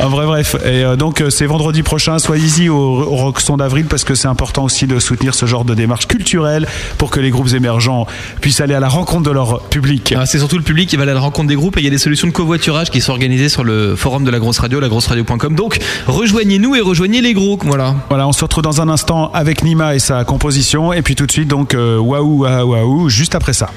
[0.01, 0.57] Un vrai bref.
[0.65, 2.19] Et euh, donc euh, c'est vendredi prochain.
[2.19, 5.65] Soyez-y au, au Rock Son d'avril parce que c'est important aussi de soutenir ce genre
[5.65, 6.67] de démarche culturelle
[6.99, 8.07] pour que les groupes émergents
[8.41, 10.15] puissent aller à la rencontre de leur public.
[10.17, 11.85] Ah, c'est surtout le public qui va aller à la rencontre des groupes et il
[11.85, 14.59] y a des solutions de covoiturage qui sont organisées sur le forum de la grosse
[14.59, 15.55] radio, lagrosseradio.com.
[15.55, 17.59] Donc rejoignez-nous et rejoignez les gros.
[17.63, 17.97] Voilà.
[18.09, 20.93] Voilà, on se retrouve dans un instant avec Nima et sa composition.
[20.93, 23.71] Et puis tout de suite, donc, euh, waouh, waouh, waouh, juste après ça.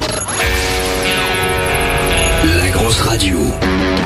[2.44, 3.38] La grosse radio.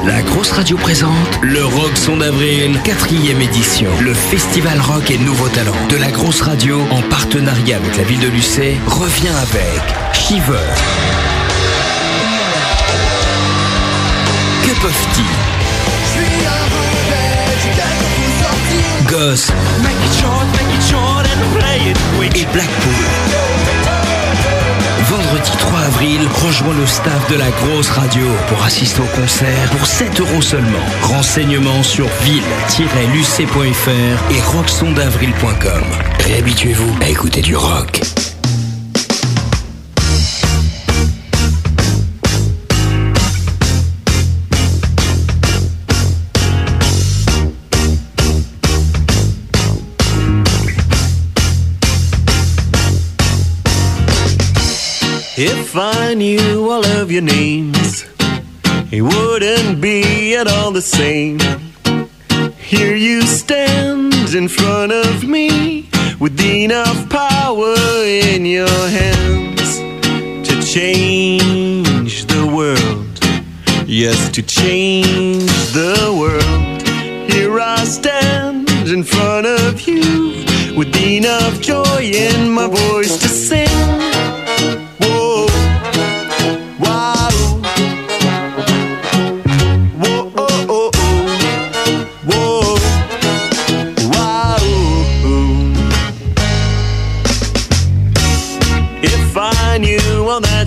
[0.05, 3.89] La grosse radio présente le Rock Son d'avril, quatrième édition.
[4.01, 8.19] Le festival rock et nouveaux talents de la grosse radio en partenariat avec la ville
[8.19, 9.81] de Lucé revient avec
[10.13, 10.59] Shiver,
[14.63, 15.23] Cup of Tea,
[19.07, 19.51] Goss
[22.35, 23.44] et Blackpool.
[25.65, 29.85] Vendredi 3 avril, rejoins le staff de la grosse radio pour assister au concert pour
[29.85, 30.85] 7 euros seulement.
[31.03, 33.91] Renseignements sur ville-luc.fr
[34.31, 35.83] et rocksondavril.com.
[36.19, 38.01] Réhabituez-vous à écouter du rock.
[55.37, 58.05] If I knew all of your names,
[58.89, 61.39] it wouldn't be at all the same.
[62.57, 65.89] Here you stand in front of me
[66.21, 67.75] with enough power
[68.05, 69.79] in your hands
[70.47, 73.19] to change the world.
[73.85, 76.81] Yes, to change the world.
[77.29, 80.45] Here I stand in front of you
[80.77, 84.14] with enough joy in my voice to sing.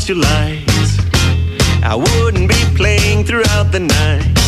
[0.09, 0.71] You liked,
[1.83, 4.39] I wouldn't be playing throughout the night.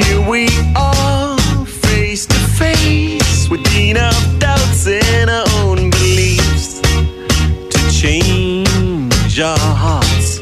[0.00, 1.36] Here we are,
[1.66, 10.40] face to face, with enough doubts in our own beliefs to change our hearts.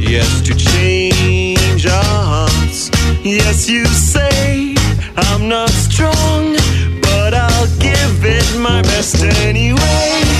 [0.00, 2.90] Yes, to change our hearts.
[3.22, 4.74] Yes, you say
[5.16, 6.56] I'm not strong,
[7.02, 10.31] but I'll give it my best anyway.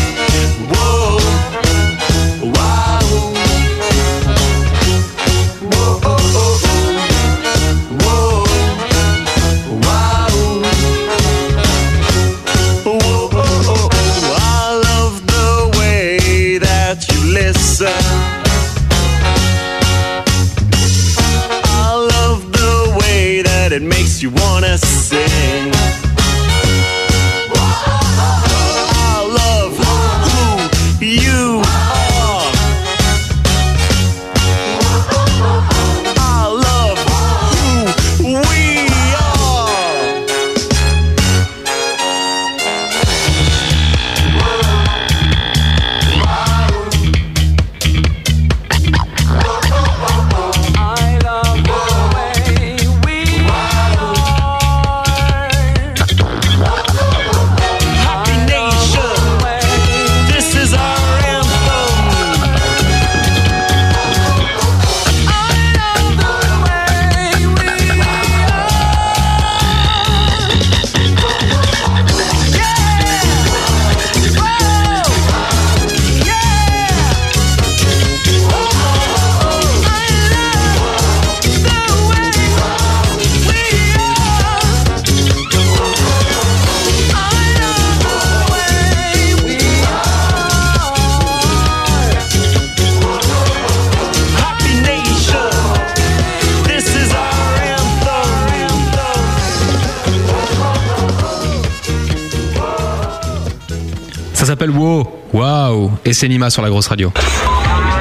[104.83, 105.07] Wow.
[105.33, 105.91] Waouh.
[106.05, 107.13] Et c'est Nima sur la grosse radio.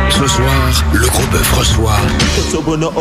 [0.09, 0.49] Ce soir,
[0.93, 1.97] le gros bœuf reçoit
[2.35, 2.91] Kosobono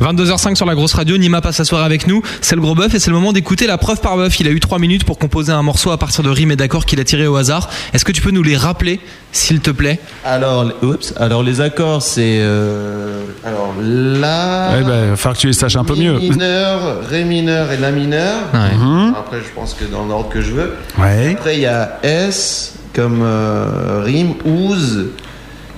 [0.00, 2.22] 22h05 sur la grosse radio, Nima passe la soirée avec nous.
[2.40, 4.38] C'est le gros bœuf et c'est le moment d'écouter la preuve par bœuf.
[4.40, 6.86] Il a eu 3 minutes pour composer un morceau à partir de rimes et d'accords
[6.86, 7.68] qu'il a tirés au hasard.
[7.92, 9.00] Est-ce que tu peux nous les rappeler,
[9.32, 9.98] s'il te plaît?
[10.24, 14.70] Alors, les- oups, alors les accords, c'est euh, alors la.
[14.76, 16.14] Ouais, bah, va falloir que tu les saches un peu mieux.
[16.18, 18.34] Mi mineur, ré mineur et la mineur.
[18.54, 19.14] Mhm.
[19.18, 20.74] Après, je pense que dans l'ordre que je veux.
[20.98, 21.32] Ouais.
[21.36, 25.06] Après, il y a S comme euh, rime, ouz,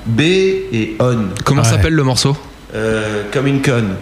[0.06, 1.18] B et on.
[1.44, 1.68] Comment Ouais.
[1.68, 2.36] s'appelle le morceau?
[2.74, 3.96] Euh, comme une conne,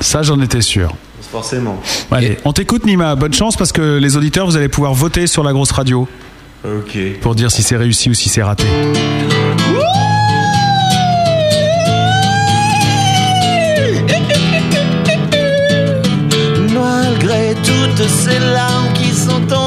[0.00, 0.94] Ça, j'en étais sûr.
[1.32, 1.80] forcément.
[2.10, 3.14] Allez, on t'écoute, Nima.
[3.16, 6.06] Bonne chance parce que les auditeurs, vous allez pouvoir voter sur la grosse radio
[6.64, 6.96] Ok.
[7.20, 8.64] pour dire si c'est réussi ou si c'est raté.
[16.72, 19.63] Malgré toutes ces larmes qui sont tombées,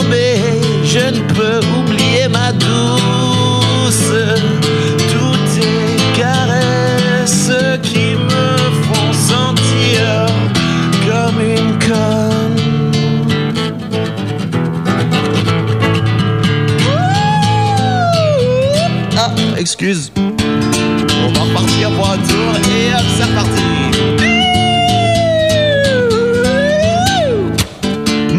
[19.67, 20.13] excuse.
[20.15, 23.67] On va repartir pour un tour et hop, c'est reparti.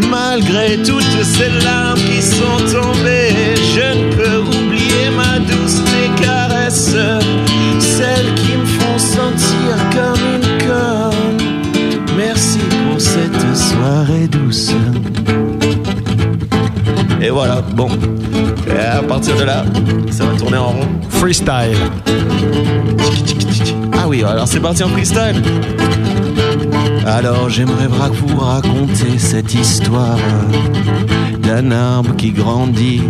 [0.09, 6.97] Malgré toutes ces larmes qui sont tombées, je ne peux oublier ma douce tes caresses,
[7.77, 11.41] celles qui me font sentir comme une conne.
[12.17, 12.57] Merci
[12.89, 14.73] pour cette soirée douce.
[17.21, 17.89] Et voilà, bon.
[18.75, 19.65] Et à partir de là,
[20.11, 20.87] ça va tourner en rond.
[21.09, 21.77] Freestyle.
[23.93, 25.41] Ah oui, alors c'est parti en freestyle.
[27.05, 30.17] Alors j'aimerais vous raconter cette histoire
[31.41, 33.01] d'un arbre qui grandit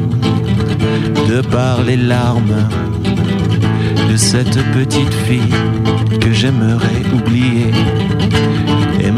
[1.30, 2.68] de par les larmes
[4.10, 7.72] de cette petite fille que j'aimerais oublier.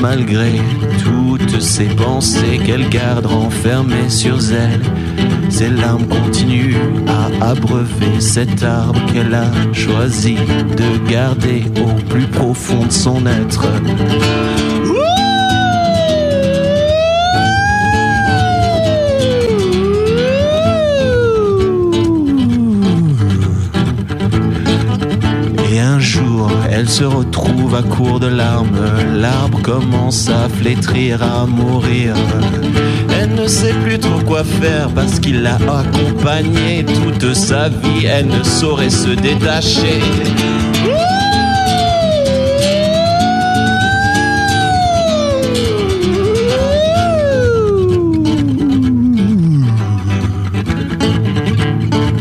[0.01, 0.53] Malgré
[1.03, 4.81] toutes ces pensées qu'elle garde renfermées sur elle,
[5.51, 6.75] ses larmes continuent
[7.07, 13.67] à abreuver cet arbre qu'elle a choisi de garder au plus profond de son être.
[26.81, 28.75] Elle se retrouve à court de larmes.
[29.13, 32.15] L'arbre commence à flétrir, à mourir.
[33.19, 38.07] Elle ne sait plus trop quoi faire parce qu'il l'a accompagnée toute sa vie.
[38.07, 40.01] Elle ne saurait se détacher.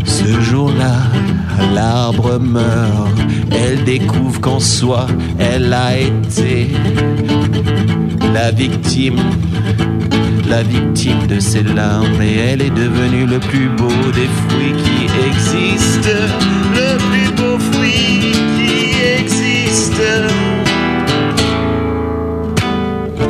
[0.04, 0.96] Ce jour-là,
[1.74, 3.09] l'arbre meurt.
[3.84, 5.06] Découvre qu'en soi,
[5.38, 6.68] elle a été
[8.32, 9.20] la victime,
[10.48, 12.20] la victime de ses larmes.
[12.22, 16.08] Et elle est devenue le plus beau des fruits qui existent.
[16.74, 20.02] Le plus beau fruit qui existe.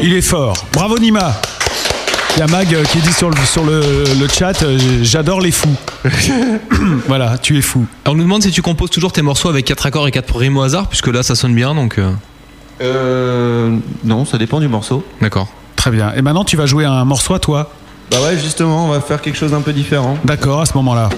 [0.02, 0.56] Il est fort.
[0.72, 1.32] Bravo, Nima.
[2.36, 3.80] Il y a Mag euh, qui dit sur le, sur le,
[4.18, 5.74] le chat euh, J'adore les fous.
[7.06, 7.84] voilà, tu es fou.
[8.06, 10.56] On nous demande si tu composes toujours tes morceaux avec 4 accords et 4 rimes
[10.56, 11.98] au hasard, puisque là ça sonne bien donc.
[11.98, 12.10] euh,
[12.80, 15.04] Euh, non, ça dépend du morceau.
[15.20, 15.48] D'accord.
[15.76, 16.12] Très bien.
[16.14, 17.70] Et maintenant, tu vas jouer un morceau à toi.
[18.10, 20.16] Bah ouais, justement, on va faire quelque chose d'un peu différent.
[20.24, 21.10] D'accord, à ce moment-là.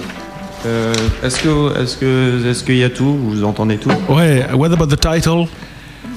[0.65, 0.93] Euh,
[1.23, 3.17] est-ce que, est-ce que, est-ce qu'il y a tout?
[3.29, 3.89] Vous entendez tout?
[4.09, 5.45] Ouais, what about the title?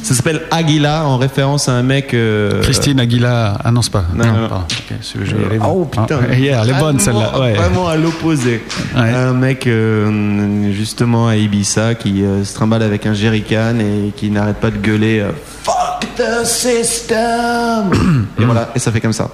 [0.03, 2.15] Ça s'appelle Aguila en référence à un mec.
[2.15, 3.59] euh, Christine Aguila.
[3.65, 4.05] Ah non, c'est pas.
[4.15, 4.49] Non, non, non.
[4.49, 4.65] pardon.
[4.71, 5.59] Ok, je- je vais y aller.
[5.67, 6.21] Oh putain.
[6.31, 7.41] Ah, yeah, elle est bonne celle-là.
[7.41, 7.55] Ouais.
[7.55, 8.63] Vraiment à l'opposé.
[8.95, 14.31] Un mec euh, justement à Ibiza qui euh, se trimballe avec un jerrycan et qui
[14.31, 15.25] n'arrête pas de gueuler
[15.65, 17.91] Fuck the system
[18.41, 19.29] Et voilà, et ça fait comme ça.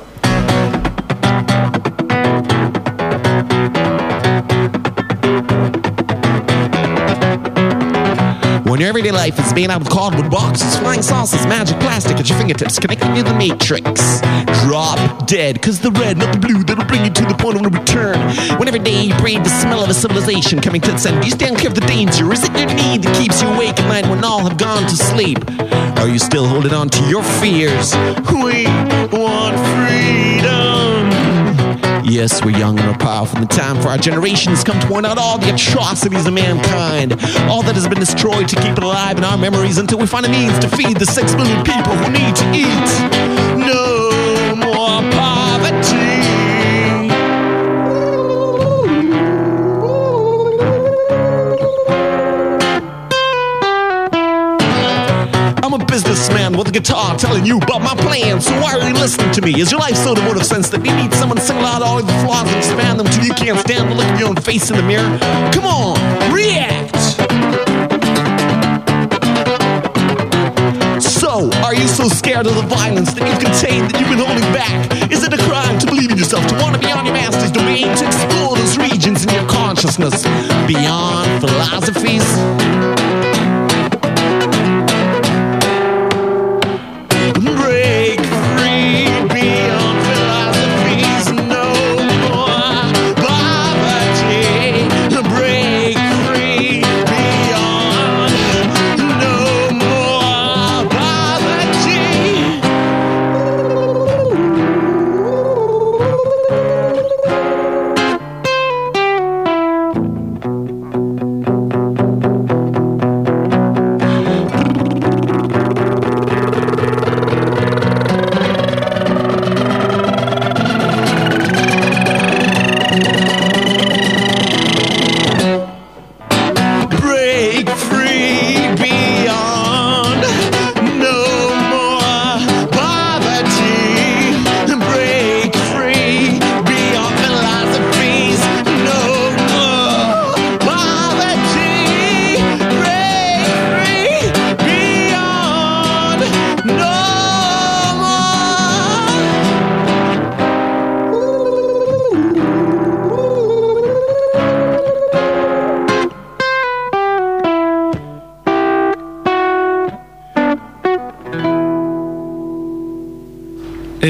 [8.92, 12.78] Everyday life is made out of cardboard boxes, flying saucers, magic plastic at your fingertips,
[12.78, 14.20] connecting you to the matrix.
[14.66, 17.62] Drop dead, cause the red, not the blue, that'll bring you to the point of
[17.62, 18.18] no return.
[18.58, 21.30] When every day you breathe the smell of a civilization coming to its end, you
[21.30, 22.30] stand clear of the danger?
[22.34, 24.96] Is it your need that keeps you awake at night when all have gone to
[24.96, 25.38] sleep?
[25.96, 27.96] Are you still holding on to your fears?
[28.44, 28.66] We.
[32.12, 33.40] Yes, we're young and we're powerful.
[33.40, 37.12] The time for our generation has come to point out all the atrocities of mankind.
[37.48, 40.26] All that has been destroyed to keep it alive in our memories until we find
[40.26, 43.51] a means to feed the six billion people who need to eat.
[56.56, 58.46] With a guitar telling you about my plans.
[58.46, 59.60] So why are you listening to me?
[59.60, 61.98] Is your life so devoid of sense that you need someone to single out all
[61.98, 64.36] of the flaws and expand them till you can't stand the look of your own
[64.36, 65.18] face in the mirror?
[65.52, 65.96] Come on,
[66.32, 66.96] react!
[71.02, 74.48] So, are you so scared of the violence that you've contained that you've been holding
[74.52, 75.10] back?
[75.10, 77.52] Is it a crime to believe in yourself, to want to be on your master's
[77.52, 80.24] domain, to explore those regions in your consciousness
[80.66, 83.51] beyond philosophies?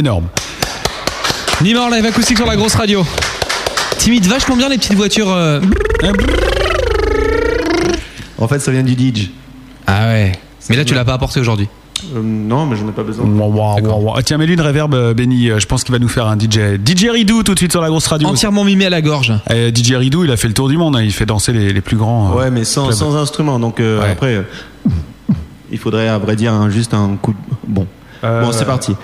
[0.02, 0.26] Énorme.
[1.60, 3.06] En live acoustique sur la grosse radio.
[3.98, 5.30] Timide vachement bien les petites voitures.
[5.30, 5.60] euh,
[8.36, 9.30] En fait, ça vient du DJ.
[9.86, 10.32] Ah ouais.
[10.68, 11.68] Mais là, tu l'as pas apporté aujourd'hui.
[12.16, 13.24] Euh, non, mais j'en ai pas besoin.
[14.24, 15.50] Tiens, mets-lui une reverb, euh, Benny.
[15.50, 16.80] euh, Je pense qu'il va nous faire un DJ.
[16.84, 18.26] DJ Ridou tout de suite sur la grosse radio.
[18.26, 19.32] Entièrement mimé à la gorge.
[19.52, 20.96] Euh, DJ Ridou, il a fait le tour du monde.
[20.96, 21.02] hein.
[21.02, 22.32] Il fait danser les, les plus grands.
[22.32, 23.60] euh, Ouais, mais sans, instrument.
[23.60, 24.10] Donc euh, Ouais.
[24.10, 24.42] après, euh,
[25.70, 27.38] il faudrait à vrai dire un- juste un coup de.
[27.68, 27.86] Bon.
[28.24, 28.94] Euh, Bon, c'est parti.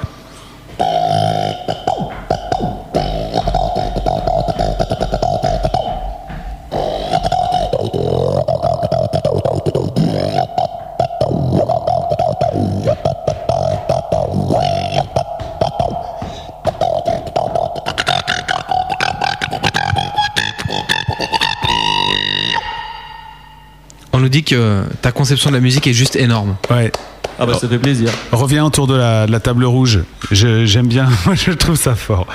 [24.28, 26.56] Nous dit que ta conception de la musique est juste énorme.
[26.70, 26.92] Ouais.
[27.40, 28.10] Ah bah ça fait plaisir.
[28.32, 30.00] Reviens autour de la, de la table rouge.
[30.30, 31.08] Je- J'aime bien.
[31.24, 32.26] Moi, je trouve ça fort.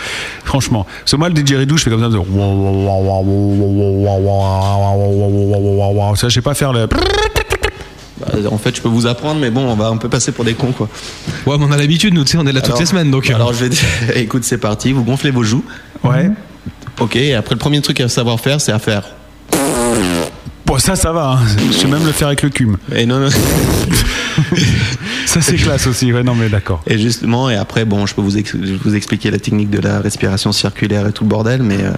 [0.44, 0.88] Franchement.
[1.02, 2.10] Parce que moi, le DJ Ridou, je fais comme ça.
[2.10, 2.18] de-
[6.15, 6.88] Ça, je sais pas faire le.
[6.88, 10.45] Bah, en fait, je peux vous apprendre, mais bon, on va un peu passer pour
[10.45, 10.88] des cons, quoi.
[11.45, 13.11] Ouais, mais on a l'habitude, nous, tu sais, on est là toutes Alors- les semaines,
[13.11, 13.30] donc.
[13.30, 13.84] euh, Alors, je vais dire,
[14.15, 14.94] écoute, c'est parti.
[14.94, 15.65] Vous gonflez vos joues.
[16.03, 16.30] Ouais.
[16.99, 17.15] Ok.
[17.18, 19.03] Et après, le premier truc à savoir faire, c'est à faire.
[20.74, 21.34] Bon, ça, ça va.
[21.34, 21.40] hein.
[21.72, 22.78] Je sais même le faire avec le cum.
[22.95, 23.30] Et non, non.
[25.28, 26.12] Ça, c'est classe aussi.
[26.12, 26.82] Ouais, non, mais d'accord.
[26.88, 30.00] Et justement, et après, bon, je peux vous, ex- vous expliquer la technique de la
[30.00, 31.78] respiration circulaire et tout le bordel, mais.
[31.82, 31.91] euh,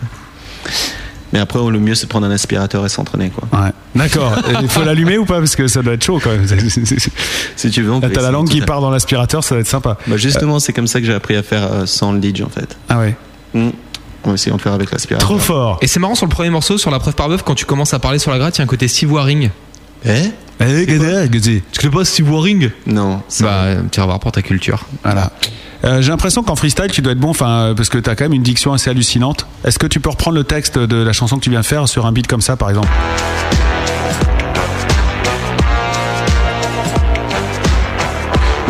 [1.34, 3.47] Mais après, le mieux, c'est prendre un aspirateur et s'entraîner, quoi.
[3.60, 3.72] Ouais.
[3.95, 4.34] D'accord.
[4.61, 5.39] Il faut l'allumer ou pas?
[5.39, 6.45] Parce que ça doit être chaud quand même.
[7.56, 9.68] Si tu veux, on peut t'as la langue qui part dans l'aspirateur, ça va être
[9.68, 9.97] sympa.
[10.07, 12.49] Bah justement, c'est comme ça que j'ai appris à faire euh, sans le DJ en
[12.49, 12.76] fait.
[12.89, 13.15] Ah ouais.
[14.36, 15.28] On va essayer de faire avec l'aspirateur.
[15.28, 15.78] Trop fort.
[15.82, 17.94] Et c'est marrant sur le premier morceau, sur la preuve par bœuf, quand tu commences
[17.94, 19.49] à parler sur la gratte, il y a un côté Steve Waring.
[20.06, 20.10] Eh
[21.72, 23.22] Tu connais pas Steve Waring Non.
[23.40, 24.86] Bah, tu vas voir pour ta culture.
[25.03, 25.32] Voilà.
[25.86, 28.16] Euh, J'ai l'impression qu'en freestyle, tu dois être bon, enfin, euh, parce que tu as
[28.16, 29.48] quand même une diction assez hallucinante.
[29.64, 31.88] Est-ce que tu peux reprendre le texte de la chanson que tu viens de faire
[31.88, 32.90] sur un beat comme ça, par exemple?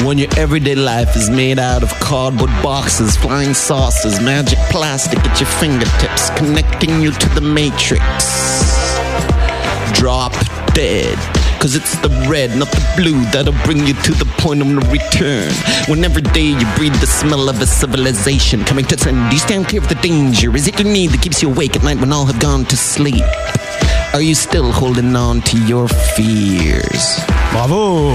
[0.03, 5.39] When your everyday life is made out of cardboard boxes, flying saucers, magic plastic at
[5.39, 8.03] your fingertips, connecting you to the matrix.
[9.97, 10.33] Drop
[10.73, 11.17] dead.
[11.61, 14.81] Cause it's the red, not the blue, that'll bring you to the point of no
[14.91, 15.51] return.
[15.87, 19.35] When every day you breathe the smell of a civilization coming to its end, do
[19.35, 20.55] you stand clear of the danger?
[20.55, 22.77] Is it your need that keeps you awake at night when all have gone to
[22.77, 23.23] sleep?
[24.13, 27.19] Are you still holding on to your fears?
[27.51, 28.13] Bravo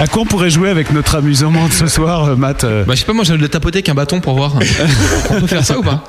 [0.00, 2.94] À quoi on pourrait jouer avec notre amusement de ce soir, euh, Matt euh Bah,
[2.94, 4.54] je sais pas, moi j'ai le tapoter avec un bâton pour voir.
[5.30, 6.04] on peut faire ça ou pas?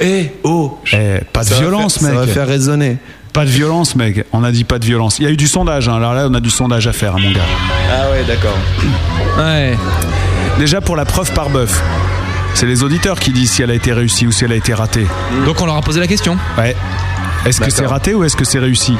[0.00, 2.18] Eh, oh Eh, Pas de Ça violence, faire- mec.
[2.20, 2.98] Ça va faire résonner.
[3.32, 4.26] Pas de violence, mec.
[4.32, 5.18] On a dit pas de violence.
[5.18, 5.96] Il y a eu du sondage, hein.
[5.96, 7.40] alors là, on a du sondage à faire, hein, mon gars.
[7.90, 8.56] Ah ouais, d'accord.
[9.38, 9.76] Ouais.
[10.58, 11.82] Déjà pour la preuve par bœuf.
[12.54, 14.72] C'est les auditeurs qui disent si elle a été réussie ou si elle a été
[14.72, 15.06] ratée.
[15.44, 16.38] Donc on leur a posé la question.
[16.56, 16.74] Ouais.
[17.44, 18.94] Est-ce que c'est raté ou est-ce que c'est réussi?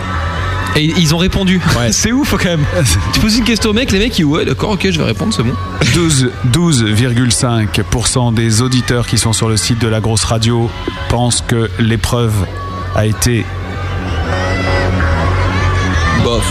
[0.77, 1.61] Et ils ont répondu.
[1.91, 2.65] c'est ouf quand même.
[3.13, 5.33] tu poses une question au mec, les mecs ils ouais d'accord ok je vais répondre
[5.35, 5.55] c'est bon.
[5.95, 10.71] 12 12,5% des auditeurs qui sont sur le site de la grosse radio
[11.09, 12.35] pensent que l'épreuve
[12.95, 13.45] a été
[16.23, 16.47] bof.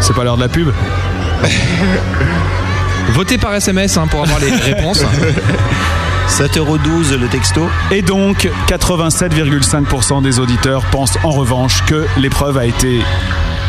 [0.00, 0.72] C'est pas l'heure de la pub
[3.10, 5.04] Votez par SMS hein, pour avoir les réponses.
[6.32, 7.68] 7,12€ le texto.
[7.90, 13.00] Et donc 87,5% des auditeurs pensent en revanche que l'épreuve a été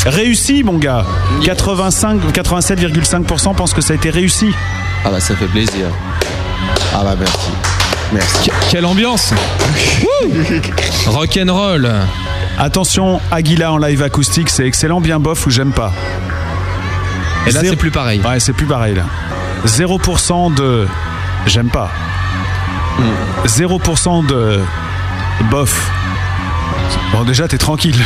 [0.06, 1.06] réussie, mon gars.
[1.44, 4.48] 85 87,5% pensent que ça a été réussi.
[5.04, 5.88] Ah bah ça fait plaisir.
[6.96, 7.50] Ah bah merci.
[8.14, 8.50] Merci.
[8.72, 9.34] Quelle ambiance
[11.08, 11.92] Rock'n'roll
[12.58, 15.92] Attention, Aguila en live acoustique, c'est excellent, bien bof ou j'aime pas.
[17.48, 18.22] Et là, Zéro- c'est plus pareil.
[18.22, 19.04] Ouais, c'est plus pareil là.
[19.66, 20.88] 0% de
[21.46, 21.90] j'aime pas.
[23.46, 24.60] 0% de
[25.50, 25.92] bof.
[27.12, 27.96] Bon, déjà, t'es tranquille.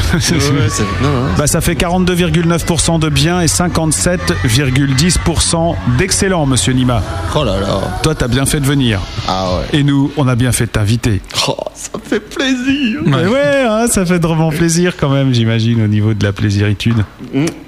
[1.01, 1.27] non, non.
[1.37, 7.01] Bah, ça fait 42,9% de bien et 57,10% d'excellent, monsieur Nima.
[7.33, 7.79] Oh là là.
[8.03, 8.99] Toi, t'as bien fait de venir.
[9.27, 9.67] Ah ouais.
[9.79, 11.21] Et nous, on a bien fait de t'inviter.
[11.47, 12.99] Oh, ça fait plaisir.
[13.05, 17.05] Ouais, ouais hein, ça fait drôlement plaisir quand même, j'imagine, au niveau de la plaisiritude.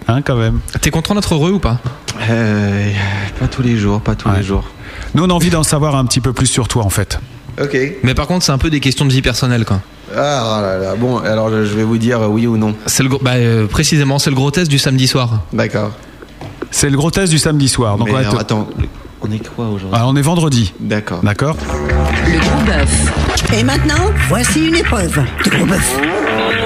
[0.09, 0.59] Hein, quand même.
[0.81, 1.77] T'es content d'être heureux ou pas?
[2.29, 2.91] Euh,
[3.39, 4.65] pas tous les jours, pas tous les jours.
[5.15, 7.19] Nous, on a envie d'en savoir un petit peu plus sur toi, en fait.
[7.61, 7.77] Ok.
[8.03, 9.81] Mais par contre c'est un peu des questions de vie personnelle quoi.
[10.15, 10.95] Ah oh là là.
[10.95, 12.73] Bon, alors je vais vous dire oui ou non.
[12.85, 15.41] C'est le gros- bah, euh, précisément c'est le grotesque du samedi soir.
[15.51, 15.91] D'accord.
[16.71, 17.97] C'est le grotesque du samedi soir.
[17.97, 18.69] Donc Mais on va alors, te- attends,
[19.21, 19.89] on est quoi aujourd'hui?
[19.91, 20.73] Ah, on est vendredi.
[20.79, 21.19] D'accord.
[21.21, 21.57] D'accord?
[22.27, 23.53] Le gros bœuf.
[23.57, 25.19] Et maintenant, voici une épreuve.
[25.43, 25.99] De gros bœuf.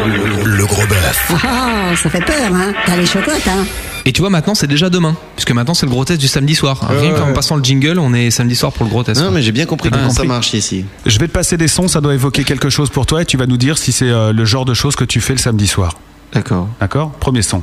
[0.06, 1.32] Le gros bœuf.
[1.46, 3.66] Ah, ça fait peur, hein T'as les chocottes, hein
[4.06, 6.80] Et tu vois maintenant c'est déjà demain puisque maintenant c'est le grotesque du samedi soir.
[6.90, 7.34] Ouais, Rien ouais, qu'en ouais.
[7.34, 9.22] passant le jingle on est samedi soir pour le grotesque.
[9.22, 10.86] Non, mais j'ai bien compris T'as comment ça compris marche ici.
[11.06, 13.38] Je vais te passer des sons, ça doit évoquer quelque chose pour toi et tu
[13.38, 15.68] vas nous dire si c'est euh, le genre de choses que tu fais le samedi
[15.68, 15.96] soir.
[16.34, 16.68] D'accord.
[16.80, 17.12] D'accord?
[17.20, 17.62] Premier son.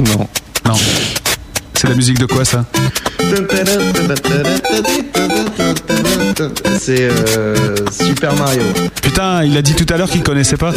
[0.00, 0.28] Non.
[0.66, 0.74] Non.
[1.74, 2.64] C'est la musique de quoi ça?
[6.78, 8.62] C'est euh, Super Mario.
[9.02, 10.72] Putain, il a dit tout à l'heure qu'il connaissait pas.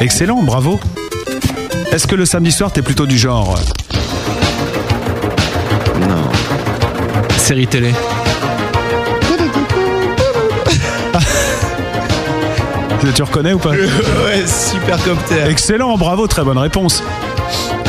[0.00, 0.80] Excellent, bravo.
[1.92, 3.58] Est-ce que le samedi soir t'es plutôt du genre?
[6.00, 6.30] Non.
[7.38, 7.92] Série télé.
[13.14, 13.70] Tu reconnais ou pas?
[13.70, 15.48] Ouais, super copter.
[15.48, 17.02] Excellent, bravo, très bonne réponse.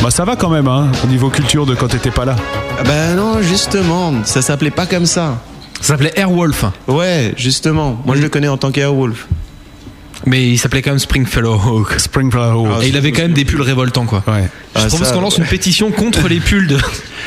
[0.02, 2.36] Bah ça va quand même, hein, au niveau culture de quand t'étais pas là.
[2.84, 5.38] Bah non, justement, ça s'appelait pas comme ça.
[5.80, 6.64] Ça s'appelait Airwolf.
[6.86, 8.00] Ouais, justement.
[8.04, 9.26] Moi, je le connais en tant qu'Airwolf.
[10.26, 11.98] Mais il s'appelait quand même Springfellow Hawk.
[11.98, 12.82] Springfellow Hawk.
[12.82, 14.22] Et il avait quand même des pulls révoltants quoi.
[14.26, 14.48] Ouais.
[14.74, 15.44] Je Ah, propose qu'on lance ouais.
[15.44, 16.76] une pétition contre les pulls de.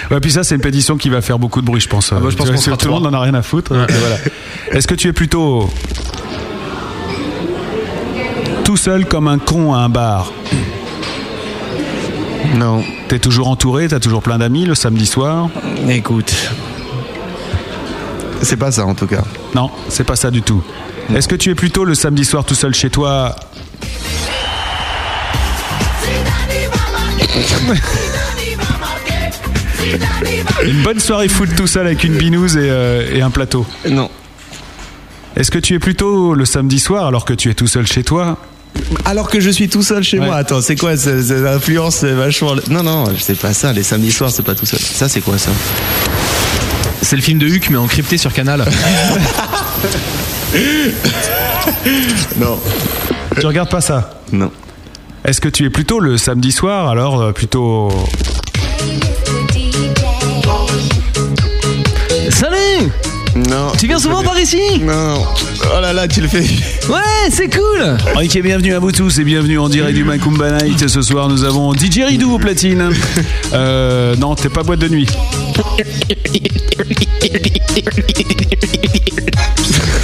[0.10, 2.11] Ouais, puis ça, c'est une pétition qui va faire beaucoup de bruit, je pense.
[2.11, 3.72] bah, je pense sera tout le monde n'en a rien à foutre.
[3.72, 3.85] Ouais.
[3.88, 4.15] Et voilà.
[4.72, 5.69] Est-ce que tu es plutôt
[8.65, 10.31] tout seul comme un con à un bar
[12.56, 12.84] Non.
[13.07, 15.49] T'es toujours entouré, t'as toujours plein d'amis le samedi soir
[15.90, 16.34] Écoute.
[18.41, 19.23] C'est pas ça en tout cas.
[19.56, 20.64] Non, c'est pas ça du tout.
[21.15, 23.36] Est-ce que tu es plutôt le samedi soir tout seul chez toi
[30.64, 33.65] Une bonne soirée foot tout seul avec une binouse et, euh, et un plateau.
[33.90, 34.10] Non.
[35.36, 38.03] Est-ce que tu es plutôt le samedi soir alors que tu es tout seul chez
[38.03, 38.38] toi
[39.06, 40.26] Alors que je suis tout seul chez Ouais.
[40.26, 40.35] moi.
[40.35, 42.56] Attends, c'est quoi cette influence vachement.
[42.69, 43.72] Non, non, c'est pas ça.
[43.73, 44.80] Les samedis soirs, c'est pas tout seul.
[44.80, 45.52] Ça, c'est quoi ça?
[47.02, 48.65] C'est le film de Huck mais encrypté sur Canal.
[52.38, 52.60] Non.
[53.39, 54.22] Tu regardes pas ça?
[54.31, 54.52] Non.
[55.23, 57.89] Est-ce que tu es plutôt le samedi soir alors euh, plutôt
[62.30, 62.91] Salut
[63.36, 63.72] Non.
[63.80, 65.26] Tu viens souvent par ici Non.
[65.64, 66.41] Oh là là, tu le fais.
[66.90, 70.88] Ouais, c'est cool Ok, bienvenue à vous tous et bienvenue en direct du Macumba Night.
[70.88, 72.90] Ce soir, nous avons DJ Ridou au platine.
[73.53, 75.06] Euh, non, t'es pas boîte de nuit.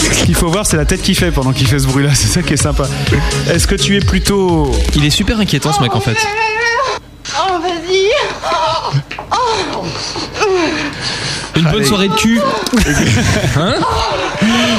[0.02, 2.14] Ce qu'il faut voir, c'est la tête qu'il fait pendant qu'il fait ce bruit-là.
[2.14, 2.90] C'est ça qui est sympa.
[3.50, 4.70] Est-ce que tu es plutôt.
[4.96, 6.18] Il est super inquiétant ce mec en fait.
[7.38, 8.10] Oh, vas-y.
[8.44, 8.92] Oh,
[9.32, 9.86] oh.
[11.58, 11.86] Une bonne Allez.
[11.86, 12.40] soirée de cul.
[13.58, 13.74] Hein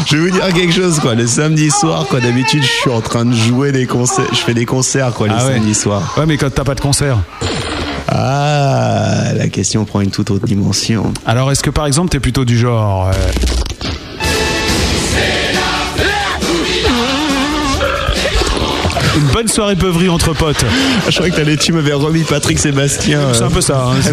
[0.07, 1.15] Je vais vous dire quelque chose, quoi.
[1.15, 4.25] Le samedi soir, quoi, d'habitude, je suis en train de jouer des concerts.
[4.33, 5.55] Je fais des concerts, quoi, le Ah ouais.
[5.55, 6.15] samedi soir.
[6.17, 7.19] Ouais, mais quand t'as pas de concert.
[8.11, 11.13] Ah, la question prend une toute autre dimension.
[11.27, 13.09] Alors, est-ce que par exemple, t'es plutôt du genre.
[13.09, 13.13] euh,
[19.17, 20.65] Une bonne soirée beuverie entre potes.
[21.09, 23.21] Je croyais que t'allais, tu m'avais remis Patrick Sébastien.
[23.33, 23.87] C'est un peu ça.
[23.89, 24.13] hein.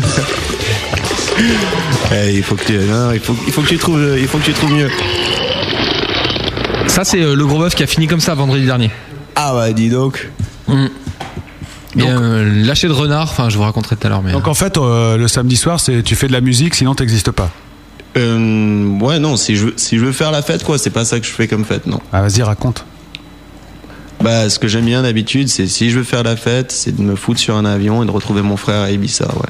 [2.13, 4.37] Eh, il faut que tu, non, il faut, il faut que tu trouves, il faut
[4.37, 4.89] que tu trouves mieux.
[6.87, 8.91] Ça, c'est euh, le gros bœuf qui a fini comme ça vendredi dernier.
[9.35, 10.29] Ah bah, dis donc.
[11.97, 14.31] Et, euh, lâché de renard, enfin, je vous raconterai tout à l'heure, mais.
[14.31, 17.31] Donc en fait, euh, le samedi soir, c'est tu fais de la musique, sinon t'existes
[17.31, 17.51] pas.
[18.17, 21.05] Euh, ouais, non, si je, veux, si je veux faire la fête, quoi, c'est pas
[21.05, 21.99] ça que je fais comme fête, non.
[22.13, 22.85] Ah, vas-y, raconte.
[24.21, 27.01] Bah, ce que j'aime bien d'habitude, c'est si je veux faire la fête, c'est de
[27.01, 29.49] me foutre sur un avion et de retrouver mon frère à Ibiza, ouais.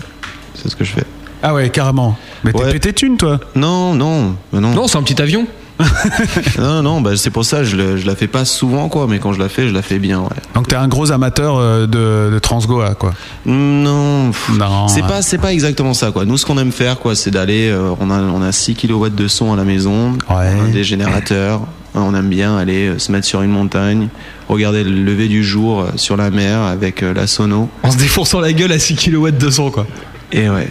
[0.55, 1.05] C'est ce que je fais.
[1.47, 2.17] Ah ouais, carrément.
[2.43, 2.71] Mais t'es Ouais.
[2.71, 4.71] pété thune, toi Non, non, mais non.
[4.73, 5.45] Non, c'est un petit avion.
[6.57, 9.19] non, non, bah, c'est pour ça, je, le- je la fais pas souvent, quoi, mais
[9.19, 10.29] quand je la fais, je la fais bien, ouais.
[10.55, 13.13] Donc t'es un gros amateur euh, de, de Transgoa, quoi.
[13.45, 14.87] Non, pff, Non.
[14.87, 16.25] c'est pas c'est pas exactement ça quoi.
[16.25, 19.09] Nous ce qu'on aime faire quoi, c'est d'aller euh, on a on a 6 kW
[19.09, 21.61] de son à la maison, on a des générateurs,
[21.93, 24.07] on aime bien aller euh, se mettre sur une montagne,
[24.47, 27.97] regarder le lever du jour euh, sur la mer avec euh, la sono En se
[27.97, 29.85] défonçant la gueule à 6 kW de son, quoi.
[30.31, 30.69] et ouais.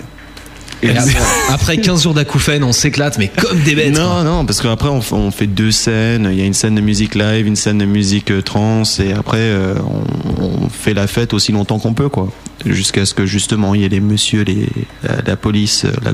[0.82, 1.14] Et après,
[1.50, 3.96] après 15 jours d'acouphènes, on s'éclate, mais comme des bêtes.
[3.96, 6.28] Non, non, parce qu'après on, fait- on fait deux scènes.
[6.30, 9.12] Il y a une scène de musique live, une scène de musique euh, trans, et
[9.12, 9.74] après euh,
[10.40, 12.28] on, on fait la fête aussi longtemps qu'on peut, quoi.
[12.66, 14.68] Jusqu'à ce que justement il y ait les messieurs, les,
[15.02, 16.12] la, la police, euh, la,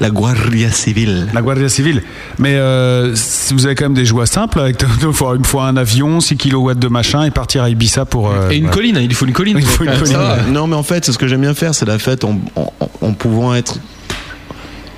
[0.00, 1.26] la Guardia Civile.
[1.34, 2.02] La Guardia Civile.
[2.38, 5.66] Mais euh, si vous avez quand même des joies simples avec il faut une fois
[5.66, 8.30] un avion, 6 kW de machin et partir à Ibiza pour.
[8.30, 8.74] euh, Et une voilà.
[8.76, 9.58] colline, il lui faut une colline.
[9.60, 10.16] Il faut une colline.
[10.52, 12.72] Non, mais en fait, c'est ce que j'aime bien faire, c'est la fête en, en,
[13.00, 13.76] en pouvant être.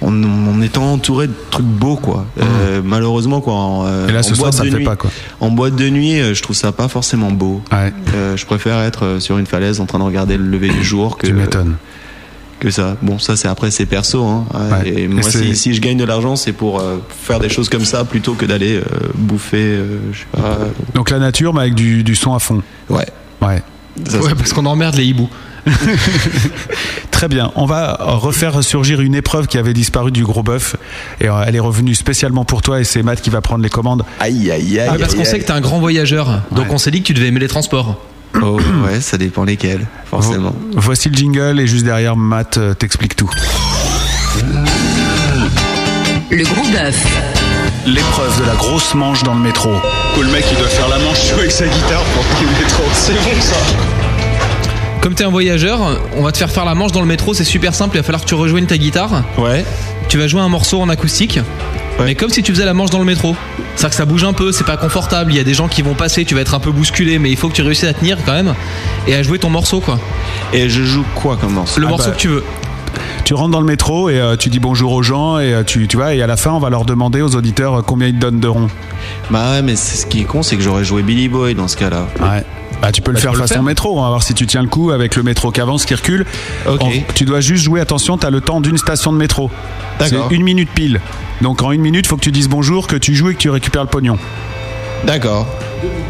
[0.05, 2.27] En, en étant entouré de trucs beaux, quoi.
[2.41, 3.55] Euh, malheureusement, quoi.
[3.55, 4.11] En, euh, Mmh.
[4.11, 5.11] Et là, en ce soir, boîte ça de le fait pas, quoi.
[5.41, 7.63] En boîte de nuit, euh, je trouve ça pas forcément beau.
[7.73, 7.93] Ouais.
[8.15, 11.17] Euh, je préfère être sur une falaise en train de regarder le lever du jour
[11.17, 11.27] que.
[11.27, 11.77] Tu m'étonnes.
[12.61, 12.97] Que ça.
[13.03, 14.45] Bon, ça, c'est après, c'est perso, hein.
[14.55, 14.89] Ouais.
[14.89, 17.85] Et moi, si, si je gagne de l'argent, c'est pour euh, faire des choses comme
[17.85, 18.83] ça plutôt que d'aller euh,
[19.15, 20.59] bouffer, euh, je sais pas.
[20.95, 22.63] Donc la nature, mais avec du, du son à fond.
[22.89, 23.07] Ouais.
[23.43, 23.63] Ouais.
[24.09, 25.29] Ça, Ouais, parce qu'on emmerde les hiboux.
[27.11, 27.51] Très bien.
[27.57, 30.77] On va refaire surgir une épreuve qui avait disparu du gros bœuf.
[31.21, 33.71] Et euh, elle est revenue spécialement pour toi et c'est Matt qui va prendre les
[33.71, 34.05] commandes.
[34.21, 34.89] Aïe, aïe, aïe.
[34.91, 36.43] Ah, parce qu'on sait que t'es un grand voyageur.
[36.53, 36.75] Donc Ouais.
[36.75, 37.99] on s'est dit que tu devais aimer les transports.
[38.43, 40.51] Oh, ouais, ça dépend lesquels, forcément.
[40.73, 43.31] Vo- Voici le jingle et juste derrière, Matt euh, t'explique tout.
[46.31, 46.97] Le gros bœuf.
[47.87, 49.71] L'épreuve de la grosse manche dans le métro.
[50.19, 52.83] Où le mec il doit faire la manche avec sa guitare pour qu'il le métro.
[52.95, 53.57] C'est bon ça.
[55.05, 55.81] Comme t'es un voyageur,
[56.17, 58.03] on va te faire faire la manche dans le métro, c'est super simple, il va
[58.03, 59.23] falloir que tu rejoignes ta guitare.
[59.37, 59.63] Ouais.
[60.09, 61.41] Tu vas jouer un morceau en acoustique,
[62.03, 63.37] mais comme si tu faisais la manche dans le métro.
[63.77, 65.83] C'est-à-dire que ça bouge un peu, c'est pas confortable, il y a des gens qui
[65.83, 67.93] vont passer, tu vas être un peu bousculé, mais il faut que tu réussisses à
[67.93, 68.55] tenir quand même
[69.07, 70.01] et à jouer ton morceau quoi.
[70.55, 71.81] Et je joue quoi comme morceau?
[71.81, 72.45] Le Ah morceau bah, que tu veux.
[73.27, 75.87] Tu rentres dans le métro et euh, tu dis bonjour aux gens et euh, tu,
[75.87, 78.15] tu vois et à la fin on va leur demander aux auditeurs euh, combien ils
[78.15, 78.69] te donnent de ronds.
[79.31, 81.69] Bah ouais, mais c'est ce qui est con, c'est que j'aurais joué Billy Boy dans
[81.69, 82.07] ce cas-là.
[82.23, 82.43] Ouais.
[82.83, 83.63] Bah, tu peux le Bah, faire peux le façon faire.
[83.63, 85.95] métro, on va voir si tu tiens le coup avec le métro qui avance, qui
[85.95, 86.27] recule.
[86.67, 86.79] En-
[87.15, 89.51] tu dois juste jouer, attention, tu as le temps d'une station de métro.
[90.01, 90.33] C'est D'accord.
[90.33, 91.01] une minute pile.
[91.41, 93.49] Donc en une minute, faut que tu dises bonjour, que tu joues et que tu
[93.51, 94.19] récupères le pognon.
[95.07, 95.47] D'accord.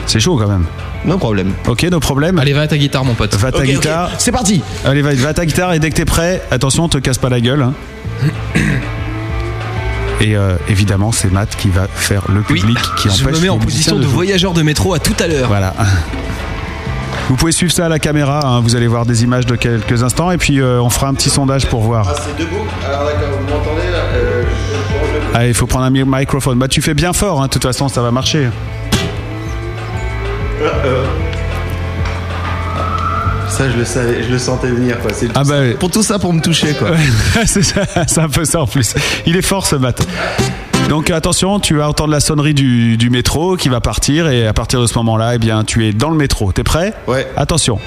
[0.06, 0.66] C'est chaud quand même.
[1.04, 1.52] No problème.
[1.68, 2.38] Ok, nos problèmes.
[2.38, 3.34] Allez, va à ta guitare mon pote.
[3.36, 4.10] Va à ta guitare.
[4.18, 6.98] C'est parti Allez, va, va à ta guitare et dès que t'es prêt, attention, te
[6.98, 7.62] casse pas la gueule.
[7.62, 7.74] hein.
[10.20, 13.42] Et euh, évidemment, c'est Matt qui va faire le Oui, public qui je empêche me
[13.42, 15.48] mets en position de voyageur de métro à tout à l'heure.
[15.48, 15.74] Voilà.
[17.28, 20.02] Vous pouvez suivre ça à la caméra, hein, vous allez voir des images de quelques
[20.02, 22.06] instants et puis euh, on fera un petit sondage pour voir.
[22.16, 22.56] c'est debout
[22.86, 24.42] Alors d'accord, vous m'entendez là Euh,
[25.32, 26.58] Ah, il faut prendre un mi- microphone.
[26.58, 28.48] Bah tu fais bien fort, hein, de toute façon ça va marcher.
[33.48, 35.12] Ça, je le savais, je le sentais venir quoi.
[35.14, 36.88] C'est Ah bah pour tout ça pour me toucher quoi.
[37.46, 38.94] c'est ça, c'est un peu ça en plus.
[39.26, 40.04] Il est fort ce Matt.
[40.88, 44.52] Donc attention, tu vas entendre la sonnerie du, du métro qui va partir et à
[44.52, 46.52] partir de ce moment-là, eh bien tu es dans le métro.
[46.52, 46.92] T'es prêt?
[47.06, 47.26] Ouais.
[47.36, 47.78] Attention.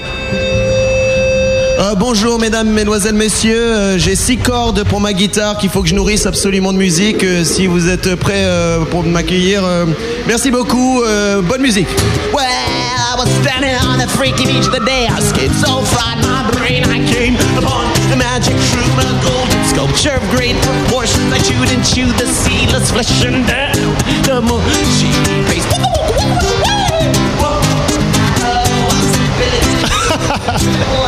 [1.78, 3.72] Euh, bonjour mesdames, mesdemoiselles, messieurs.
[3.72, 7.22] Euh, J'ai six cordes pour ma guitare qu'il faut que je nourrisse absolument de musique.
[7.22, 9.84] Euh, si vous êtes prêts euh, pour m'accueillir, euh,
[10.26, 11.02] merci beaucoup.
[11.04, 11.86] Euh, bonne musique.
[12.34, 16.50] Well, I was standing on a freaky beach the day I escaped so fried my
[16.58, 16.82] brain.
[16.82, 21.32] I came upon a magic shroom, a golden sculpture of great proportions.
[21.32, 23.94] I chewed and chewed the seedless flesh and down
[24.24, 25.12] the mushy
[25.46, 25.64] face.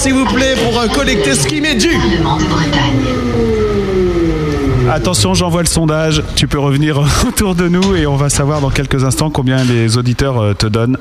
[0.00, 1.94] s'il vous plaît, pour euh, collecter ce qui m'est dû.
[4.90, 6.22] Attention, j'envoie le sondage.
[6.36, 6.98] Tu peux revenir
[7.28, 10.66] autour de nous et on va savoir dans quelques instants combien les auditeurs euh, te
[10.66, 10.96] donnent.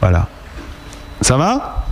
[0.00, 0.28] Voilà.
[1.22, 1.86] Ça va?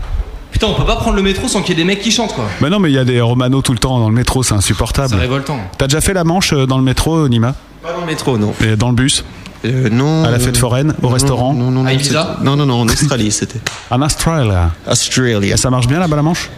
[0.52, 2.34] Putain, on peut pas prendre le métro sans qu'il y ait des mecs qui chantent
[2.34, 2.44] quoi.
[2.60, 4.55] Mais non, mais il y a des Romano tout le temps dans le métro, c'est
[4.55, 5.09] insupportable.
[5.09, 5.59] C'est révoltant.
[5.78, 7.55] T'as déjà fait la manche euh, dans le métro, Nima?
[7.82, 8.52] Pas dans le métro, non.
[8.60, 9.24] Et dans le bus?
[9.65, 10.24] Euh, non.
[10.24, 11.87] À la fête foraine Au non, restaurant Non, non, non.
[11.87, 13.61] À Ibiza Non, non, non, en Australie, c'était.
[13.91, 14.51] En Australie.
[14.87, 15.55] Australia.
[15.55, 16.49] Et ça marche bien là-bas la manche?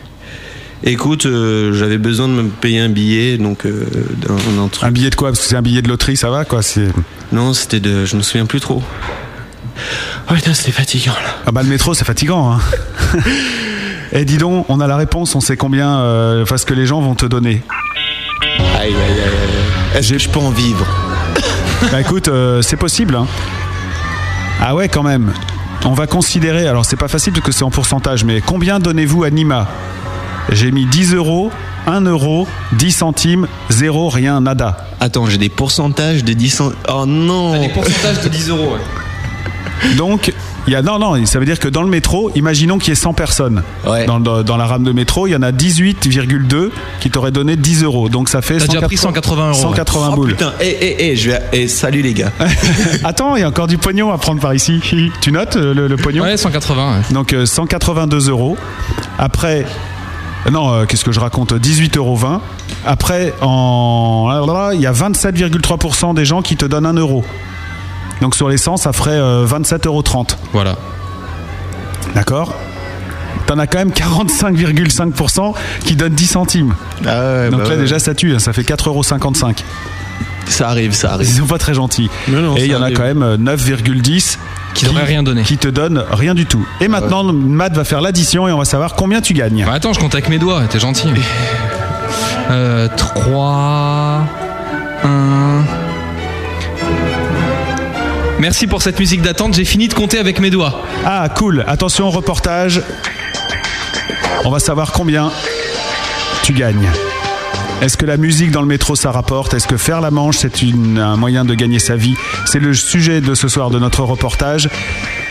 [0.85, 3.87] Écoute, euh, j'avais besoin de me payer un billet, donc euh,
[4.73, 4.83] truc.
[4.83, 5.29] Un billet de quoi?
[5.29, 6.61] Parce que c'est un billet de loterie, ça va quoi.
[7.31, 8.05] Non, c'était de.
[8.05, 8.83] Je me souviens plus trop.
[10.29, 11.37] Oh putain, c'était fatigant là.
[11.47, 12.53] Ah bah le métro c'est fatigant.
[12.53, 12.61] Hein.
[14.13, 16.85] Et dis donc, on a la réponse, on sait combien, euh, enfin ce que les
[16.85, 17.63] gens vont te donner.
[18.79, 20.19] Aïe, aïe, aïe, aïe.
[20.19, 20.87] Je peux en vivre?
[21.91, 23.17] Bah écoute, euh, c'est possible.
[23.17, 23.27] Hein.
[24.61, 25.33] Ah ouais, quand même.
[25.85, 29.25] On va considérer, alors c'est pas facile parce que c'est en pourcentage, mais combien donnez-vous
[29.25, 29.67] à Nima
[30.51, 31.51] J'ai mis 10 euros,
[31.87, 34.87] 1 euro, 10 centimes, 0, rien, nada.
[35.01, 36.71] Attends, j'ai des pourcentages de 10 cent...
[36.89, 39.02] Oh non Des pourcentages de 10 euros, ouais.
[39.97, 40.33] Donc,
[40.67, 42.93] il y a, non, non, ça veut dire que dans le métro, imaginons qu'il y
[42.93, 43.63] ait 100 personnes.
[44.07, 46.71] Dans, dans- dans la rame de métro, il y en a 18,2
[47.01, 48.09] qui t'auraient donné 10 euros.
[48.09, 49.61] Donc ça fait T'as déjà pris 180 euros, ouais.
[49.63, 50.29] 180 Oh boules.
[50.31, 51.67] putain, eh, eh, eh, je vais.
[51.69, 52.31] Salut les gars.
[53.05, 54.81] Attends, il y a encore du pognon à prendre par ici.
[55.21, 56.93] Tu notes euh, le, le pognon Ouais, 180.
[56.93, 57.15] ouais.
[57.15, 58.57] Donc euh, 182 euros.
[59.19, 59.67] Après,
[60.47, 62.19] euh, non, euh, qu'est-ce que je raconte 18,20 euros.
[62.87, 67.25] Après, en, il y a 27,3% des gens qui te donnent 1 euro.
[68.21, 70.03] Donc sur les 100, ça ferait euh, 27,30 euros.
[70.53, 70.77] Voilà.
[72.15, 72.55] D'accord
[73.47, 76.75] T'en as quand même 45,5% qui donnent 10 centimes.
[77.07, 77.81] Ah Donc bah là ouais.
[77.81, 79.03] déjà ça tue, hein, ça fait 4,55 euros.
[80.49, 81.29] Ça arrive, ça arrive.
[81.29, 82.11] Ils sont pas très gentils.
[82.29, 84.37] non, Et il y en a quand même euh, 9,10
[84.75, 85.43] Qui devrait rien donner.
[85.43, 86.65] qui te donnent rien du tout.
[86.81, 89.65] Et maintenant, Matt va faire l'addition et on va savoir combien tu gagnes.
[89.67, 91.09] Bah attends, je compte avec mes doigts, t'es gentil.
[92.51, 94.27] Euh, 3,
[95.05, 95.65] 1.
[98.43, 100.83] Merci pour cette musique d'attente, j'ai fini de compter avec mes doigts.
[101.05, 101.65] Ah, cool.
[101.69, 102.83] Attention au reportage.
[104.45, 105.31] On va savoir combien
[106.43, 106.91] tu gagnes.
[107.83, 109.55] Est-ce que la musique dans le métro ça rapporte?
[109.55, 112.17] Est-ce que faire la manche c'est un moyen de gagner sa vie?
[112.47, 114.69] C'est le sujet de ce soir de notre reportage.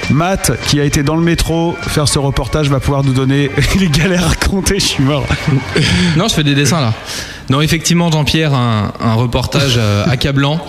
[0.10, 3.90] Matt, qui a été dans le métro faire ce reportage, va pouvoir nous donner les
[3.90, 4.80] galères à compter.
[4.80, 5.28] Je suis mort.
[6.16, 6.94] Non, je fais des dessins là.
[7.52, 10.66] Non, effectivement, Jean-Pierre, un, un reportage euh, accablant.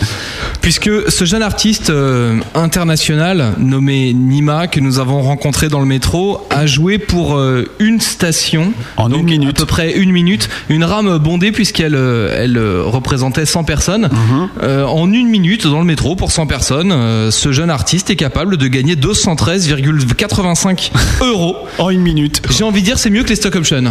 [0.62, 6.44] Puisque ce jeune artiste euh, international nommé Nima, que nous avons rencontré dans le métro,
[6.50, 8.72] a joué pour euh, une station.
[8.96, 9.50] En une minute.
[9.50, 10.48] À peu près une minute.
[10.70, 14.10] Une rame bondée, puisqu'elle elle, représentait 100 personnes.
[14.10, 14.48] Mhm.
[14.84, 18.66] En une minute, dans le métro, pour 100 personnes, ce jeune artiste est capable de
[18.66, 20.90] gagner 213,85
[21.20, 21.58] euros.
[21.78, 22.42] En une minute.
[22.50, 23.84] J'ai envie de dire, c'est mieux que les stock options.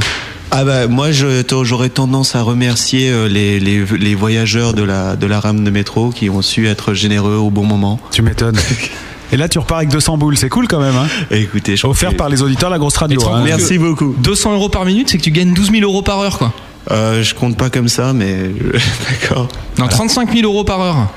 [0.54, 5.16] Ah bah moi je- j'aurais tendance à remercier euh, les, les, les voyageurs de la,
[5.16, 8.00] de la rame de métro qui ont su être généreux au bon moment.
[8.12, 8.58] Tu m'étonnes.
[9.34, 10.36] Et là, tu repars avec 200 boules.
[10.36, 10.96] C'est cool quand même.
[10.96, 13.22] Hein Écoutez, je Offert par les auditeurs de la grosse radio.
[13.30, 13.44] Hein.
[13.46, 14.14] Merci beaucoup.
[14.22, 16.52] 200 euros par minute, c'est que tu gagnes 12 000 euros par heure, quoi.
[16.92, 18.52] Euh, je compte pas comme ça, mais
[19.10, 19.48] d'accord.
[19.80, 21.08] Non, 35 000 euros par heure.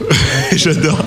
[0.56, 0.98] J'adore.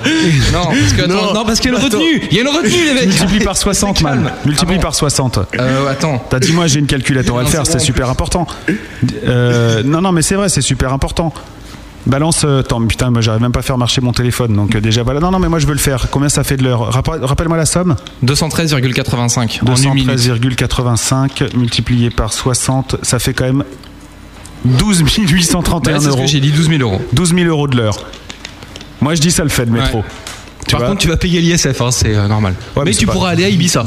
[0.54, 1.98] Non, parce que, attends, non, parce qu'il y a une Attends.
[2.00, 2.22] retenue.
[2.32, 3.06] Il y a une retenue, les mecs.
[3.08, 4.22] Multiplie par 60, Calme.
[4.24, 4.34] man.
[4.46, 5.40] Multiplie Ah bon par 60.
[5.60, 6.24] Euh, attends.
[6.30, 6.88] T'as dit, moi j'ai une
[7.36, 8.48] va Non, le faire, c'est super important.
[9.26, 11.34] Euh, non, non, mais c'est vrai, c'est super important.
[12.08, 12.42] Balance.
[12.46, 15.04] euh, Attends, putain, moi j'arrive même pas à faire marcher mon téléphone, donc euh, déjà
[15.04, 15.20] voilà.
[15.20, 16.08] Non, non, mais moi je veux le faire.
[16.10, 16.92] Combien ça fait de l'heure?
[16.92, 17.96] Rappel- Rappelle-moi la somme
[18.26, 20.10] 213,85 en une minute.
[20.18, 23.64] 213,85 multiplié par 60, ça fait quand même
[24.66, 26.22] 12 831 Ouais, euros.
[26.22, 27.02] que j'ai dit, 12 000 euros.
[27.14, 27.98] 12 000 euros de l'heure.
[29.02, 30.00] Moi je dis ça le fait le métro.
[30.00, 30.04] Ouais.
[30.68, 32.54] Tu Par vois contre, tu vas payer l'ISF, hein, c'est euh, normal.
[32.76, 33.86] Ouais, mais tu pas- pourras aller à Ibiza.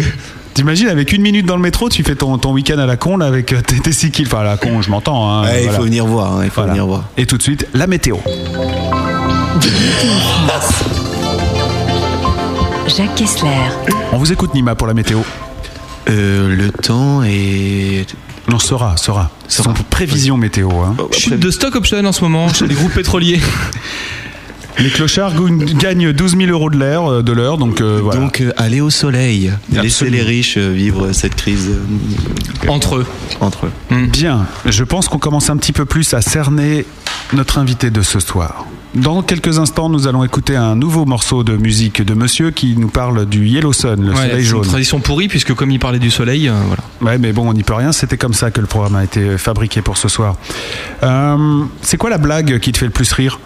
[0.54, 3.16] T'imagines avec une minute dans le métro, tu fais ton, ton week-end à la con
[3.16, 4.26] là, avec euh, tes, tes six kills.
[4.26, 5.28] Enfin, à la con, je m'entends.
[5.30, 6.72] hein, Ouais, il faut venir voir, hein, il faut Voilà.
[6.72, 7.04] venir voir.
[7.16, 8.16] Et tout de suite, la météo.
[12.86, 13.48] Jacques Kessler.
[14.12, 15.20] On vous écoute Nima pour la météo.
[16.08, 18.06] Euh, le temps est.
[18.48, 19.30] Non, sera, sera.
[19.48, 20.70] C'est une prévision météo.
[20.84, 20.96] hein.
[21.12, 23.40] Chute de stock option en ce moment chez les groupes pétroliers.
[24.78, 25.34] Les clochards
[25.78, 28.20] gagnent 12 000 euros de l'heure, euh, de l'heure, donc euh, voilà.
[28.20, 29.52] Donc euh, allez au soleil.
[29.72, 30.16] Laissez Absolument.
[30.16, 31.70] les riches vivre cette crise
[32.68, 33.06] Entre eux.
[33.40, 33.72] entre eux.
[34.08, 36.86] Bien, je pense qu'on commence un petit peu plus à cerner
[37.32, 38.64] notre invité de ce soir.
[38.94, 42.88] Dans quelques instants, nous allons écouter un nouveau morceau de musique de monsieur qui nous
[42.88, 44.62] parle du Yellow Sun, le Ouais, soleil c'est une jaune.
[44.62, 46.82] tradition pourrie, puisque comme il parlait du soleil, euh, voilà.
[47.02, 47.92] Ouais, mais bon, on n'y peut rien.
[47.92, 50.34] C'était comme ça que le programme a été fabriqué pour ce soir.
[51.04, 53.38] Euh, c'est quoi la blague qui te fait le plus rire?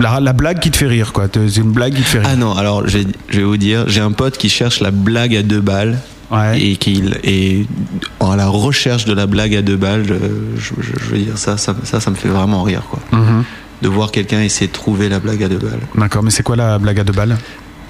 [0.00, 1.26] La, la blague qui te fait rire, quoi.
[1.32, 2.28] C'est une blague qui te fait rire.
[2.32, 4.90] Ah non, alors je vais, je vais vous dire, j'ai un pote qui cherche la
[4.90, 5.98] blague à deux balles.
[6.56, 7.66] et qu'il est
[8.20, 10.04] à la recherche de la blague à deux balles.
[10.06, 13.00] Je, je- je veux dire ça, ça, ça, ça me fait vraiment rire, quoi.
[13.12, 13.44] Mhm.
[13.82, 15.80] De voir quelqu'un essayer de trouver la blague à deux balles.
[15.96, 17.36] D'accord, mais c'est quoi la blague à deux balles?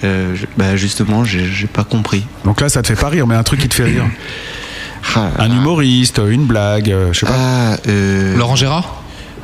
[0.02, 2.26] Euh, je- bah justement, j'ai pas compris.
[2.44, 4.06] Donc là, ça te fait pas rire, mais un truc qui te fait rire.
[5.38, 7.34] Un humoriste, une blague, euh, je sais pas.
[7.36, 9.01] Ah, euh, Laurent Gérard?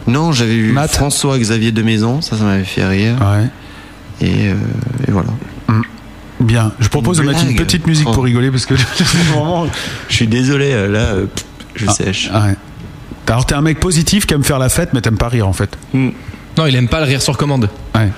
[0.09, 3.17] Non, j'avais vu François-Xavier de Maison, ça, ça m'avait fait rire.
[4.21, 4.55] Et, euh,
[5.07, 5.29] et voilà.
[6.41, 8.13] Bien, je propose de Une mettre une petite musique Oh.
[8.15, 8.75] pour rigoler parce que
[9.33, 9.67] vraiment.
[10.09, 11.27] Je suis désolé, euh, là, euh,
[11.75, 12.31] je Ah, sèche.
[12.33, 12.55] ouais.
[13.27, 15.53] Alors t'es un mec positif qui aime faire la fête, mais t'aimes pas rire en
[15.53, 15.77] fait.
[16.59, 17.69] Non, il aime pas le rire sur commande.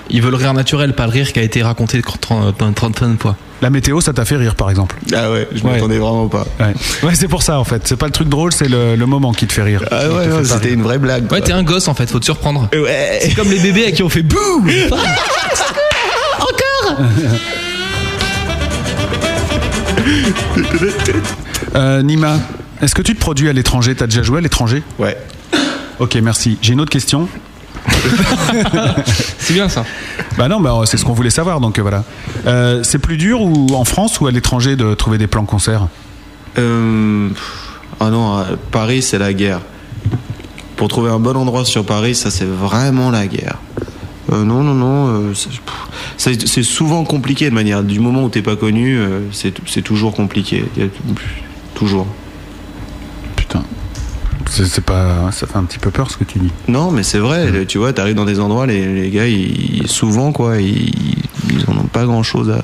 [0.09, 3.35] Il veut le rire naturel, pas le rire qui a été raconté 30 30 fois.
[3.61, 4.95] La météo, ça t'a fait rire par exemple?
[5.13, 6.45] Ah ouais, je m'attendais vraiment pas.
[6.59, 6.73] Ouais,
[7.03, 7.87] Ouais, c'est pour ça en fait.
[7.87, 9.83] C'est pas le truc drôle, c'est le, le moment qui te fait rire.
[9.91, 11.31] Ah ouais, c'était une vraie blague.
[11.31, 12.67] Ouais, t'es un gosse en fait, faut te surprendre.
[12.73, 13.19] Ouais.
[13.21, 14.37] C'est comme les bébés à qui on fait bouh
[16.39, 16.97] Encore?
[21.75, 22.37] Euh, Nima,
[22.81, 23.95] est-ce que tu te produis à l'étranger?
[23.95, 24.83] T'as déjà joué à l'étranger?
[24.99, 25.15] Ouais.
[25.99, 26.57] Ok, merci.
[26.61, 27.29] J'ai une autre question.
[29.39, 29.83] c'est bien ça.
[30.37, 32.03] Bah non, bah, c'est ce qu'on voulait savoir, donc euh, voilà.
[32.45, 35.87] Euh, c'est plus dur ou en France ou à l'étranger de trouver des plans concerts
[36.57, 37.29] Euh,
[37.99, 39.61] ah non, à Paris, c'est la guerre.
[40.75, 43.57] Pour trouver un bon endroit sur Paris, ça, c'est vraiment la guerre.
[44.31, 45.07] Euh, non, non, non.
[45.29, 45.33] euh,
[46.17, 47.83] c'est- souvent compliqué de manière.
[47.83, 50.65] Du moment où t'es pas connu, euh, c'est c'est toujours compliqué.
[51.75, 52.07] Toujours.
[53.35, 53.63] Putain.
[54.53, 56.51] C'est pas, ça fait un petit peu peur ce que tu dis.
[56.67, 57.65] Non, mais c'est vrai.
[57.65, 60.89] Tu vois, t'arrives dans des endroits, les, les gars, ils, souvent, quoi, ils,
[61.49, 62.61] ils en ont pas grand chose à.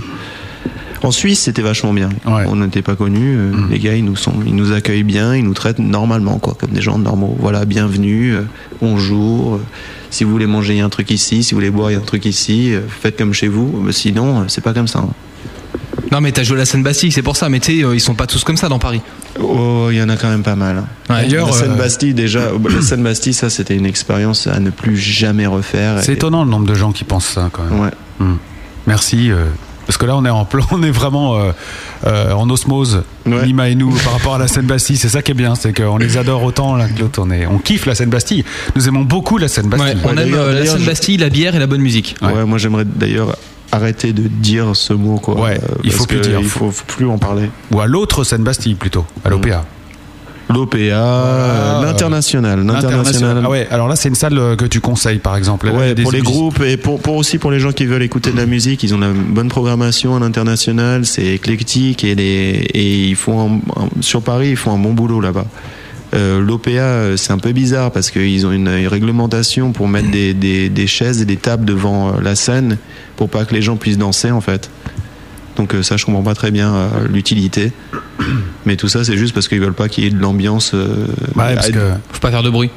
[1.03, 2.09] En Suisse, c'était vachement bien.
[2.47, 3.37] On n'était pas connus.
[3.37, 6.55] euh, Les gars, ils nous, sont, ils nous accueillent bien, ils nous traitent normalement, quoi,
[6.59, 7.37] comme des gens normaux.
[7.39, 8.41] Voilà, bienvenue, euh,
[8.81, 9.55] bonjour.
[9.55, 9.61] euh,
[10.09, 11.43] si vous voulez manger, il y a un truc ici.
[11.43, 12.73] Si vous voulez boire, il y a un truc ici.
[12.89, 13.79] faites comme chez vous.
[13.81, 14.99] Mais sinon, c'est pas comme ça.
[14.99, 15.09] hein.
[16.11, 17.49] Non, mais t'as joué à la Seine-Bastille, c'est pour ça.
[17.49, 19.01] Mais tu sais, euh, ils sont pas tous comme ça dans Paris.
[19.39, 20.83] Oh, il y en a quand même pas mal.
[21.09, 22.41] D'ailleurs, la euh, Seine-Bastille, déjà,
[22.73, 25.99] la Seine-Bastille, ça, c'était une expérience à ne plus jamais refaire.
[26.01, 27.79] C'est Et- étonnant le nombre de gens qui pensent ça quand même.
[27.79, 27.91] Ouais.
[28.19, 28.35] Hmm.
[28.87, 29.31] Merci.
[29.31, 29.45] euh,
[29.85, 31.51] parce que là, on est en plan, on est vraiment euh,
[32.05, 34.97] euh, en osmose, Nima et nous, par rapport à la Seine-Bastille.
[34.97, 37.21] C'est ça qui est bien, c'est qu'on les adore autant l'un que l'autre.
[37.23, 38.43] On, est- on kiffe la Seine-Bastille.
[38.75, 39.97] Nous aimons beaucoup la Seine-Bastille.
[40.03, 42.15] on aime euh, la Seine-Bastille, la bière et la bonne musique.
[42.21, 43.37] Ouais, moi j'aimerais d'ailleurs
[43.71, 45.35] arrêter de dire ce mot quoi.
[45.39, 46.39] Ouais, Euh, il faut plus dire.
[46.39, 47.49] Il faut, faut plus en parler.
[47.71, 49.65] Ou à l'autre Seine-Bastille plutôt, à l'OPA.
[50.49, 53.41] L'OPA, euh, l'international, l'international.
[53.43, 55.67] Ah ouais, alors là, c'est une salle euh, que tu conseilles par exemple.
[55.67, 58.37] Ouais, pour les groupes et pour, pour aussi pour les gens qui veulent écouter de
[58.37, 63.15] la musique, ils ont une bonne programmation à l'international, c'est éclectique et, les, et ils
[63.17, 65.45] font un- sur Paris ils font un bon boulot là-bas.
[66.13, 70.09] Euh, L'OPA euh, c'est un peu bizarre parce qu'ils ont une, une réglementation pour mettre
[70.09, 72.77] des, des, des chaises et des tables devant euh, la scène
[73.17, 74.69] pour pas que les gens puissent danser en fait.
[75.57, 77.73] Donc euh, ça je comprends pas très bien euh, l'utilité.
[78.65, 80.71] Mais tout ça c'est juste parce qu'ils veulent pas qu'il y ait de l'ambiance.
[80.73, 82.69] euh, Ouais, parce à- que- Faut pas faire de bruit.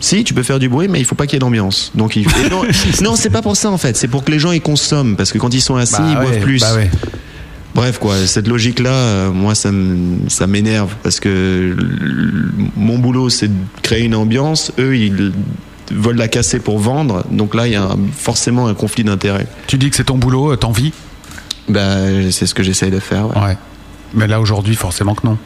[0.00, 1.90] si, tu peux faire du bruit, mais il faut pas qu'il y ait d'ambiance.
[1.94, 2.26] Donc, il...
[2.50, 2.62] non,
[3.02, 3.98] non, c'est pas pour ça en fait.
[3.98, 6.16] C'est pour que les gens ils consomment, parce que quand ils sont assis, Bah ils
[6.16, 6.60] ouais, boivent plus.
[6.60, 6.90] bah ouais.
[7.74, 9.70] Bref, quoi, cette logique-là, euh, moi, ça
[10.46, 11.76] m'énerve parce que
[12.76, 14.72] mon boulot, c'est de créer une ambiance.
[14.78, 15.32] Eux, ils
[15.92, 17.24] veulent la casser pour vendre.
[17.30, 19.46] Donc là, il y a un- forcément un conflit d'intérêts.
[19.66, 20.92] Tu dis que c'est ton boulot, euh, t'en vis?
[21.68, 21.96] Bah,
[22.32, 23.28] c'est ce que j'essaye de faire.
[23.36, 23.42] ouais.
[23.42, 23.58] Ouais.
[24.14, 25.38] Mais là aujourd'hui, forcément que non.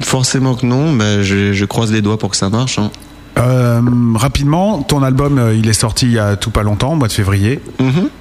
[0.00, 0.92] Forcément que non.
[0.92, 2.78] Bah, je, je croise les doigts pour que ça marche.
[2.80, 2.90] hein.
[3.38, 3.80] Euh,
[4.16, 7.08] rapidement, ton album, euh, il est sorti il y a tout pas longtemps, au mois
[7.08, 7.60] de février.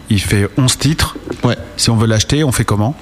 [0.10, 1.18] Il fait 11 titres.
[1.44, 1.58] Ouais.
[1.78, 2.96] Si on veut l'acheter, on fait comment?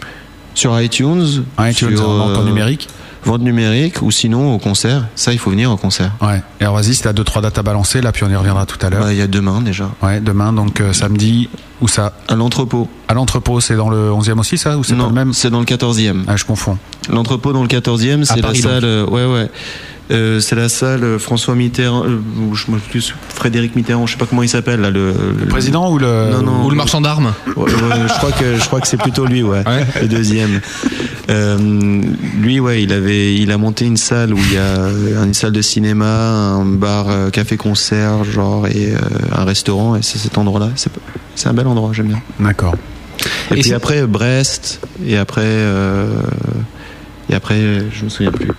[0.56, 1.44] Sur iTunes.
[1.60, 2.88] iTunes, sur, en vente en euh, numérique
[3.26, 5.06] Vente numérique ou sinon au concert.
[5.14, 6.12] Ça, il faut venir au concert.
[6.22, 6.42] Ouais.
[6.62, 8.66] Et alors vas-y, si t'as deux trois dates à balancer, là, puis on y reviendra
[8.66, 9.02] tout à l'heure.
[9.04, 9.90] Bah, Il y a demain déjà.
[10.02, 11.50] Ouais, demain, donc euh, samedi,
[11.82, 12.14] où ça?
[12.30, 12.88] À l'entrepôt.
[13.10, 14.78] À l'entrepôt, c'est dans le 11e aussi, ça?
[14.78, 15.34] Ou c'est pas Non, le même?
[15.34, 16.24] c'est dans le 14e.
[16.30, 16.78] Ah, je confonds.
[17.10, 18.64] L'entrepôt dans le 14e, c'est la salle.
[18.76, 18.84] donc.
[18.86, 19.50] euh, ouais, ouais.
[20.12, 24.14] Euh, c'est la salle euh, François Mitterrand, euh, ou je me plus Frédéric Mitterrand, je
[24.14, 26.76] sais pas comment il s'appelle là, le, le- président ou le non, non, Ou le
[26.76, 27.32] marchand d'armes.
[27.56, 27.72] Ouais, ouais,
[28.08, 29.64] je crois que je crois que c'est plutôt lui, ouais,
[30.02, 30.62] le deuxième.
[31.30, 32.02] Euh,
[32.40, 35.52] lui, ouais, il avait, il a monté une salle où il y a une salle
[35.52, 36.06] de cinéma,
[36.56, 38.98] un bar, euh, café-concert, genre et euh,
[39.38, 39.96] un restaurant.
[39.96, 40.70] Et c'est cet endroit-là.
[40.76, 40.92] C'est
[41.36, 42.22] c'est un bel endroit, j'aime bien.
[42.40, 42.74] D'accord.
[43.52, 46.08] Et, Et puis c'est- après Brest, et après, euh,
[47.30, 47.60] et après,
[47.92, 48.50] je me souviens plus.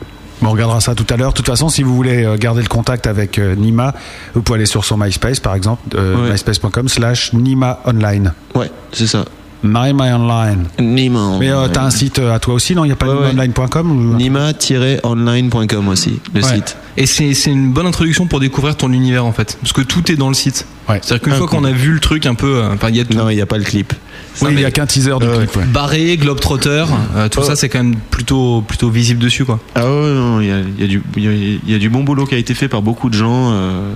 [0.51, 1.31] On regardera ça tout à l'heure.
[1.31, 3.95] De toute façon, si vous voulez euh, garder le contact avec euh, Nima,
[4.35, 6.33] vous pouvez aller sur son MySpace, par exemple, euh, Ouais.
[6.33, 8.33] myspace.com slash Nima Online.
[8.57, 9.25] Ouais, c'est ça.
[9.63, 10.65] Nima Online.
[10.81, 11.37] Nima.
[11.39, 12.85] Mais euh, t'as un site à toi aussi, non?
[12.85, 13.29] Il n'y a pas Ouais, ouais.
[13.33, 14.17] nimaonline.com ou...
[14.17, 16.55] Nima-online.com aussi, le Ouais.
[16.57, 16.77] site.
[16.97, 19.57] Et c'est c'est une bonne introduction pour découvrir ton univers en fait.
[19.61, 20.67] Parce que tout est dans le site.
[20.89, 20.99] Ouais.
[21.03, 22.57] C'est-à-dire qu'une fois qu'on a vu le truc un peu.
[22.57, 23.17] euh, Enfin, y a tout.
[23.17, 23.93] Non, il n'y a pas le clip.
[24.43, 25.57] Oui, il y a qu'un teaser du clip.
[25.57, 25.65] ouais.
[25.67, 26.85] Barré, Globetrotter,
[27.17, 29.59] euh, tout ça c'est quand même plutôt plutôt visible dessus quoi.
[29.75, 31.75] Ah ouais, non, il y a, il y a du, il y a- il y
[31.75, 33.51] a du bon boulot qui a été fait par beaucoup de gens.
[33.53, 33.91] euh,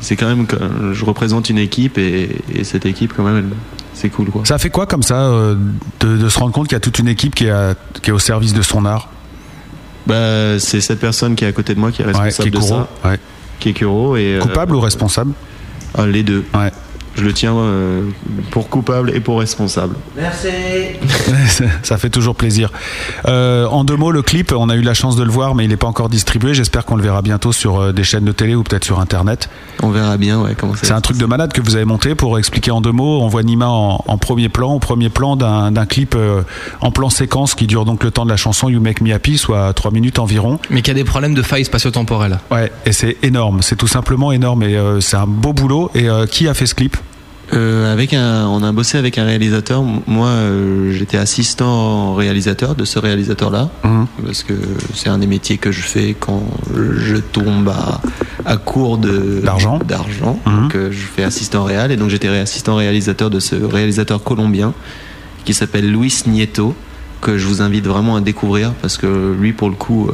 [0.00, 0.56] c'est quand même, que
[0.92, 3.56] je représente une équipe et, et cette équipe quand même, elle-
[3.94, 4.42] c'est cool quoi.
[4.44, 5.54] Ça fait quoi comme ça euh,
[6.00, 8.10] de, de se rendre compte qu'il y a toute une équipe qui est, à- qui
[8.10, 9.08] est au service de son art?
[10.06, 12.48] Bah, c'est cette personne qui est à côté de moi qui est Ouais, responsable qui
[12.48, 13.16] est de Kuro, ça,
[13.60, 15.32] qui est Kuro et euh, Coupable ou responsable?
[16.06, 16.44] Les deux.
[16.54, 16.70] Ouais.
[17.20, 18.08] Je le tiens euh,
[18.50, 19.94] pour coupable et pour responsable.
[20.16, 20.48] Merci.
[21.82, 22.70] ça fait toujours plaisir.
[23.26, 25.64] Euh, en deux mots, le clip, on a eu la chance de le voir, mais
[25.64, 26.54] il n'est pas encore distribué.
[26.54, 29.50] J'espère qu'on le verra bientôt sur euh, des chaînes de télé ou peut-être sur Internet.
[29.82, 32.38] On verra bien, ouais, comment C'est un truc de malade que vous avez monté pour
[32.38, 33.20] expliquer en deux mots.
[33.20, 36.42] On voit Nima en, en premier plan, au premier plan d'un d'un clip euh,
[36.80, 39.38] en plan séquence qui dure donc le temps de la chanson You Make Me Happy,
[39.38, 40.58] soit 3 minutes environ.
[40.70, 42.38] Mais qui a des problèmes de faille spatio-temporelle.
[42.50, 45.90] Ouais, et c'est énorme, c'est tout simplement énorme et euh, c'est un beau boulot.
[45.94, 46.96] Et euh, qui a fait ce clip?
[47.52, 49.82] Euh, avec un, on a bossé avec un réalisateur.
[49.82, 54.06] Moi, euh, j'étais assistant réalisateur de ce réalisateur-là, Mhm.
[54.24, 54.54] parce que
[54.94, 56.42] c'est un des métiers que je fais quand
[56.74, 58.00] je tombe à,
[58.44, 59.78] à court de D'argent.
[59.86, 60.38] D'argent.
[60.46, 64.72] Donc, euh, je fais assistant réal, et donc j'étais assistant réalisateur de ce réalisateur colombien
[65.44, 66.74] qui s'appelle Luis Nieto,
[67.20, 70.08] que je vous invite vraiment à découvrir, parce que lui, pour le coup.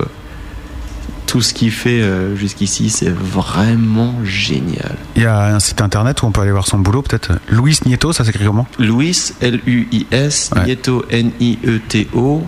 [1.26, 4.96] Tout ce qu'il fait euh, jusqu'ici, c'est vraiment génial.
[5.16, 7.32] Il y a un site internet où on peut aller voir son boulot, peut-être?
[7.48, 8.66] Luis Nieto, ça s'écrit comment?
[8.78, 12.42] Luis, L-U-I-S, Nieto, N-I-E-T-O.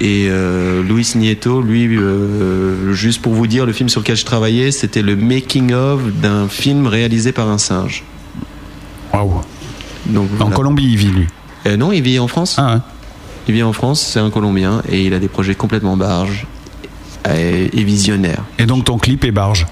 [0.00, 4.24] Et euh, Luis Nieto, lui, euh, juste pour vous dire, le film sur lequel je
[4.24, 8.04] travaillais, c'était le making-of d'un film réalisé par un singe.
[9.12, 9.32] Waouh.
[9.32, 10.54] En voilà.
[10.54, 11.26] Colombie, il vit, lui?
[11.66, 12.56] Euh, non, il vit en France.
[12.58, 12.80] Ah
[13.48, 16.46] Il vit en France, c'est un Colombien, et il a des projets complètement barges
[17.34, 18.44] et, et visionnaires.
[18.58, 19.66] Et donc ton clip est barge.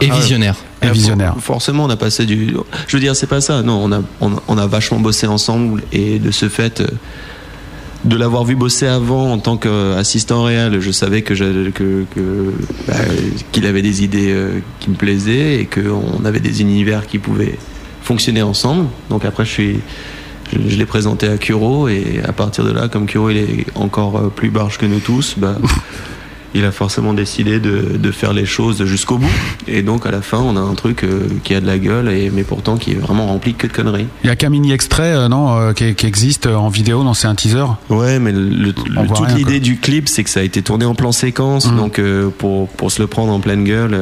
[0.00, 0.56] Et visionnaire.
[0.82, 1.32] Et visionnaire.
[1.34, 2.54] For- Forcément, on a passé du.
[2.86, 3.62] Je veux dire, c'est pas ça.
[3.62, 6.86] Non, on a, on, a- on a vachement bossé ensemble et de ce fait, euh,
[8.04, 11.32] de l'avoir vu bosser avant en tant qu'assistant réel, je savais que
[11.70, 12.52] que, que
[12.86, 12.94] bah,
[13.52, 17.58] qu'il avait des idées euh, qui me plaisaient et qu'on avait des univers qui pouvaient
[18.02, 18.86] fonctionner ensemble.
[19.08, 19.76] Donc après, je suis.
[20.52, 23.66] Je, je l'ai présenté à Kuro et à partir de là, comme Kuro il est
[23.74, 25.56] encore euh, plus barge que nous tous, bah,
[26.56, 29.30] il a forcément décidé de, de faire les choses jusqu'au bout.
[29.68, 32.08] Et donc à la fin, on a un truc euh, qui a de la gueule,
[32.08, 34.06] et, mais pourtant qui est vraiment rempli que de conneries.
[34.24, 37.14] Il y a qu'un mini extrait, euh, non, euh, qui, qui existe en vidéo, non,
[37.14, 37.64] c'est un teaser.
[37.90, 40.62] Ouais, mais le- le- On voit toute l'idée du clip, c'est que ça a été
[40.62, 41.76] tourné en plan séquence, Mhm.
[41.76, 42.00] donc
[42.38, 43.98] pour, pour se le prendre en pleine gueule,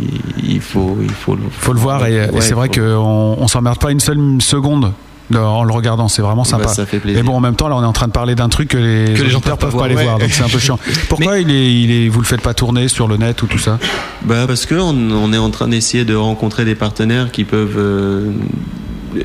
[0.00, 3.78] il, il faut il faut le, Faut le voir et, c'est vrai qu'on on s'emmerde
[3.78, 4.90] pas une seule seconde de-
[5.36, 6.64] en le regardant, c'est vraiment sympa.
[6.64, 7.20] Bah, ça fait plaisir.
[7.20, 8.78] Et bon, en même temps, là, on est en train de parler d'un truc que
[8.78, 10.78] les, Que les gens peuvent pas pas, voir, aller voir, donc c'est un peu chiant.
[11.08, 13.58] Pourquoi il est, il est, vous le faites pas tourner sur le net ou tout
[13.58, 13.78] ça?
[14.22, 17.76] Bah parce que on, on est en train d'essayer de rencontrer des partenaires qui peuvent.
[17.78, 18.30] euh,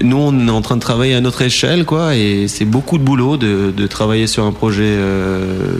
[0.01, 3.03] nous, on est en train de travailler à notre échelle, quoi, et c'est beaucoup de
[3.03, 5.75] boulot de, de travailler sur un projet euh,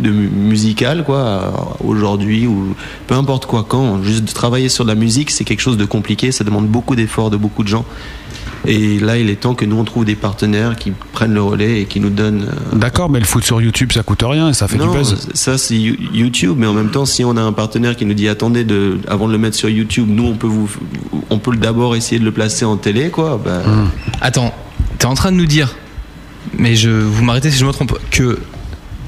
[0.00, 2.74] de musical, quoi, aujourd'hui ou
[3.06, 4.02] peu importe quoi, quand.
[4.02, 6.96] Juste de travailler sur de la musique, c'est quelque chose de compliqué, ça demande beaucoup
[6.96, 7.84] d'efforts de beaucoup de gens.
[8.66, 11.80] Et là, il est temps que nous on trouve des partenaires qui prennent le relais
[11.80, 12.42] et qui nous donnent.
[12.74, 14.98] euh, D'accord, mais le foot sur YouTube, ça coûte rien et ça fait non, du
[14.98, 15.28] buzz.
[15.32, 18.12] ça c'est You- YouTube, mais en même temps, si on a un partenaire qui nous
[18.14, 20.68] dit attendez, de, avant de le mettre sur YouTube, nous on peut vous,
[21.30, 23.40] on peut d'abord essayer de le placer en télé, quoi.
[23.42, 23.88] Bah, Hmm.
[24.20, 24.54] Attends,
[24.98, 25.74] t'es en train de nous dire,
[26.58, 28.38] mais je vous m'arrêtez si je me trompe, que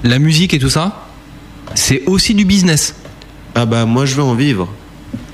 [0.02, 1.06] la musique et tout ça,
[1.74, 2.94] c'est aussi du business.
[3.54, 4.66] Ah bah moi je veux en vivre.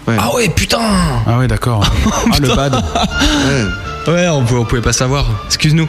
[0.09, 0.79] Ah ouais, putain
[1.27, 1.85] Ah ouais, d'accord.
[2.33, 2.75] ah le bad.
[2.75, 3.65] Ouais,
[4.09, 5.27] on pouvait, on pouvait pas savoir.
[5.47, 5.89] Excuse-nous.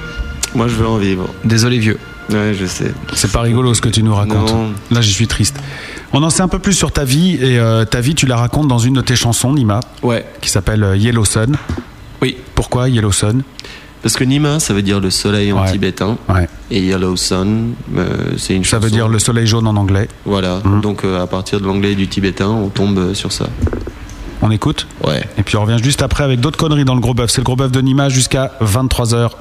[0.56, 1.28] Moi je veux en vivre.
[1.44, 1.98] Désolé vieux.
[2.32, 2.92] Ouais, je sais.
[3.16, 4.52] C'est pas rigolo ce que tu nous racontes.
[4.52, 4.72] Non.
[4.92, 5.58] Là, je suis triste.
[6.14, 8.36] On en sait un peu plus sur ta vie et euh, ta vie, tu la
[8.38, 10.26] racontes dans une de tes chansons, Nima, Ouais.
[10.40, 11.56] qui s'appelle euh, Yellow Sun.
[12.22, 12.38] Oui.
[12.54, 13.42] Pourquoi Yellow Sun
[14.04, 15.72] Parce que Nima, ça veut dire le soleil en Ouais.
[15.72, 16.18] tibétain.
[16.28, 16.48] Ouais.
[16.70, 18.84] Et Yellow Sun, euh, c'est une Ça chanson.
[18.86, 20.08] veut dire le soleil jaune en anglais.
[20.26, 20.60] Voilà.
[20.64, 20.82] Mhm.
[20.82, 23.48] Donc euh, à partir de l'anglais et du tibétain, on tombe euh, sur ça.
[24.42, 25.24] On écoute Ouais.
[25.38, 27.30] Et puis on revient juste après avec d'autres conneries dans le gros bœuf.
[27.30, 29.32] C'est le gros bœuf de Nima jusqu'à 23h.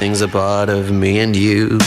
[0.00, 1.78] Everything's a part of me and you.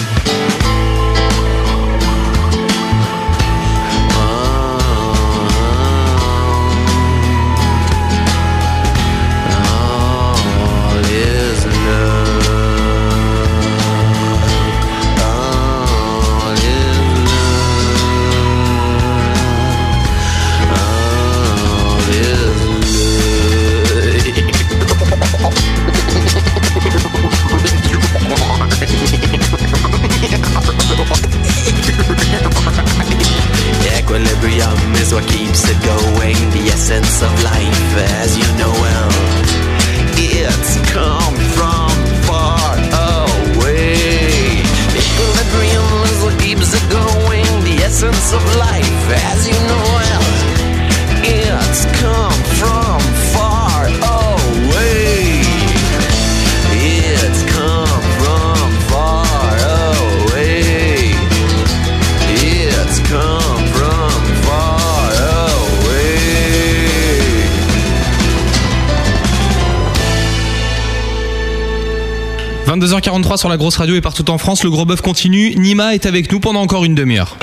[73.21, 75.53] 22h43 sur la grosse radio et partout en France, le gros bœuf continue.
[75.55, 77.37] Nima est avec nous pendant encore une demi-heure.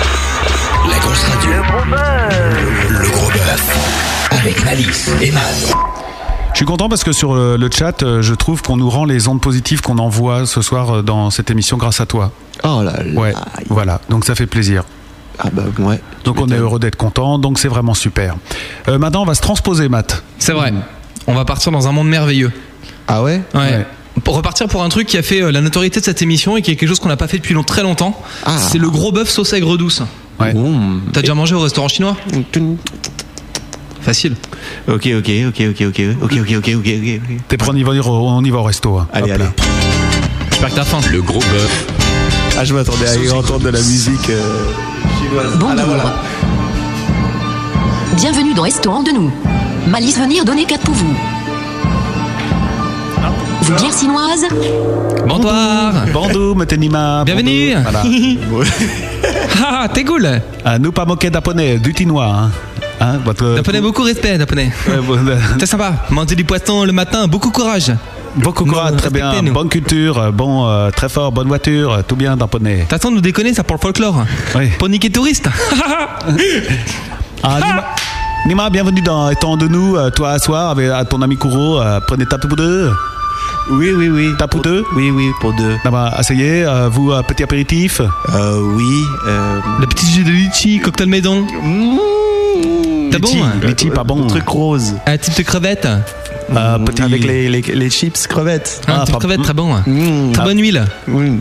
[0.90, 1.50] La grosse radio.
[2.88, 4.28] Le gros bœuf.
[4.32, 5.74] Avec Malice et Matt.
[6.52, 9.04] Je suis content parce que sur le, le chat, euh, je trouve qu'on nous rend
[9.04, 12.32] les ondes positives qu'on envoie ce soir euh, dans cette émission grâce à toi.
[12.64, 13.20] Oh là là.
[13.20, 13.32] Ouais,
[13.68, 14.00] voilà.
[14.10, 14.82] Donc ça fait plaisir.
[15.38, 16.00] Ah bah ouais.
[16.24, 17.38] Donc on est heureux d'être content.
[17.38, 18.34] Donc c'est vraiment super.
[18.88, 20.22] Euh, maintenant, on va se transposer, Matt.
[20.38, 20.72] C'est vrai.
[21.28, 22.50] On va partir dans un monde merveilleux.
[23.06, 23.86] Ah ouais Ouais.
[24.24, 26.62] Pour repartir pour un truc qui a fait euh, la notoriété de cette émission et
[26.62, 28.20] qui est quelque chose qu'on n'a pas fait depuis long- très longtemps.
[28.44, 28.56] Ah.
[28.58, 30.02] C'est le gros bœuf sauce aigre douce.
[30.38, 30.54] Ouais.
[31.12, 32.16] T'as déjà mangé au restaurant chinois?
[34.02, 34.34] Facile.
[34.88, 37.20] Ok, ok, ok, ok, ok, ok, ok, ok, ok, ok.
[37.48, 38.96] T'es prêt, on y va, on y va au resto.
[38.98, 39.06] hein.
[39.12, 39.50] Allez, Hop allez.
[40.50, 41.00] J'espère que t'as faim.
[41.12, 41.86] Le gros bœuf.
[42.58, 44.64] Ah, je m'attendais à y entendre de la musique euh,
[45.20, 45.52] chinoise.
[45.54, 45.68] Bonjour.
[45.72, 46.14] Ah là, voilà.
[48.16, 49.30] Bienvenue dans Restaurant de nous.
[49.88, 51.14] Malice venir donner 4 pour vous.
[53.62, 54.46] Chinoise
[55.26, 55.92] Bonsoir.
[56.12, 57.24] Bonjour, Matenima.
[57.24, 57.74] Bienvenue.
[57.82, 58.02] Voilà.
[59.62, 60.26] Ah, t'es cool.
[60.64, 62.24] Ah, nous pas moquer d'Aponais, du Tinois.
[62.26, 62.50] Hein.
[63.00, 64.72] Hein, votre- Japonais, beaucoup respect, japonais.
[64.88, 65.92] Ouais, bon, euh, C'est sympa.
[66.10, 67.92] Manger du poisson le matin, beaucoup courage.
[68.36, 69.42] Beaucoup de courage, Nous, très bien.
[69.52, 72.86] Bonne culture, euh, bon, euh, très fort, bonne voiture, euh, tout bien d'Aponais.
[72.90, 74.24] De nous déconner, ça pour le folklore.
[74.54, 74.68] Oui.
[74.78, 75.48] Pour niquer touriste.
[77.42, 77.84] Ah, Nima,
[78.46, 81.80] Nima, bienvenue dans Étant de nous, toi à soir avec à ton ami Kuro.
[81.80, 82.90] euh, prenez tape pour deux.
[83.70, 84.30] Oui, oui, oui.
[84.38, 85.76] Tape pour deux Oui, oui, pour deux.
[85.84, 89.02] Ah bah, asseyez, euh, vous, euh, petit apéritif Euh, oui.
[89.28, 89.60] Euh...
[89.80, 91.46] Le petit jus de litchi, cocktail maison.
[93.10, 94.26] T'as bon Litchi, hein litchi, pas bon.
[94.26, 94.94] Truc rose.
[95.06, 95.88] Un type de crevette.
[96.52, 97.02] Euh, petit...
[97.02, 98.80] Avec les, les, les chips crevettes.
[98.88, 99.72] Un Ah, type de pas- crevette très bon.
[99.74, 99.82] hein.
[99.86, 100.32] Mmh.
[100.32, 100.84] Très bonne huile.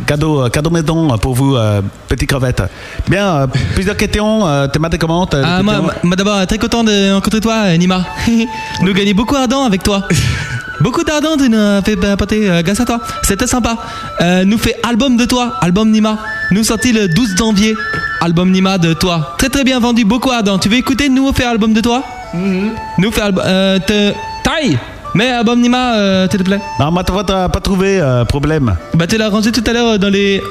[0.05, 2.61] Cadeau, euh, cadeau maison pour vous, euh, petit crevette.
[3.07, 4.45] Bien, euh, plusieurs questions.
[4.47, 8.03] Euh, T'es maté comment t'as des Ah, moi, d'abord, très content de rencontrer toi, Nima.
[8.83, 10.03] nous gagnons beaucoup d'ardent avec toi.
[10.81, 12.99] Beaucoup d'ardent, tu nous as fait apporter euh, grâce à toi.
[13.23, 13.77] C'était sympa.
[14.21, 16.17] Euh, nous fait album de toi, album Nima.
[16.51, 17.75] Nous sortis le 12 janvier.
[18.21, 19.35] Album Nima de toi.
[19.37, 20.57] Très très bien vendu, beaucoup ardent.
[20.57, 22.03] Tu veux écouter nous faire album de toi?
[22.97, 23.43] Nous faire album.
[23.45, 24.13] Euh, te...
[24.43, 24.77] Taille
[25.15, 26.59] Mais album Nima, euh, s'il te plaît.
[26.79, 28.75] Non, moi, toi, t'as pas trouvé euh, problème.
[28.93, 30.41] Bah, tu l'as rangé tout à l'heure dans les.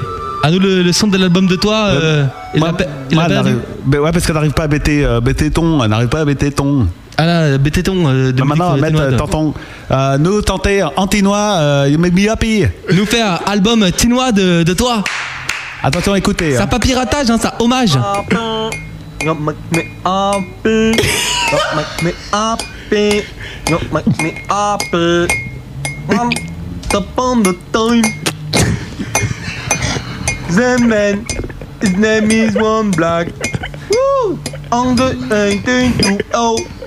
[0.43, 1.87] À nous, le, le son de l'album de toi.
[1.89, 2.23] Euh,
[2.55, 3.55] il pe- il elle perdu.
[3.85, 5.83] ben ouais, parce qu'elle n'arrive pas à bêter, euh, bêter ton.
[5.83, 6.87] Elle n'arrive pas à bêter ton.
[7.21, 9.53] Ah là, bététon euh, de Bah, maintenant, mettre euh, euh, tonton.
[9.91, 12.63] Euh, nous tenter Antinois, euh, you make me happy.
[12.93, 15.03] Nous faire album tinois de, de toi.
[15.83, 16.55] Attention, écoutez.
[16.55, 16.67] Ça hein.
[16.67, 17.99] pas piratage, hein, ça hommage.
[19.21, 20.91] You make me happy.
[21.51, 23.23] You make me happy.
[23.69, 25.27] You make me happy.
[26.07, 26.39] Once
[26.93, 28.01] upon the time.
[30.51, 31.25] The man,
[31.81, 33.27] his name is One Black.
[33.91, 34.39] Woo!
[34.71, 35.11] On the
[35.67, 36.78] 18 to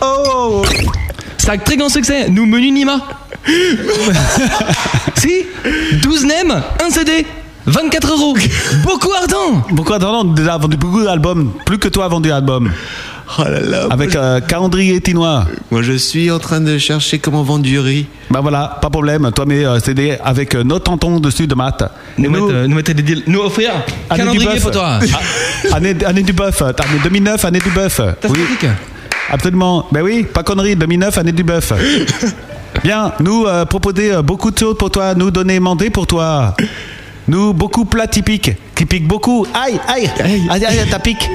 [0.00, 0.62] oh.
[1.38, 2.28] C'est un très grand succès.
[2.28, 3.00] Nous menu Nima.
[5.16, 5.46] si
[6.02, 7.24] 12 nems, un CD,
[7.66, 8.36] 24 euros.
[8.82, 9.62] Beaucoup ardent.
[9.70, 11.52] Beaucoup ardent, déjà a vendu beaucoup d'albums.
[11.64, 12.72] Plus que toi a vendu d'albums.
[13.38, 13.86] Oh là là.
[13.90, 15.46] Avec euh, calendrier tinois.
[15.70, 18.06] Moi, je suis en train de chercher comment vendre du riz.
[18.30, 19.30] Bah voilà, pas problème.
[19.34, 21.84] Toi, mets euh, CD avec euh, nos tontons dessus de maths.
[22.18, 23.22] Nous, mettre, euh, nous mettre des deals.
[23.26, 23.72] Nous offrir
[24.08, 25.00] calendrier pour toi.
[25.72, 26.58] Ah, année, année du bœuf.
[26.58, 28.00] T'as année 2009, année du bœuf.
[28.20, 28.40] T'as Oui.
[29.30, 29.86] Absolument.
[29.92, 30.76] Ben oui, pas connerie.
[30.76, 31.72] 2009, année du bœuf.
[32.84, 35.14] Bien, nous euh, proposer euh, beaucoup de choses pour toi.
[35.14, 36.54] Nous donner mandé pour toi.
[37.28, 38.52] Nous, beaucoup plats typiques.
[38.74, 39.46] Qui piquent beaucoup.
[39.54, 40.08] Aïe, aïe,
[40.50, 41.28] aïe, aïe, t'as pique.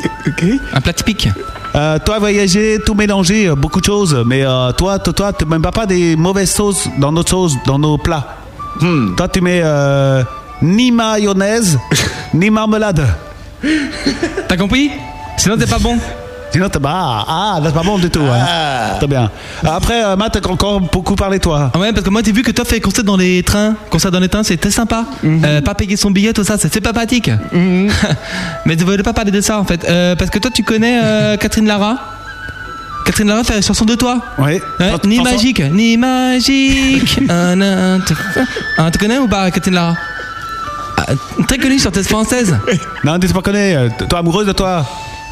[0.74, 1.28] Un plat typique.
[1.76, 4.24] Euh, toi, voyager, tout mélanger, euh, beaucoup de choses.
[4.26, 7.80] Mais euh, toi, toi, toi, tu mets pas des mauvaises sauces dans nos sauces, dans
[7.80, 8.38] nos plats.
[9.18, 10.24] Toi, tu mets euh,
[10.62, 11.80] ni mayonnaise,
[12.34, 13.06] ni marmelade.
[14.48, 14.92] T'as compris?
[15.38, 15.98] Sinon t'es pas bon.
[16.52, 18.20] Sinon, t'es bah, ah, là, c'est pas bon du tout.
[18.22, 18.96] Hein.
[18.98, 19.30] Très bien.
[19.64, 21.72] Après, euh, Matt, t'as encore beaucoup parlé, toi.
[21.74, 23.76] Ah ouais, parce que moi, j'ai vu que toi fais concert dans les trains.
[23.90, 25.06] Concert dans les trains, c'était sympa.
[25.24, 27.32] Euh, pas payer son billet, tout ça, c'est pas pratique.
[28.66, 29.86] Mais tu voulais pas parler de ça, en fait.
[29.88, 31.96] Euh, parce que toi, tu connais euh, Catherine Lara
[33.06, 34.60] Catherine Lara fait la chanson de toi Oui.
[34.80, 37.20] Ouais, Ni magique, ni magique.
[37.30, 38.14] Ah, non, tu-
[38.78, 39.96] Ah, tu connais ou pas Catherine Lara?
[40.98, 41.06] Ah,
[41.48, 42.56] Très connue chanteuse française.
[43.04, 43.90] Non, dis pas connais.
[44.10, 44.86] Toi, amoureuse de toi?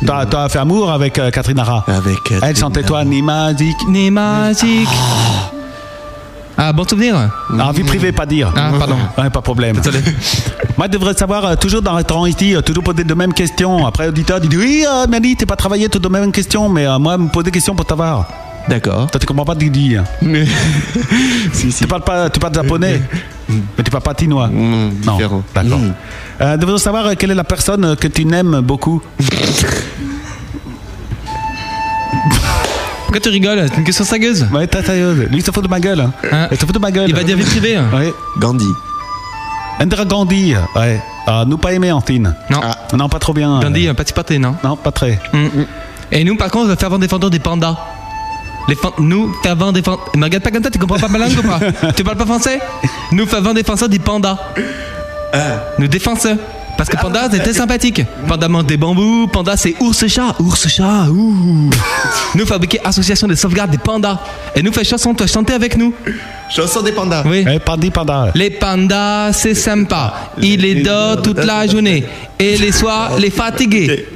[0.06, 1.84] Toi, toi, fait amour avec euh, Catherine Hara.
[1.88, 3.04] Avec Elle chantait toi.
[3.04, 4.88] Ni magique.
[6.62, 7.16] Ah, bon souvenir?
[7.58, 8.52] En vie privée, pas dire.
[8.56, 8.98] Ah, pardon.
[9.18, 9.78] Ouais, pas de problème.
[9.78, 10.00] Désolé.
[10.78, 13.86] Moi, je devrais savoir, euh, toujours dans restaurant ici, euh, toujours poser de mêmes questions.
[13.86, 17.18] Après, l'auditeur dit Oui, euh, t'es pas travaillé, toutes de mêmes questions, mais euh, moi,
[17.18, 18.28] me poser des questions pour t'avoir.
[18.70, 19.10] D'accord.
[19.12, 19.98] Toi, tu comprends pas de Didi.
[19.98, 20.04] hein.
[20.22, 20.46] Mais.
[21.54, 21.82] si, si.
[21.82, 23.02] Tu parles pas, tu parles japonais,
[23.50, 24.48] mais tu parles pas tinois.
[24.48, 25.44] Mmh, non, différent.
[25.56, 25.80] d'accord.
[25.80, 25.94] Mmh.
[26.42, 29.02] Euh, devons savoir euh, quelle est la personne euh, que tu n'aimes beaucoup.
[33.04, 33.66] Pourquoi tu rigoles?
[33.70, 34.46] C'est une question sérieuse.
[34.54, 35.28] Ouais, t'es sérieuse.
[35.32, 36.02] Lui, il se fout de ma gueule.
[36.02, 36.12] hein.
[36.32, 36.48] Hein?
[36.52, 37.10] Il se fout de ma gueule.
[37.10, 37.76] Il va dire vie privée.
[37.76, 37.86] hein.
[37.94, 38.14] Ouais.
[38.38, 38.68] Gandhi.
[39.80, 40.54] Indira Gandhi.
[40.76, 41.02] Ouais.
[41.26, 42.36] Ah, nous pas aimé, Antine.
[42.52, 42.62] Non.
[42.96, 43.60] Non, pas trop bien.
[43.62, 44.04] Gandhi, euh, pas
[44.38, 44.56] non?
[44.64, 45.20] Non, pas très.
[45.34, 45.48] Mm.
[46.12, 47.78] Et nous, par contre, fervents défendeurs des pandas.
[48.68, 50.12] Les fan- nous, fervents défenseurs.
[50.16, 52.26] Me regarde pas comme ça, tu comprends pas ma langue ou pas Tu parles pas
[52.26, 52.60] français
[53.12, 54.38] Nous, fervents défenseurs des pandas.
[55.78, 56.38] Nous défenseurs.
[56.78, 58.02] Parce que panda, c'était sympathique.
[58.26, 61.70] Panda mange des bambous, panda c'est ours-chat, ours-chat, ouh.
[62.36, 64.18] Nous fabriquer association de sauvegarde des pandas.
[64.56, 65.94] Et nous fait chanson, toi chanter avec nous.
[66.50, 67.24] Chanson des pandas.
[67.26, 67.44] Oui.
[67.52, 68.32] Eh, pandi, panda.
[68.34, 70.32] Les pandas, c'est sympa.
[70.42, 72.06] Il les dort toute la journée.
[72.40, 74.08] Et les soirs, les fatigués.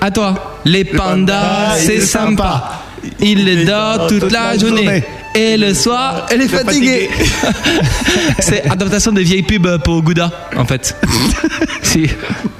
[0.00, 0.58] À toi.
[0.64, 2.81] Les pandas, c'est sympa.
[3.20, 5.02] Il dort toute la journée.
[5.34, 7.08] Et le soir, elle est fatiguée.
[8.38, 10.94] c'est adaptation de vieilles pubs pour Gouda, en fait.
[11.82, 12.06] si.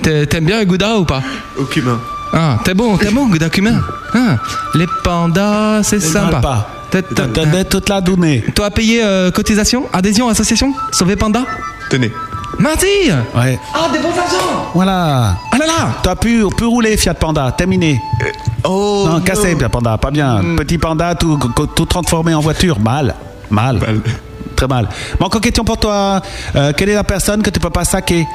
[0.02, 1.22] T'a- T'aimes bien Gouda ou pas?
[1.58, 2.00] Au cumin.
[2.32, 3.80] Ah, t'es bon, t'es bon, Gouda cumin.
[4.14, 4.36] Ah,
[4.74, 6.40] les pandas, c'est sympa.
[6.40, 6.70] pas.
[6.90, 8.42] T'as- toute la donnée.
[8.54, 11.44] Toi, payé euh, cotisation, adhésion, association, sauver panda
[11.90, 12.10] Tenez.
[12.58, 13.58] Marty Ouais.
[13.74, 15.36] Ah, des bons argent Voilà.
[15.50, 18.00] Ah là là T'as pu, pu rouler Fiat Panda, terminé.
[18.64, 19.06] Oh.
[19.08, 20.40] non, cassé Fiat Panda, pas bien.
[20.56, 21.38] Petit panda tout,
[21.74, 23.14] tout transformé en voiture, mal.
[23.50, 23.80] Mal.
[24.56, 24.88] Très mal.
[25.18, 26.20] Bon, encore question pour toi.
[26.54, 28.26] Euh, quelle est la personne que tu peux pas saquer?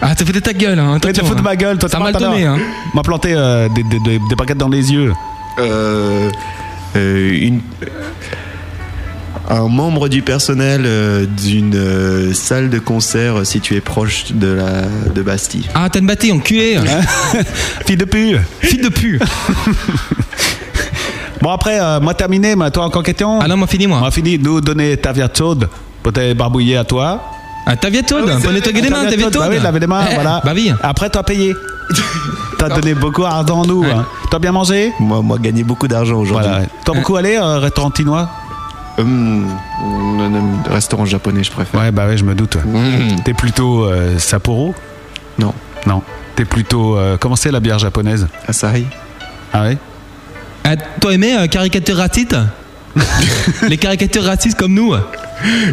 [0.00, 0.98] Ah, t'as fait de ta gueule, hein.
[1.00, 1.42] T'as foutu de hein.
[1.42, 2.50] ma gueule, toi t'as mal l'air.
[2.52, 2.58] hein.
[2.92, 5.12] M'a planté euh, des, des, des, des baguettes dans les yeux.
[5.58, 6.30] Euh,
[6.96, 7.60] euh, une,
[9.48, 14.82] un membre du personnel euh, d'une euh, salle de concert située proche de la
[15.14, 15.68] de Bastille.
[15.74, 16.78] Ah, t'as une batté, enculé.
[17.86, 18.36] Fille de pu.
[18.60, 19.20] Fille de pu.
[21.42, 23.38] Bon après, euh, moi terminé, mais toi encore question?
[23.38, 23.98] Ah non, moi fini moi.
[23.98, 25.68] Moi fini, nous donner ta chaude
[26.02, 27.20] pour te barbouiller à toi.
[27.66, 28.60] Ah, ta Ah c'est prenez vrai.
[28.60, 29.42] toi les mains, ta Taviatode, viatode.
[29.42, 30.40] Bah oui, laver les mains, Eh, voilà.
[30.42, 30.72] Bah oui.
[30.82, 31.54] Après, t'as payé.
[32.58, 33.84] T'as donné beaucoup d'argent à nous.
[33.84, 34.06] hein.
[34.30, 34.92] T'as bien mangé?
[34.98, 36.48] Moi, moi, gagné beaucoup d'argent aujourd'hui.
[36.50, 36.66] Voilà.
[36.84, 38.30] T'as beaucoup allé euh, restaurant chinois
[38.98, 39.48] Hum,
[40.70, 41.80] restaurant japonais, je préfère.
[41.80, 42.56] Ouais, bah ouais, je me doute.
[42.56, 43.20] Hum.
[43.24, 44.74] T'es plutôt euh, Sapporo?
[45.38, 45.52] Non.
[45.86, 46.02] Non.
[46.36, 46.96] T'es plutôt.
[46.96, 48.26] euh, comment c'est la bière japonaise?
[48.48, 48.86] Asahi.
[49.52, 49.78] Ah ouais?
[50.64, 52.36] Ah, toi aimé euh, caricature raciste?
[53.68, 54.94] Les caricatures racistes comme nous?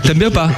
[0.03, 0.49] T'aimes bien ou pas?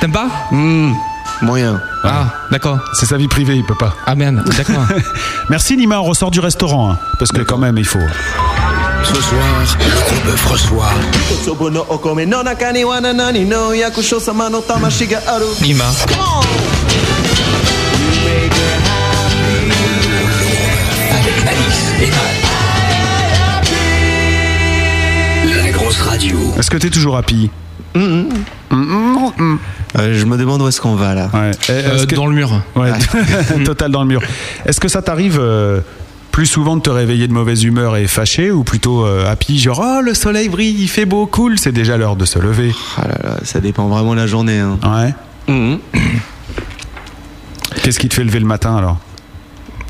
[0.00, 0.28] T'aimes pas?
[0.50, 0.94] Hum,
[1.40, 1.80] moyen.
[2.02, 2.78] Ah, d'accord.
[2.94, 3.94] C'est sa vie privée, il peut pas.
[4.06, 4.84] Ah merde, d'accord.
[5.50, 6.90] Merci Nima, on ressort du restaurant.
[6.92, 7.98] hein, parce que quand même, il faut.
[9.04, 9.44] Ce soir,
[9.78, 10.90] le gros bœuf reçoit
[21.10, 21.36] avec
[22.02, 22.44] et Matt.
[25.64, 26.36] La grosse radio.
[26.58, 27.50] Est-ce que t'es toujours happy
[27.96, 28.24] Euh,
[30.12, 31.30] je me demande où est-ce qu'on va là.
[31.32, 31.52] Ouais.
[31.70, 32.60] Euh, que- Dans le mur.
[32.74, 32.90] Ouais,
[33.64, 34.20] total dans le mur.
[34.66, 35.80] Est-ce que ça t'arrive euh,
[36.34, 39.80] plus souvent de te réveiller de mauvaise humeur et fâché ou plutôt euh, happy, genre
[39.86, 43.06] oh le soleil brille, il fait beau, cool, c'est déjà l'heure de se lever Ah
[43.06, 44.58] là là, ça dépend vraiment de la journée.
[44.58, 44.76] Hein.
[44.82, 45.14] Ouais.
[45.54, 45.78] Mhm.
[47.84, 48.98] Qu'est-ce qui te fait lever le matin alors?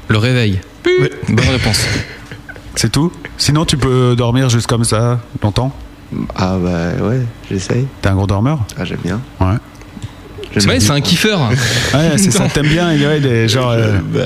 [0.09, 0.61] Le réveil.
[1.31, 1.87] Bonne réponse.
[2.75, 3.11] C'est tout?
[3.39, 5.73] Sinon tu peux dormir juste comme ça longtemps?
[6.37, 7.87] Ah bah ouais, j'essaye.
[8.03, 8.59] T'es un gros dormeur?
[8.79, 9.19] Ah j'aime bien.
[9.41, 9.57] Ouais.
[10.53, 11.41] C'est vrai, c'est un kiffeur.
[11.95, 13.71] Ouais, c'est ça, t'aimes bien, il y a des genre.
[13.71, 14.21] euh, Bah,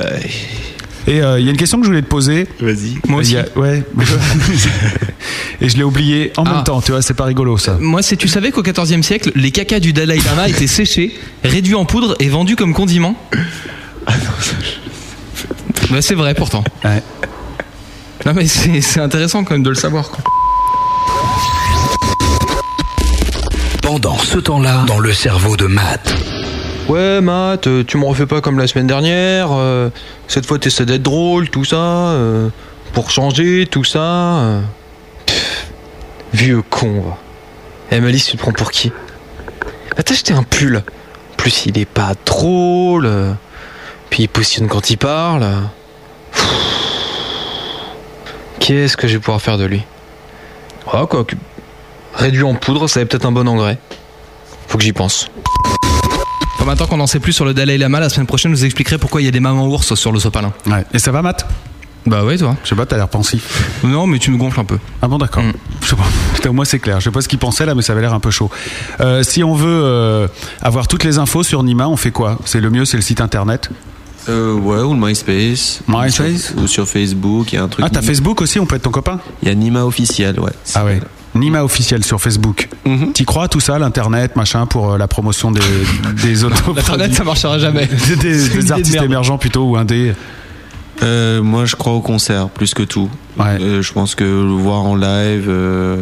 [1.09, 2.47] Et il y a une question que je voulais te poser.
[2.61, 2.99] vas-y.
[3.09, 3.37] Moi aussi.
[3.37, 3.83] a- Ouais.
[5.61, 6.63] Et je l'ai oublié en même Ah.
[6.63, 7.77] temps, tu vois, c'est pas rigolo ça.
[7.81, 11.75] Moi, c'est tu savais qu'au XIVe siècle, les cacas du Dalai Lama étaient séchés, réduits
[11.75, 13.17] en poudre et vendus comme condiments?
[15.91, 16.63] Bah, c'est vrai pourtant.
[16.85, 17.03] Ouais.
[18.27, 20.11] Non mais c'est c'est intéressant quand même de le savoir.
[20.11, 20.23] Quoi.
[23.83, 26.15] Pendant ce temps-là, dans le cerveau de Matt.
[26.89, 29.49] Ouais, Matt, euh, tu me refais pas comme la semaine dernière.
[29.53, 29.91] euh,
[30.27, 31.77] cette fois, t'essaies d'être drôle, tout ça.
[31.77, 32.49] euh,
[32.95, 34.61] pour changer, tout ça.
[36.33, 37.17] vieux con, va.
[37.93, 38.91] Eh, Malice, tu te prends pour qui?
[39.97, 40.77] Va t'acheter un pull.
[40.77, 43.09] En plus, il est pas drôle.
[44.09, 45.47] Puis il positionne quand il parle.
[48.61, 49.83] Qu'est-ce que je vais pouvoir faire de lui?
[50.91, 51.27] Ah, quoi
[52.15, 53.79] Réduit en poudre, ça va peut-être un bon engrais.
[54.67, 55.29] Faut que j'y pense.
[56.69, 58.99] Maintenant qu'on en sait plus sur le Dalai Lama, la semaine prochaine, je vous expliquerai
[58.99, 60.53] pourquoi il y a des mamans ours sur le sopalin.
[60.67, 60.85] Ouais.
[60.93, 61.49] Et ça va, Matt?
[62.05, 62.57] Bah ouais, toi.
[62.63, 63.81] Je sais pas, t'as l'air pensif.
[63.83, 64.79] Non, mais tu me gonfles un peu.
[65.01, 65.43] Ah bon, d'accord.
[65.43, 65.55] Mm.
[65.81, 66.03] Je sais pas.
[66.35, 67.01] Putain, moi, c'est clair.
[67.01, 68.51] Je sais pas ce qu'il pensait là, mais ça avait l'air un peu chaud.
[69.01, 70.29] Euh, si on veut euh,
[70.61, 72.39] avoir toutes les infos sur Nima, on fait quoi?
[72.45, 73.71] C'est le mieux, c'est le site internet?
[74.29, 75.81] Euh, ouais, ou le MySpace.
[75.89, 76.11] MySpace?
[76.21, 77.83] Ou sur, ou sur Facebook, il y a un truc.
[77.87, 79.21] Ah, t'as Facebook aussi On peut être ton copain?
[79.43, 80.53] Il y a Nima officiel, ouais.
[80.75, 81.01] Ah ouais.
[81.39, 82.69] Nima officiel sur Facebook.
[82.87, 83.13] Mhm.
[83.13, 85.61] T'y crois tout ça, l'internet, machin, pour euh, la promotion des,
[86.23, 87.87] des autos Internet, ça marchera jamais.
[88.21, 90.13] des, de artistes émergents plutôt ou indés.
[91.03, 93.09] Euh, moi, je crois au concert, plus que tout.
[93.39, 93.57] Ouais.
[93.61, 95.99] Euh, je pense que le voir en live, euh,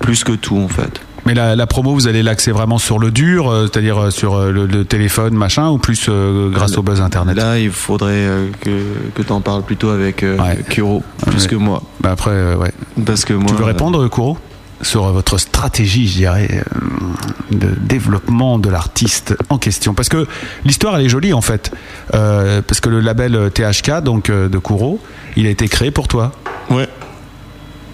[0.00, 1.00] plus que tout, en fait.
[1.26, 4.50] Mais la, la promo, vous allez l'axer vraiment sur le dur, euh, c'est-à-dire sur euh,
[4.50, 7.36] le, le téléphone, machin, ou plus euh, grâce au buzz internet?
[7.36, 8.70] Là, il faudrait euh, que,
[9.14, 10.58] que tu en parles plutôt avec euh, Ouais.
[10.68, 11.48] Kuro, plus Ouais.
[11.48, 11.82] que moi.
[12.00, 12.72] Bah après, euh, ouais.
[13.06, 13.46] Parce que moi.
[13.48, 14.36] Tu veux euh, répondre, Kouro
[14.82, 20.26] sur votre stratégie, je dirais, euh, de développement de l'artiste en question Parce que
[20.64, 21.70] l'histoire, elle est jolie, en fait.
[22.14, 25.00] Euh, parce que le label THK, donc euh, de Kouro,
[25.36, 26.32] il a été créé pour toi.
[26.70, 26.88] Ouais.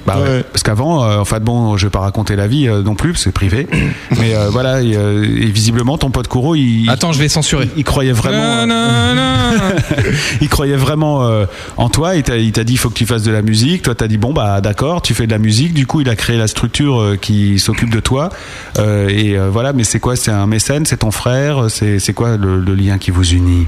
[0.07, 0.29] Bah ouais.
[0.29, 0.45] Ouais.
[0.53, 3.13] Parce qu'avant, euh, en fait, bon, je vais pas raconter la vie euh, non plus,
[3.13, 3.67] parce que c'est privé.
[4.19, 7.69] mais euh, voilà, et, euh, et visiblement, ton pote Kouro, il, Attends, je vais censurer.
[7.77, 8.67] il croyait vraiment.
[8.67, 9.61] Non, non, non.
[10.41, 11.47] il croyait vraiment euh,
[11.77, 12.17] en toi.
[12.17, 13.83] Il t'a, il t'a dit il faut que tu fasses de la musique.
[13.83, 15.75] Toi, t'as dit bon bah d'accord, tu fais de la musique.
[15.75, 18.31] Du coup, il a créé la structure euh, qui s'occupe de toi.
[18.79, 19.73] Euh, et euh, voilà.
[19.73, 20.17] Mais c'est quoi?
[20.17, 20.87] C'est un mécène?
[20.87, 21.67] C'est ton frère?
[21.69, 23.67] C'est, c'est quoi le, le lien qui vous unit?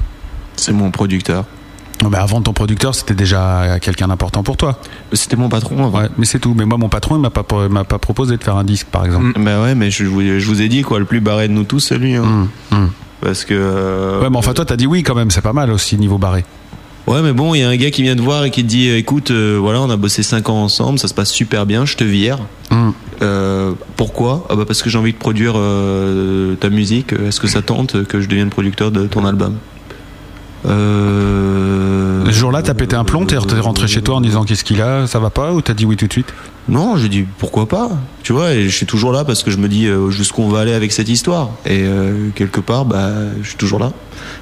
[0.55, 1.45] C'est mon producteur.
[2.09, 4.79] Mais avant ton producteur, c'était déjà quelqu'un d'important pour toi.
[5.13, 5.99] C'était mon patron avant.
[5.99, 6.53] Ouais, mais c'est tout.
[6.57, 9.05] Mais moi, mon patron, il m'a pas, m'a pas proposé de faire un disque, par
[9.05, 9.33] exemple.
[9.39, 11.65] Bah ouais, mais je vous, je vous ai dit quoi, le plus barré de nous
[11.65, 12.15] tous, c'est lui.
[12.15, 12.23] hein.
[12.23, 12.89] Hum, hum.
[13.21, 13.53] Parce que.
[13.53, 15.29] euh, Ouais, mais enfin, toi, t'as dit oui quand même.
[15.29, 16.45] C'est pas mal aussi niveau barré.
[17.05, 18.67] Ouais, mais bon, il y a un gars qui vient te voir et qui te
[18.67, 21.83] dit écoute, euh, voilà, on a bossé 5 ans ensemble, ça se passe super bien,
[21.85, 22.37] je te vire.
[22.71, 22.93] Hum.
[23.23, 24.45] Euh, pourquoi?
[24.49, 27.11] Ah bah Parce que j'ai envie de produire euh, ta musique.
[27.13, 29.55] Est-ce que ça tente que je devienne producteur de ton album?
[30.65, 32.25] Euh...
[32.25, 35.07] Ce jour-là, t'as pété un plomb, t'es rentré chez toi en disant qu'est-ce qu'il a,
[35.07, 36.33] ça va pas, ou t'as dit oui tout de suite?
[36.67, 37.89] Non, j'ai dit pourquoi pas?
[38.21, 40.49] Tu vois, et je suis toujours là parce que je me dis euh, jusqu'où on
[40.49, 41.49] va aller avec cette histoire.
[41.65, 43.09] Et euh, quelque part, bah,
[43.41, 43.91] je suis toujours là.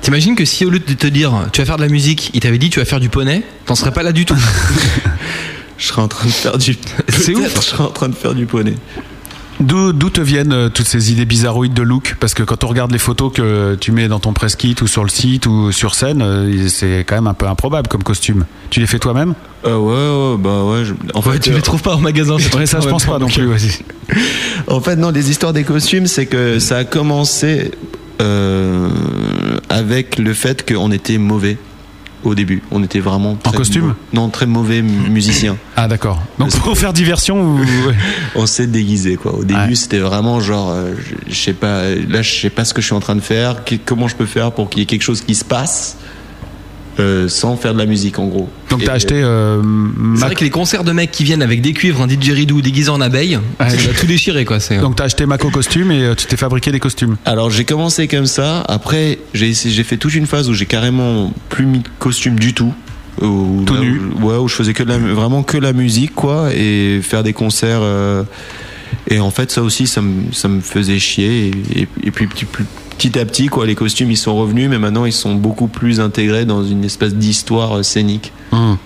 [0.01, 2.41] T'imagines que si au lieu de te dire tu vas faire de la musique, il
[2.41, 4.37] t'avait dit tu vas faire du poney, t'en serais pas là du tout.
[5.77, 6.75] Je serais en train de faire du.
[7.07, 7.55] C'est ouf.
[7.55, 8.75] Je serais en train de faire du poney.
[9.59, 12.15] D'où d'où te viennent euh, toutes ces idées bizarroïdes de look?
[12.19, 14.87] Parce que quand on regarde les photos que tu mets dans ton press kit ou
[14.87, 18.45] sur le site ou sur scène, euh, c'est quand même un peu improbable comme costume.
[18.69, 19.33] Tu les fais toi-même?
[19.65, 20.85] Euh, ouais, ouais, bah ouais.
[20.85, 22.37] je- En fait, tu les trouves pas en magasin.
[22.55, 23.45] Ouais, ça je pense pas non plus.
[23.47, 23.79] vas-y.
[24.67, 27.71] En fait, non, les histoires des costumes, c'est que ça a commencé
[28.21, 28.89] euh,
[29.69, 31.57] avec le fait qu'on était mauvais
[32.27, 32.61] au début.
[32.71, 35.57] On était vraiment très costume Non, très mauvais mu- musiciens.
[35.75, 36.21] Ah d'accord.
[36.39, 37.59] Donc pour faire diversion, ou...
[38.35, 39.33] On s'est déguisé quoi.
[39.33, 40.93] Au début, c'était vraiment genre, euh,
[41.27, 43.57] je, sais pas, là, je sais pas ce que je suis en train de faire.
[43.85, 45.97] comment je peux faire pour qu'il y ait quelque chose qui se passe
[46.99, 48.49] euh, sans faire de la musique en gros.
[48.69, 49.61] Donc t'as Et- acheté euh,
[50.15, 52.89] C'est vrai que les concerts de mecs qui viennent avec des cuivres, un didgeridoo déguisé
[52.89, 54.59] en abeille, ça va tout déchirer quoi.
[54.59, 57.17] C'est Donc t'as acheté Mako costume et euh, tu t'es fabriqué des costumes.
[57.25, 58.61] Alors j'ai commencé comme ça.
[58.67, 62.53] Après j'ai j'ai fait toute une phase où j'ai carrément plus mis de costume du
[62.53, 62.73] tout.
[63.21, 63.99] Où, Tout là, nu.
[64.21, 67.23] où- ouais, où je faisais que de la, vraiment que la musique quoi et faire
[67.23, 67.79] des concerts.
[67.81, 68.23] euh,
[69.09, 72.27] et en fait ça aussi ça me, ça me faisait chier et, et- et puis
[72.27, 72.65] petit, plus-
[72.97, 75.99] petit à petit quoi les costumes ils sont revenus mais maintenant ils sont beaucoup plus
[75.99, 78.31] intégrés dans une espèce d'histoire euh, scénique.
[78.51, 78.77] Hum.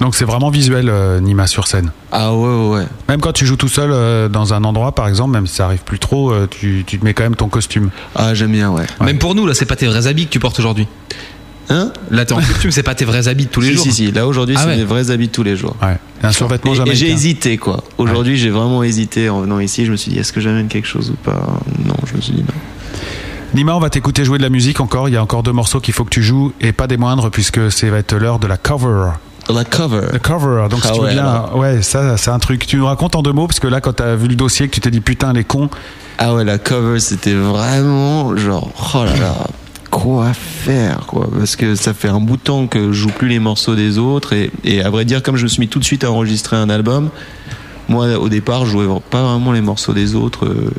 [0.00, 1.92] Donc c'est vraiment visuel euh, Nima sur scène.
[2.10, 2.76] Ah ouais ouais.
[2.78, 2.86] ouais.
[3.08, 5.66] Même quand tu joues tout seul euh, dans un endroit par exemple, même si ça
[5.66, 7.90] arrive plus trop, euh, tu, tu te mets quand même ton costume.
[8.16, 8.86] Ah j'aime bien ouais.
[9.02, 10.86] Même pour nous là, c'est pas tes vrais habits que tu portes aujourd'hui.
[11.68, 11.92] Hein?
[12.10, 13.84] Là t'es en costume, c'est pas tes vrais habits de tous les si, jours.
[13.84, 14.76] Si si là aujourd'hui Ah c'est ouais.
[14.78, 15.76] mes vrais habits de tous les jours.
[15.82, 15.98] Ouais.
[16.22, 16.98] Un survêtement Et- Et, jamaïcain.
[16.98, 17.84] j'ai hésité quoi.
[17.98, 19.84] Aujourd'hui j'ai vraiment hésité en venant ici.
[19.84, 21.60] Je me suis dit est-ce que j'amène quelque chose ou pas?
[21.84, 22.54] Non, je me suis dit non.
[23.54, 25.08] Nima, on va t'écouter jouer de la musique encore.
[25.08, 27.30] Il y a encore deux morceaux qu'il faut que tu joues et pas des moindres
[27.30, 29.10] puisque c'est va être l'heure de la cover.
[29.52, 30.02] La cover.
[30.12, 30.66] Le cover.
[30.70, 31.56] Donc si Ah tu veux ouais, bien, alors.
[31.56, 32.66] ouais, ça c'est un truc.
[32.66, 34.74] Tu nous racontes en deux mots parce que là quand t'as vu le dossier que
[34.74, 35.68] tu t'es dit putain les cons.
[36.18, 39.34] Ah ouais la cover c'était vraiment genre oh là là
[39.90, 43.26] quoi faire quoi parce que ça fait un bout de temps que je joue plus
[43.28, 45.80] les morceaux des autres et, et à vrai dire comme je me suis mis tout
[45.80, 47.08] de suite à enregistrer un album
[47.90, 50.70] moi au départ je jouais pas vraiment les morceaux des autres euh,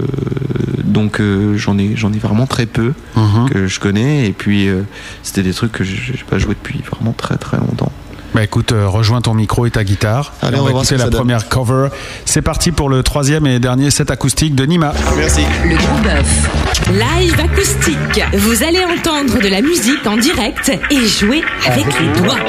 [0.84, 3.50] donc euh, j'en ai j'en ai vraiment très peu Mhm.
[3.50, 4.82] que je connais et puis euh,
[5.24, 7.92] c'était des trucs que je- j'ai pas joué depuis vraiment très très longtemps
[8.34, 10.32] Bah écoute, euh, rejoins ton micro et ta guitare.
[10.42, 11.20] Allez, on va écouter la donne.
[11.20, 11.90] première cover.
[12.24, 14.94] C'est parti pour le troisième et dernier set acoustique de Nima.
[15.18, 16.50] merci Le gros bœuf.
[16.94, 18.24] Live acoustique.
[18.34, 22.40] Vous allez entendre de la musique en direct et jouer avec les doigts.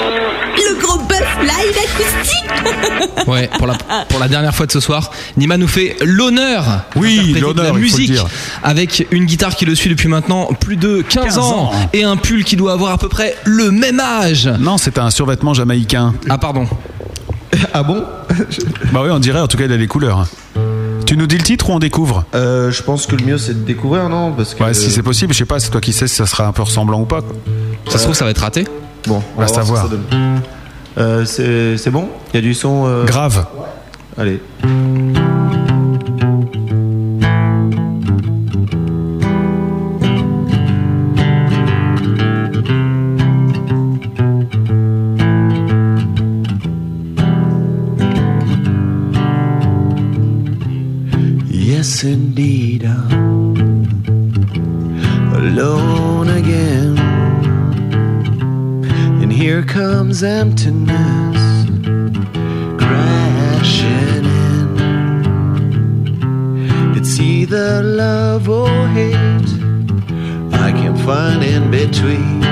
[0.57, 0.92] Le gros
[1.41, 2.39] live acoustique.
[3.27, 3.75] Ouais, pour la,
[4.09, 6.65] pour la dernière fois de ce soir, Nima nous fait l'honneur
[6.97, 8.27] Oui, l'honneur, la il faut le musique dire.
[8.63, 11.73] avec une guitare qui le suit depuis maintenant plus de 15, 15 ans, ans.
[11.93, 14.49] et un pull qui doit avoir à peu près le même âge.
[14.59, 16.15] Non, c'est un survêtement jamaïcain.
[16.29, 16.67] Ah pardon.
[17.75, 18.05] ah bon?
[18.93, 19.41] Bah oui, on dirait.
[19.41, 20.27] En tout cas, il a les couleurs.
[21.07, 22.25] Tu nous dis le titre ou on découvre?
[22.35, 24.33] Euh, je pense que le mieux c'est de découvrir non?
[24.33, 25.33] Parce que Ouais, si c'est possible.
[25.33, 25.61] Je sais pas.
[25.61, 27.21] C'est toi qui sais si ça sera un peu ressemblant ou pas.
[27.21, 27.35] quoi.
[27.91, 28.65] Ça se trouve ça va être raté.
[29.07, 29.83] bon On va voir ce que savoir.
[29.83, 30.41] ça donne.
[30.99, 32.09] Euh, c'est bon?
[32.33, 33.47] Il y a du son euh, Grave.
[34.19, 34.41] allez
[60.23, 61.67] emptiness
[62.79, 64.77] crashing in.
[66.97, 69.51] It's either love or hate.
[70.53, 72.43] I can't find in between.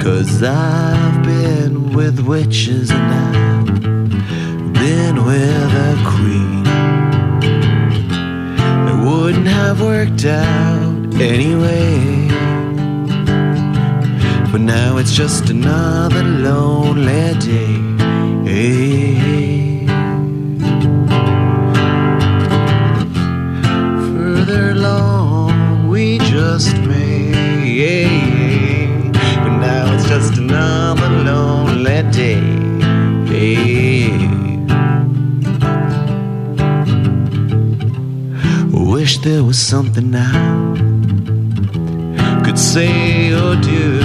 [0.00, 6.66] Cause I've been with witches and I've been with a queen.
[8.88, 12.28] It wouldn't have worked out anyway.
[14.52, 15.85] But now it's just another
[39.76, 40.32] something I
[42.42, 44.00] could say or do.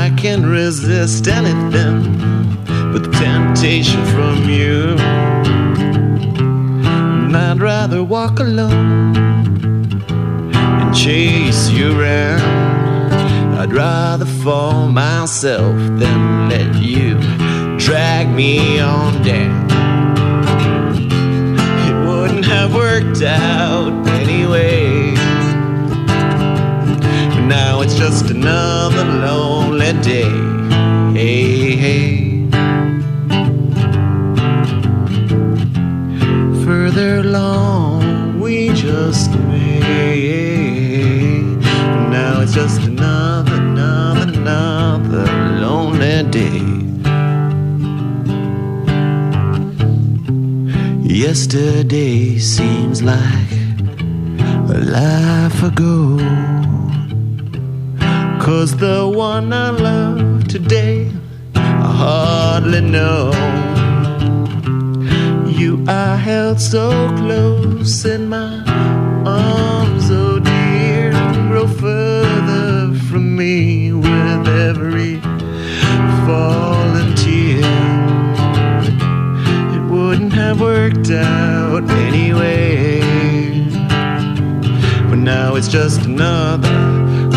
[0.00, 1.98] I can't resist anything
[2.92, 4.96] but the temptation from you.
[7.26, 9.14] And I'd rather walk alone
[10.54, 12.40] and chase you around.
[13.60, 17.18] I'd rather fall myself than let you
[17.86, 18.75] drag me
[53.06, 53.52] like
[54.74, 56.18] a life ago.
[58.44, 61.12] Cause the one I love today,
[61.54, 63.30] I hardly know.
[65.60, 66.86] You are held so
[67.20, 68.64] close in my
[69.24, 71.12] arms, oh dear,
[71.48, 75.20] grow further from me with every
[76.26, 76.65] fallen
[80.46, 83.00] have worked out anyway.
[85.10, 86.70] But now it's just another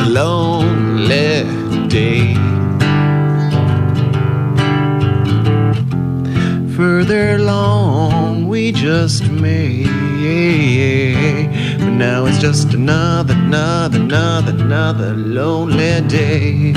[0.07, 1.43] lonely
[1.87, 2.35] day.
[6.77, 9.87] Further along, we just made.
[11.79, 16.73] But now it's just another, another, another, another lonely day.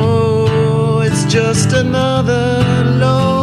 [0.00, 2.64] Oh, it's just another
[3.02, 3.41] lonely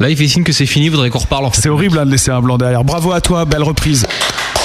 [0.00, 1.44] Là, il fait signe que c'est fini, il faudrait qu'on reparle.
[1.44, 1.60] En fait.
[1.60, 2.82] C'est horrible hein, de laisser un blanc derrière.
[2.84, 4.06] Bravo à toi, belle reprise.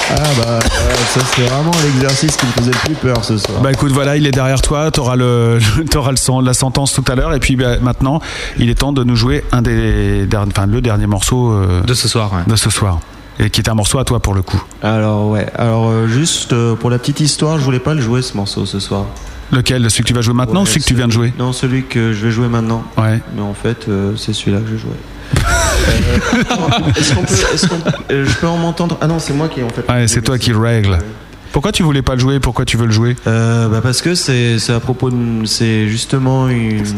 [0.08, 3.60] Ah bah ouais, ça c'est vraiment l'exercice qui me faisait le plus peur ce soir.
[3.60, 5.58] Bah écoute, voilà, il est derrière toi, t'auras le,
[5.90, 8.20] t'auras le son, la sentence tout à l'heure, et puis bah, maintenant,
[8.56, 11.92] il est temps de nous jouer un des, derniers- enfin le dernier morceau euh, de
[11.92, 13.00] ce soir, de ce soir,
[13.40, 14.62] et qui est un morceau à toi pour le coup.
[14.80, 18.22] Alors ouais, alors euh, juste euh, pour la petite histoire, je voulais pas le jouer
[18.22, 19.06] ce morceau ce soir.
[19.50, 21.34] Lequel, celui que tu vas jouer maintenant ou celui que tu viens de jouer?
[21.36, 22.84] Non, celui que je vais jouer maintenant.
[22.96, 23.20] Ouais.
[23.34, 24.90] Mais en fait, euh, c'est celui-là que je jouais.
[25.34, 27.80] Euh, est-ce qu'on peut, est-ce qu'on-
[28.10, 28.96] euh, je peux en m'entendre?
[29.00, 29.90] Ah non, c'est moi qui en fait.
[29.92, 30.98] Ouais, c'est toi qui règle.
[31.52, 32.38] Pourquoi tu voulais pas le jouer?
[32.40, 33.16] Pourquoi tu veux le jouer?
[33.26, 36.92] Euh, bah parce que c'est c'est à propos de c'est justement une Vie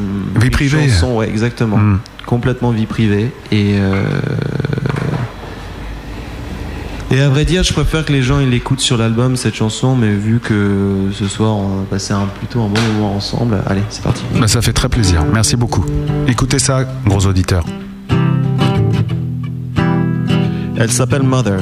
[0.44, 0.86] une privée.
[0.86, 0.90] Hmm.
[0.90, 1.78] chanson, ouais, exactement,
[2.26, 4.02] complètement vie privée et euh,
[7.10, 9.94] et à vrai dire, je préfère que les gens ils l'écoutent sur l'album cette chanson,
[9.96, 13.82] mais vu que ce soir on va passer un, plutôt un bon moment ensemble, allez,
[13.90, 14.22] c'est parti.
[14.38, 15.24] Bah, ça fait très plaisir.
[15.32, 15.84] Merci beaucoup.
[16.26, 17.64] Écoutez ça, gros auditeurs.
[20.80, 21.58] Elle s'appelle Mother.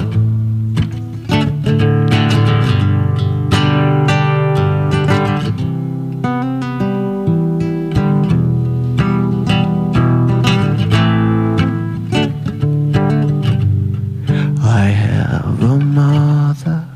[14.63, 16.87] I have a mother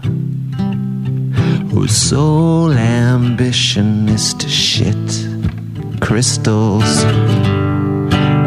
[1.73, 4.95] whose sole ambition is to shit
[6.03, 7.03] crystals.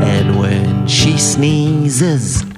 [0.05, 2.52] And when she sneezes,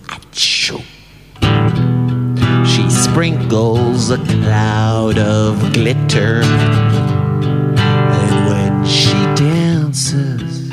[3.16, 6.42] sprinkles a cloud of glitter.
[8.12, 10.68] And when she dances,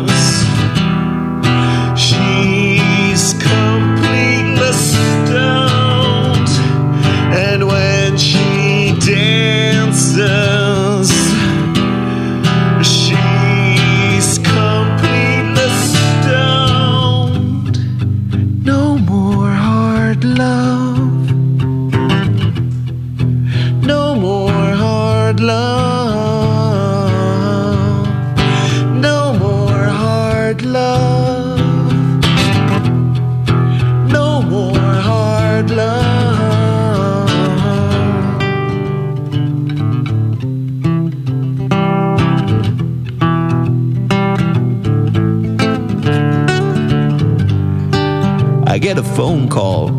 [49.15, 49.91] phone call.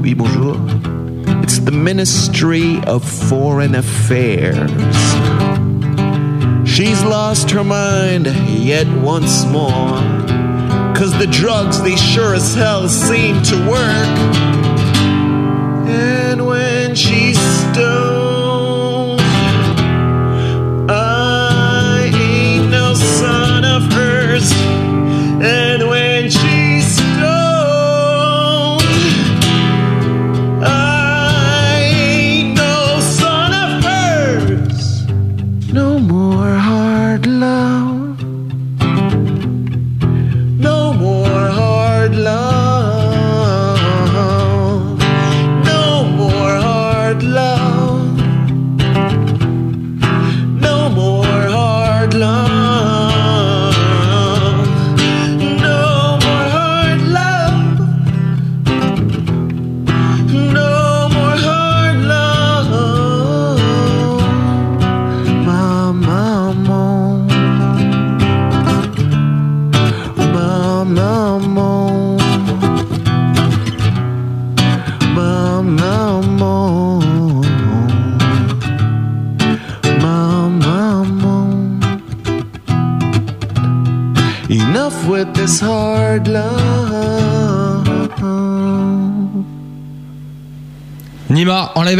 [0.00, 0.54] Oui, bonjour.
[1.42, 4.70] It's the Ministry of Foreign Affairs.
[6.64, 9.98] She's lost her mind yet once more.
[10.94, 14.18] Cause the drugs, they sure as hell seem to work.
[15.88, 18.03] And when she's stoned,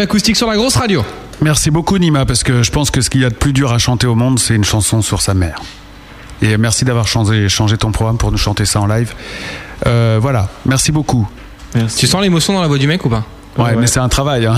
[0.05, 1.05] acoustique sur la grosse radio.
[1.41, 3.73] Merci beaucoup Nima, parce que je pense que ce qu'il y a de plus dur
[3.73, 5.61] à chanter au monde, c'est une chanson sur sa mère.
[6.43, 9.15] Et merci d'avoir changé, changé ton programme pour nous chanter ça en live.
[9.87, 11.29] Euh, voilà, merci beaucoup.
[11.97, 13.25] Tu sens l'émotion dans la voix du mec ou pas?
[13.59, 14.47] Ouais, mais c'est un travail.
[14.47, 14.57] hein.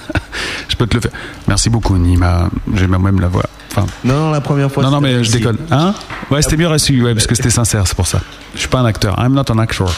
[0.68, 1.12] je peux te le faire.
[1.46, 3.44] Merci beaucoup Nima, j'ai même la voix.
[3.70, 4.82] Enfin, Non, non, la première fois.
[4.82, 5.58] non, non, mais je déconne.
[5.70, 5.94] Hein?
[6.30, 8.20] Ouais, c'était mieux reçu, ouais, parce que c'était sincère, c'est pour ça.
[8.54, 9.16] Je suis pas un acteur.
[9.18, 9.90] I'm not an actor.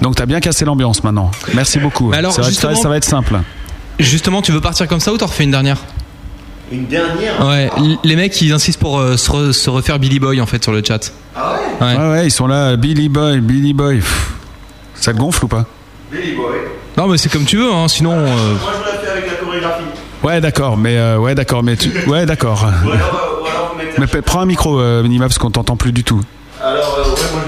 [0.00, 1.30] Donc t'as bien cassé l'ambiance maintenant.
[1.54, 2.08] Merci beaucoup.
[2.10, 3.38] Mais alors, ça, va être, justement- ça va être simple.
[3.98, 5.78] Justement, tu veux partir comme ça ou t'en refais une dernière?
[6.72, 7.44] Une dernière?
[7.46, 7.70] Ouais,
[8.04, 10.72] les mecs ils insistent pour euh, se, re- se refaire Billy Boy en fait sur
[10.72, 11.12] le chat.
[11.36, 11.86] Ah ouais?
[11.86, 11.96] Ouais.
[11.98, 12.76] Ouais, ouais, ils sont là.
[12.76, 13.96] Billy Boy, Billy Boy.
[13.98, 14.32] Pff,
[14.94, 15.64] Ça te gonfle ou pas?
[16.12, 16.56] Billy Boy.
[16.96, 18.12] Non mais c'est comme tu veux, hein, sinon.
[18.12, 19.82] euh, Moi, je l'ai fait avec la chorégraphie.
[20.22, 21.90] Ouais, d'accord, mais euh, ouais, d'accord, mais tu...
[22.06, 22.64] ouais, d'accord.
[22.84, 24.00] Ou alors, ou.
[24.00, 26.20] Mais prends un micro, euh, Nima, parce qu'on t'entend plus du tout.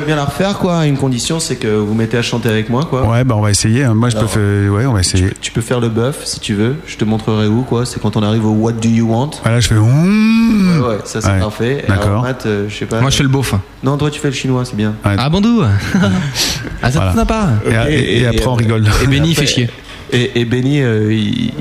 [0.02, 0.78] Euh, veux bien la refaire, quoi.
[0.80, 3.06] à Une condition, c'est que vous mettez à chanter avec moi, quoi.
[3.08, 3.84] Ouais, bah on va essayer.
[3.84, 3.94] hein.
[3.94, 4.72] Moi, je peux Alors, faire.
[4.72, 5.28] Ouais, on va essayer.
[5.40, 6.76] Tu peux faire le buff si tu veux.
[6.86, 7.86] Je te montrerai où, quoi.
[7.86, 9.30] C'est quand on arrive au What Do You Want.
[9.42, 9.76] Voilà, je fais.
[9.76, 11.84] Ouais, ouais, ça c'est Ouais, parfait.
[11.88, 12.06] d'accord.
[12.08, 13.00] Alors, Matt, euh, je sais pas.
[13.00, 13.54] Moi je fais le beauf.
[13.82, 14.94] Non, toi tu fais le chinois, c'est bien.
[15.04, 15.62] Ah bandou
[16.82, 17.22] Ah ça Voilà.
[17.22, 17.48] te pas
[17.88, 18.84] Et, et- et après, on rigole.
[19.02, 19.70] Et Benny il fait chier.
[20.12, 21.52] Et, et Benny, euh, il, il-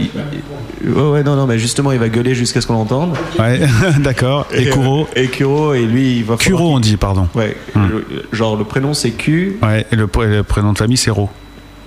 [0.84, 3.14] il- ouais, ouais, non, non, mais justement, il va gueuler jusqu'à ce qu'on l'entende.
[3.40, 3.62] Ouais,
[4.00, 4.46] d'accord.
[4.54, 6.36] Et Kuro Et Kuro, et lui, il va.
[6.38, 7.28] Kuro, on dit, pardon.
[7.36, 10.98] Ouais, le- genre le prénom c'est Q, Ouais, et le, pr- le prénom de famille,
[10.98, 11.30] c'est Ro.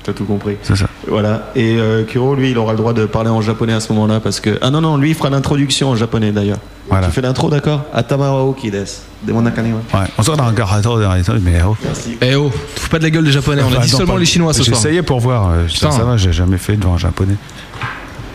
[0.02, 0.56] t'as tout compris.
[0.62, 0.86] C'est ça.
[1.06, 1.50] Voilà.
[1.54, 4.20] Et euh, Kuro, lui, il aura le droit de parler en japonais à ce moment-là
[4.20, 4.58] parce que.
[4.62, 6.58] Ah non, non, lui, il fera l'introduction en japonais d'ailleurs.
[6.89, 7.07] Voilà.
[7.07, 8.87] Tu fais l'intro, d'accord Atamawa Kides.
[9.23, 9.99] De mon akane wa.
[9.99, 11.75] Ouais, on sort dans un garato derrière toi, mais oh.
[11.83, 12.17] Merci.
[12.21, 13.97] Eh oh, te fous pas de la gueule des japonais, on a Enfin, dit attends,
[13.97, 14.79] seulement pas- les chinois ce J'ai soir.
[14.79, 15.49] essayé pour voir.
[15.49, 15.91] euh, ça, Putain.
[15.91, 17.35] ça va, j'ai jamais fait devant un japonais.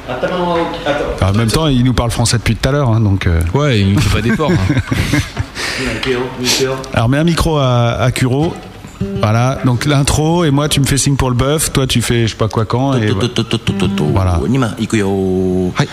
[0.08, 0.98] Atamawa Attends.
[1.20, 3.26] Alors, en même temps, il nous parle français depuis tout à l'heure, hein, donc.
[3.26, 4.50] euh, Ouais, il fait pas d'effort.
[4.52, 4.74] hein.
[6.02, 6.22] Kuro,
[6.58, 6.74] Kuro.
[6.92, 8.54] Alors, mets un micro à, à Kuro.
[9.20, 12.22] Voilà, donc l'intro, et moi, tu me fais signe pour le bœuf, toi, tu fais
[12.26, 13.08] je sais pas quoi quand, et.
[13.08, 14.40] ととととととvoilà.
[14.48, 15.08] 今行くよ
[15.74, 15.88] はい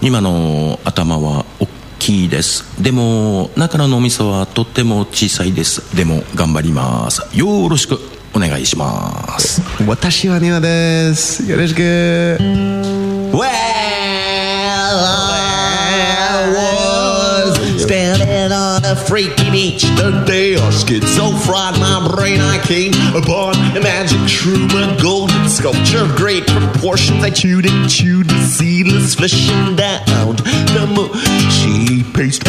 [0.00, 1.66] 今の頭は大
[1.99, 2.81] きいです。
[2.81, 5.95] でも中の脳みそはとっても小さいです。
[5.95, 7.21] でも頑張ります。
[7.37, 7.99] よろしく
[8.33, 9.61] お願いします。
[9.85, 11.49] 私はネオです。
[11.49, 11.79] よろしく。
[11.79, 13.68] Well, I
[19.07, 22.39] freaky beach the day I schizophrenic my brain.
[22.41, 27.23] I came upon a magic shroom, a golden sculpture of great proportions.
[27.23, 30.35] I chewed and chewed the seedless flesh and down
[30.75, 32.43] the mushy paste.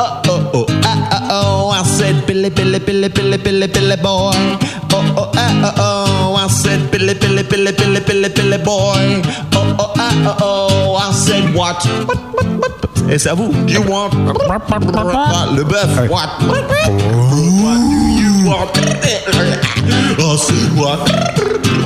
[0.00, 4.32] Oh, oh, oh, ah, oh, I said, Billy, Billy, Billy, Billy, Billy, Billy boy.
[4.96, 9.22] Oh, oh, ah, ah, oh, I said, Billy, Billy, Billy, Billy, Billy, Billy boy.
[9.54, 11.84] Oh, oh, ah, ah, oh, I said, what?
[11.84, 12.84] What, what, what?
[13.10, 13.52] Et c'est à vous.
[13.68, 14.10] You want?
[14.14, 16.08] Le bœuf.
[16.08, 16.28] What?
[16.48, 16.68] What
[17.30, 17.36] do
[18.18, 18.70] you want?
[20.18, 21.00] Oh, c'est what?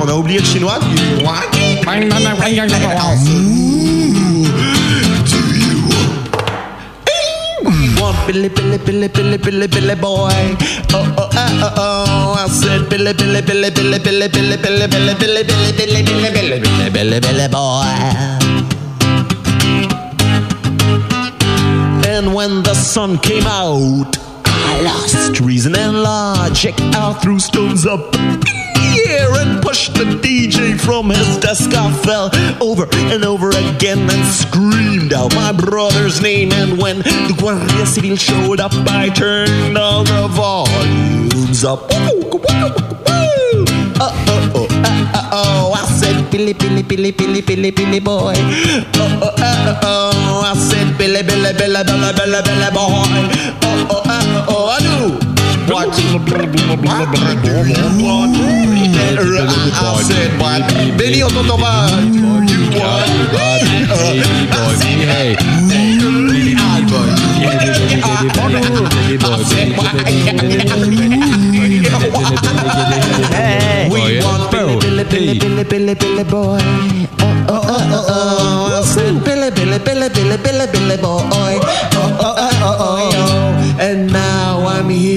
[0.01, 0.79] On a oublié le chinois.
[0.95, 1.41] You want?
[7.99, 8.15] want?
[8.27, 10.31] Billy, Billy, Billy, Billy, Billy, Billy boy.
[10.93, 11.29] Oh, oh,
[11.77, 12.35] oh.
[12.37, 16.59] I said Billy, Billy, Billy, Billy, Billy, Billy, Billy, Billy, Billy, Billy, Billy, Billy, Billy,
[16.59, 18.49] Billy, Billy, Billy boy.
[22.07, 26.75] And when the sun came out, I lost reason and logic.
[26.77, 28.13] I threw stones up
[28.77, 29.48] here and
[29.99, 31.71] the DJ from his desk.
[31.73, 32.31] I fell
[32.61, 36.51] over and over again and screamed out my brother's name.
[36.53, 41.81] And when the Guardia Civil showed up, I turned all the volumes up.
[41.91, 43.29] Oh, oh, oh,
[43.99, 48.33] oh, oh, oh, I said, Billy, Billy, Billy, Billy, Billy, Billy boy.
[48.37, 53.03] Oh, oh, oh, oh, I said, Billy, Billy, Billy, Billy, Billy, Billy boy.
[53.61, 55.28] Oh, oh, oh, oh, I do.
[55.69, 55.89] What?
[55.89, 55.93] I
[60.01, 60.65] said, what?
[60.97, 61.55] Billy, oh, no, no,
[62.49, 62.69] you
[73.93, 76.59] We want Billy, Billy, Billy, Billy, Billy, Billy boy.
[77.21, 78.79] Oh, oh, oh, oh, oh.
[78.79, 81.21] I said, Billy, Billy, Billy, Billy, Billy, Billy boy.
[81.21, 83.49] Oh, oh, oh, oh, oh.
[83.79, 85.08] And now I'm here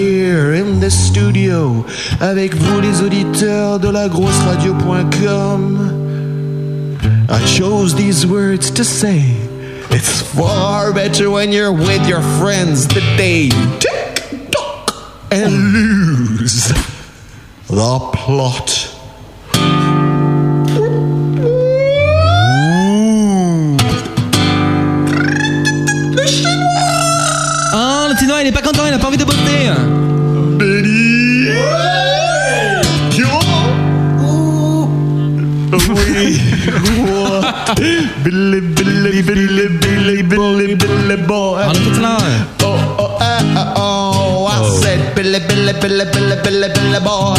[0.82, 1.84] in the studio
[2.20, 5.78] avec vous les auditeurs de la grosse radio.com.
[7.28, 9.22] I chose these words to say.
[9.90, 14.92] It's far better when you're with your friends the day you tick tock
[15.30, 16.72] and lose
[17.68, 18.88] the plot.
[27.74, 28.08] Ah,
[28.40, 30.01] il est pas content, il a pas envie de botter.
[36.22, 36.38] Oui.
[37.02, 37.74] What?
[38.22, 41.66] Billy, Billy, Billy, Billy, Billy, Billy boy.
[42.62, 44.46] Oh, oh, oh, oh, oh.
[44.46, 47.34] I said Billy, Billy, Billy, Billy, Billy, Billy boy.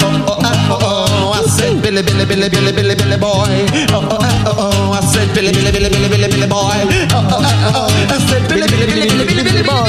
[0.00, 1.32] Oh, oh, oh, oh, oh.
[1.32, 3.48] I said Billy, Billy, Billy, Billy, Billy, Billy boy.
[3.90, 4.92] Oh, oh, oh, oh.
[4.92, 6.84] I said Billy, Billy, Billy, Billy, Billy, Billy boy.
[7.10, 8.12] Oh, oh, oh, oh.
[8.12, 9.88] I said Billy, Billy, Billy, Billy, Billy, Billy boy.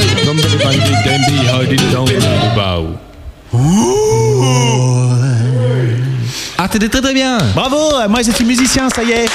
[6.62, 7.38] Ah, t'étais très très bien.
[7.54, 7.78] Bravo,
[8.10, 9.26] moi j'étais musicien, ça y est.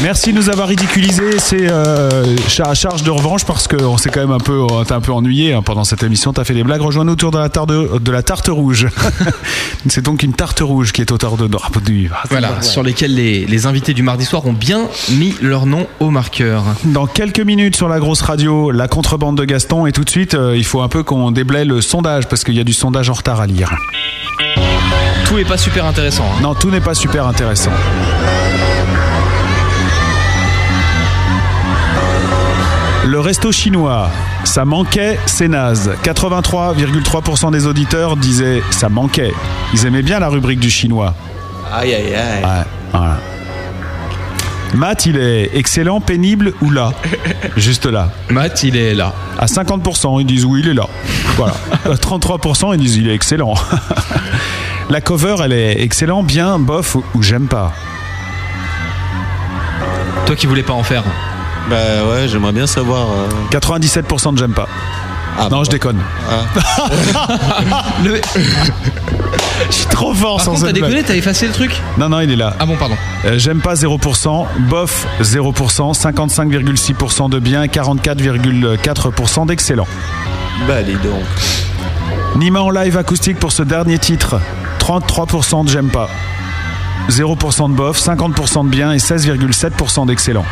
[0.00, 1.38] Merci de nous avoir ridiculisé.
[1.38, 5.12] C'est euh, à charge de revanche parce qu'on s'est quand même un peu, un peu
[5.12, 6.32] ennuyé hein, pendant cette émission.
[6.32, 6.82] T'as fait des blagues.
[6.82, 8.86] Rejoins-nous autour de la, tarte de, de la tarte rouge.
[9.88, 11.48] c'est donc une tarte rouge qui est auteur de.
[11.60, 15.66] ah, du- Voilà, sur lesquels les, les invités du mardi soir ont bien mis leur
[15.66, 16.62] nom au marqueur.
[16.84, 19.86] Dans quelques minutes sur la grosse radio, la contrebande de Gaston.
[19.86, 22.54] Et tout de suite, euh, il faut un peu qu'on déblaye le sondage parce qu'il
[22.54, 23.72] y a du sondage en retard à lire.
[25.26, 26.24] Tout est pas super intéressant.
[26.24, 26.40] hein.
[26.42, 27.70] Non, tout n'est pas super intéressant.
[33.04, 34.08] Le resto chinois,
[34.44, 35.90] ça manquait, c'est naze.
[36.04, 39.32] 83,3% des auditeurs disaient ça manquait.
[39.74, 41.14] Ils aimaient bien la rubrique du chinois.
[41.72, 42.42] Aïe aïe aïe.
[42.44, 43.16] Ouais, voilà.
[44.74, 46.92] Matt, il est excellent, pénible ou là
[47.56, 48.08] Juste là.
[48.30, 49.12] Matt, il est là.
[49.38, 50.86] À 50%, ils disent oui, il est là.
[51.36, 51.54] Voilà.
[51.84, 53.54] À 33%, ils disent il est excellent.
[54.90, 57.72] La cover, elle est excellent, bien, bof ou, j'aime pas.
[60.26, 61.02] Toi qui voulais pas en faire.
[61.68, 61.76] Bah
[62.10, 63.06] ouais, j'aimerais bien savoir.
[63.10, 63.28] euh,
[63.58, 64.68] 97% de j'aime pas.
[65.50, 65.98] Non, je déconne.
[68.04, 68.20] Le-
[69.70, 72.20] Je suis trop fort Par sans contre, t'as déconné, t'as effacé le truc Non, non,
[72.20, 72.54] il est là.
[72.58, 72.96] Ah bon, pardon.
[73.24, 79.86] Euh, J'aime pas 0%, bof 0%, 55,6% de bien, 44,4% d'excellent.
[80.68, 81.22] Bah dis donc.
[82.36, 84.36] Nima en live acoustique pour ce dernier titre,
[84.80, 86.08] 33% de j'aime pas.
[87.10, 90.44] 0% de bof, 50% de bien et 16,7% d'excellent.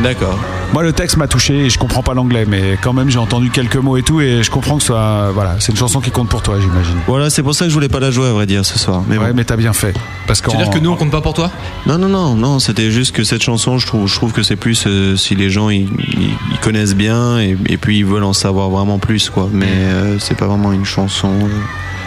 [0.00, 0.38] D'accord.
[0.72, 3.50] Moi, le texte m'a touché et je comprends pas l'anglais, mais quand même, j'ai entendu
[3.50, 5.30] quelques mots et tout et je comprends que ce soit.
[5.32, 6.96] Voilà, c'est une chanson qui compte pour toi, j'imagine.
[7.06, 9.02] Voilà, c'est pour ça que je voulais pas la jouer à vrai dire ce soir.
[9.08, 9.34] Mais ouais, bon.
[9.36, 9.94] mais t'as bien fait.
[10.26, 11.50] Parce Tu veux dire que nous on compte pas pour toi?
[11.86, 12.58] Non, non, non, non.
[12.58, 15.50] C'était juste que cette chanson, je trouve, je trouve que c'est plus euh, si les
[15.50, 19.30] gens ils, ils- ils connaissent bien et, et puis ils veulent en savoir vraiment plus,
[19.30, 19.48] quoi.
[19.52, 21.28] Mais euh, c'est pas vraiment une chanson.
[21.42, 21.48] euh.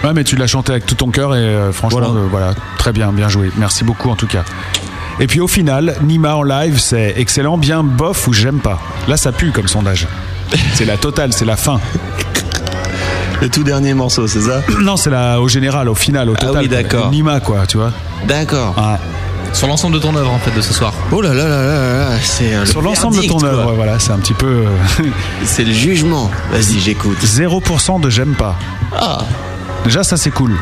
[0.04, 2.14] Ouais, mais tu l'as chanté avec tout ton cœur et euh, franchement, Voilà.
[2.20, 3.52] euh, voilà, très bien, bien joué.
[3.58, 4.44] Merci beaucoup en tout cas.
[5.20, 8.80] Et puis au final, Nima en live, c'est excellent, bien, bof ou j'aime pas.
[9.08, 10.08] Là, ça pue comme sondage.
[10.74, 11.80] C'est la totale, c'est la fin.
[13.42, 14.62] Le tout dernier morceau, c'est ça?
[14.82, 16.62] Non, c'est la au général, au final, au total.
[16.64, 16.78] oui, quoi.
[16.78, 17.10] d'accord.
[17.12, 17.92] Nima, quoi, tu vois.
[18.28, 18.76] D'accord.
[19.54, 20.94] Sur l'ensemble de ton œuvre en fait de ce soir.
[21.12, 24.12] Oh là là là là là, c'est euh, Sur l'ensemble de ton œuvre, voilà, c'est
[24.12, 24.48] un petit peu.
[24.48, 25.04] euh,
[25.44, 26.30] C'est le jugement.
[26.52, 27.18] Vas-y, j'écoute.
[27.24, 28.56] 0% de j'aime pas.
[28.98, 29.20] Ah.
[29.86, 30.56] Déjà, ça c'est cool.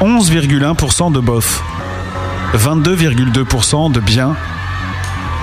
[0.00, 1.62] 11,1% de bof.
[2.54, 4.34] 22,2% de bien.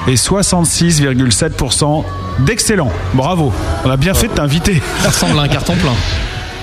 [0.07, 2.03] Et 66,7%
[2.39, 2.91] d'excellent.
[3.13, 3.53] Bravo.
[3.85, 4.81] On a bien fait de t'inviter.
[5.01, 5.93] Ça ressemble à un carton plein.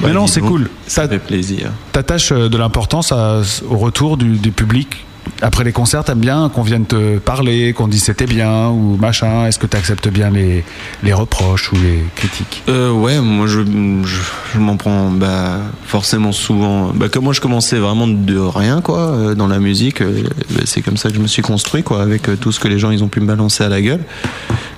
[0.02, 0.68] Mais Bah, non, dis c'est cool.
[0.86, 1.70] Ça fait plaisir.
[1.92, 5.04] T'attaches euh, de l'importance au retour du, du public
[5.42, 9.46] après les concerts, t'aimes bien qu'on vienne te parler, qu'on dise c'était bien ou machin?
[9.46, 10.64] Est-ce que tu acceptes bien les,
[11.02, 12.62] les reproches ou les critiques?
[12.68, 16.92] Euh, ouais, moi je, je, m'en prends bah, forcément souvent.
[16.94, 20.62] Bah, comme moi je commençais vraiment de rien quoi euh, dans la musique, euh, bah,
[20.64, 22.78] c'est comme ça que je me suis construit quoi, avec euh, tout ce que les
[22.78, 24.04] gens ils ont pu me balancer à la gueule,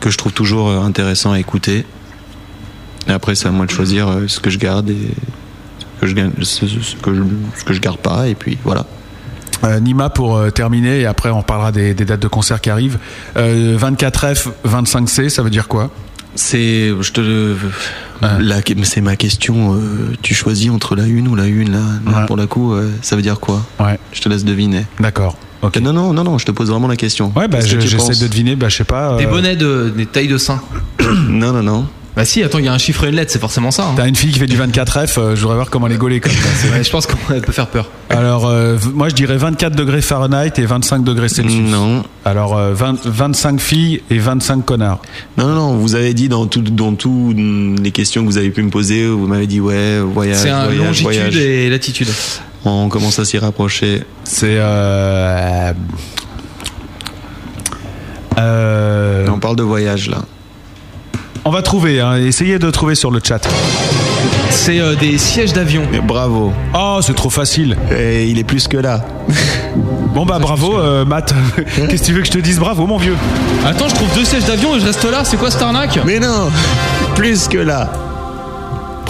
[0.00, 1.84] que je trouve toujours intéressant à écouter.
[3.08, 5.08] Et après c'est à moi de choisir ce que je garde et
[6.00, 7.22] ce que je, que je,
[7.56, 8.86] ce que je garde pas et puis voilà.
[9.64, 12.70] Euh, Nima pour euh, terminer et après on parlera des, des dates de concert qui
[12.70, 12.98] arrivent.
[13.36, 15.90] Euh, 24F, 25C, ça veut dire quoi?
[16.34, 17.54] C'est, je te,
[18.22, 19.74] la- c'est ma question.
[19.74, 19.78] euh,
[20.22, 21.78] tu choisis entre la une ou la une là,
[22.10, 23.62] là, Pour le coup, euh, ça veut dire quoi?
[23.78, 23.98] Ouais.
[24.12, 24.86] Je te laisse deviner.
[24.98, 25.36] D'accord.
[25.80, 26.38] Non, non, non, non.
[26.38, 27.32] Je te pose vraiment la question.
[27.36, 29.16] Ouais, bah, je- j'essaie de deviner, bah, je sais pas.
[29.18, 30.60] Des euh, bonnets de, des tailles de sein.
[31.28, 31.86] non, non, non.
[32.14, 33.84] Bah si, attends, il y a un chiffre et une lettre, c'est forcément ça.
[33.86, 33.94] hein.
[33.96, 36.20] T'as une fille qui fait du 24F, euh, je voudrais voir comment elle est gaulée
[36.20, 36.68] comme ça.
[36.68, 37.88] Ouais, je pense qu'on peut faire peur.
[38.10, 41.70] Alors, euh, moi je dirais 24 degrés Fahrenheit et 25 degrés Celsius.
[41.70, 42.04] Non.
[42.26, 45.00] Alors, euh, 20 25 filles et 25 connards.
[45.38, 45.76] Non, non, non.
[45.76, 48.68] Vous avez dit dans tout, dans tout mm, les questions que vous avez pu me
[48.70, 51.36] poser, vous m'avez dit ouais, voyage, C'est un voyage, longitude voyage.
[51.38, 52.08] et latitude.
[52.66, 54.02] On commence à s'y rapprocher.
[54.24, 54.56] C'est.
[54.58, 55.72] Euh...
[58.38, 59.26] Euh...
[59.28, 60.18] On parle de voyage là.
[61.44, 63.48] On va trouver, hein, essayez de trouver sur le chat.
[64.50, 65.82] C'est euh, des sièges d'avion.
[66.04, 66.52] Bravo.
[66.72, 67.76] Oh, c'est trop facile.
[67.90, 69.00] Et il est plus que là.
[70.14, 71.34] Bon bah bravo, euh, Matt.
[71.88, 72.58] Qu'est-ce que tu veux que je te dise?
[72.58, 73.16] Bravo, mon vieux.
[73.64, 75.24] Attends, je trouve deux sièges d'avion et je reste là.
[75.24, 75.98] C'est quoi cette arnaque?
[76.04, 76.50] Mais non,
[77.14, 77.90] plus que là.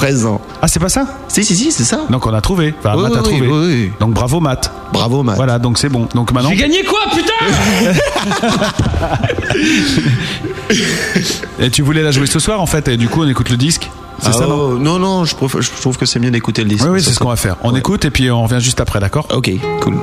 [0.02, 0.40] Présent.
[0.60, 1.06] Ah, c'est pas ça?
[1.28, 2.00] Si, si, si, c'est ça.
[2.10, 2.74] Donc on a trouvé.
[2.76, 3.46] Enfin, Oui, Matt a oui, trouvé.
[3.46, 3.92] oui, oui.
[4.00, 4.72] Donc bravo, Matt.
[4.92, 5.36] Bravo, Matt.
[5.36, 6.08] Voilà, donc c'est bon.
[6.12, 6.50] Donc maintenant.
[6.50, 7.92] J'ai gagné quoi, putain
[11.60, 13.56] Et tu voulais la jouer ce soir en fait, et du coup on écoute le
[13.56, 13.90] disque?
[14.18, 14.54] C'est Ah, ça non?
[14.72, 16.84] oh, non, non, je, préfère- je trouve que c'est mieux d'écouter le disque.
[16.84, 17.56] Oui, oui, c'est ce qu'on va faire.
[17.62, 19.26] On écoute et puis on revient juste après, d'accord?
[19.32, 19.50] Ok,
[19.80, 19.94] cool.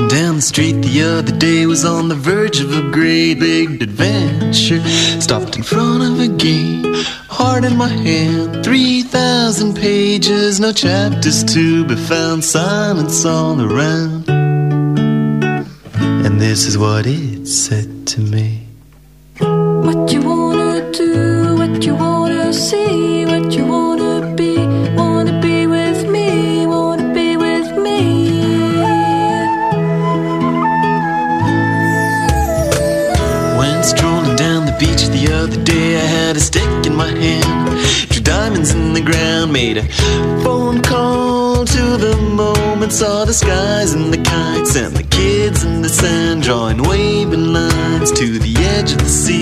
[0.00, 3.82] Walking down the street the other day, was on the verge of a great big
[3.82, 4.80] adventure.
[5.20, 6.84] Stopped in front of a game,
[7.28, 14.28] heart in my hand, 3,000 pages, no chapters to be found, silence all around.
[16.24, 18.66] And this is what it said to me.
[19.38, 22.89] What you wanna do, what you wanna see,
[35.20, 35.96] the other day.
[35.96, 37.78] I had a stick in my hand,
[38.10, 39.52] two diamonds in the ground.
[39.52, 39.84] Made a
[40.42, 42.92] phone call to the moment.
[42.92, 48.12] Saw the skies and the kites and the kids in the sand drawing waving lines
[48.12, 49.40] to the edge of the sea.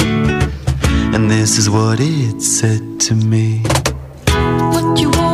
[1.15, 3.63] And this is what it said to me.
[4.73, 5.28] What you wanna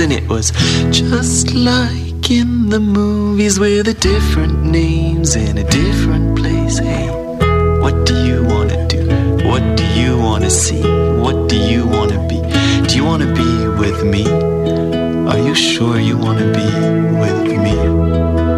[0.00, 0.24] dancing.
[0.24, 0.50] It was
[0.90, 6.78] just like in the movies with the different names in a different place.
[6.78, 7.08] Hey,
[7.80, 9.46] what do you want to do?
[9.48, 10.82] What do you want to see?
[10.82, 12.40] What do you want to be?
[12.88, 14.26] Do you want to be with me?
[15.28, 16.70] Are you sure you wanna be
[17.22, 18.49] with me?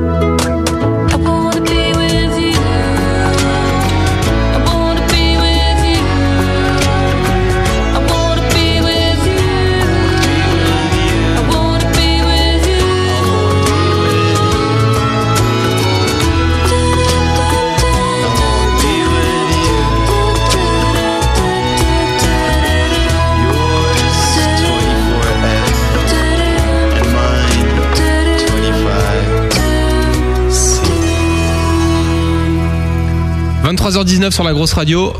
[33.82, 35.12] 23h19 sur la grosse radio,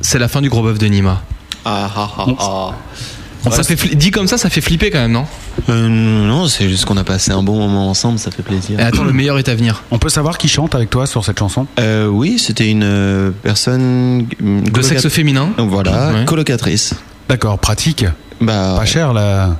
[0.00, 1.20] c'est la fin du gros bœuf de Nima.
[1.64, 3.50] Ah ah ah ah.
[3.50, 5.24] Ça fait dit comme ça, ça fait flipper quand même, non?
[5.68, 8.78] Euh, non, c'est juste qu'on a passé un bon moment ensemble, ça fait plaisir.
[8.78, 9.82] Et attends, le meilleur est à venir.
[9.90, 11.66] On peut savoir qui chante avec toi sur cette chanson?
[11.80, 16.24] Euh, oui, c'était une euh, personne De sexe féminin Voilà, Ouais.
[16.24, 16.94] colocatrice.
[17.28, 18.04] D'accord, pratique.
[18.40, 19.56] Bah, Pas cher la,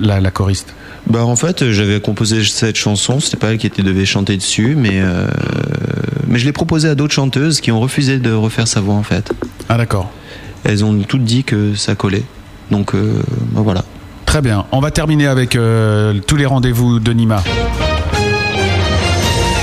[0.00, 0.74] la, la choriste.
[1.08, 4.74] Bah en fait, j'avais composé cette chanson, c'était pas elle qui était, devait chanter dessus,
[4.76, 5.28] mais euh,
[6.26, 9.02] mais je l'ai proposée à d'autres chanteuses qui ont refusé de refaire sa voix en
[9.02, 9.32] fait.
[9.68, 10.10] Ah d'accord.
[10.64, 12.24] Elles ont toutes dit que ça collait.
[12.70, 13.22] Donc euh,
[13.52, 13.84] bah, voilà.
[14.24, 14.66] Très bien.
[14.72, 17.42] On va terminer avec euh, tous les rendez-vous de Nima.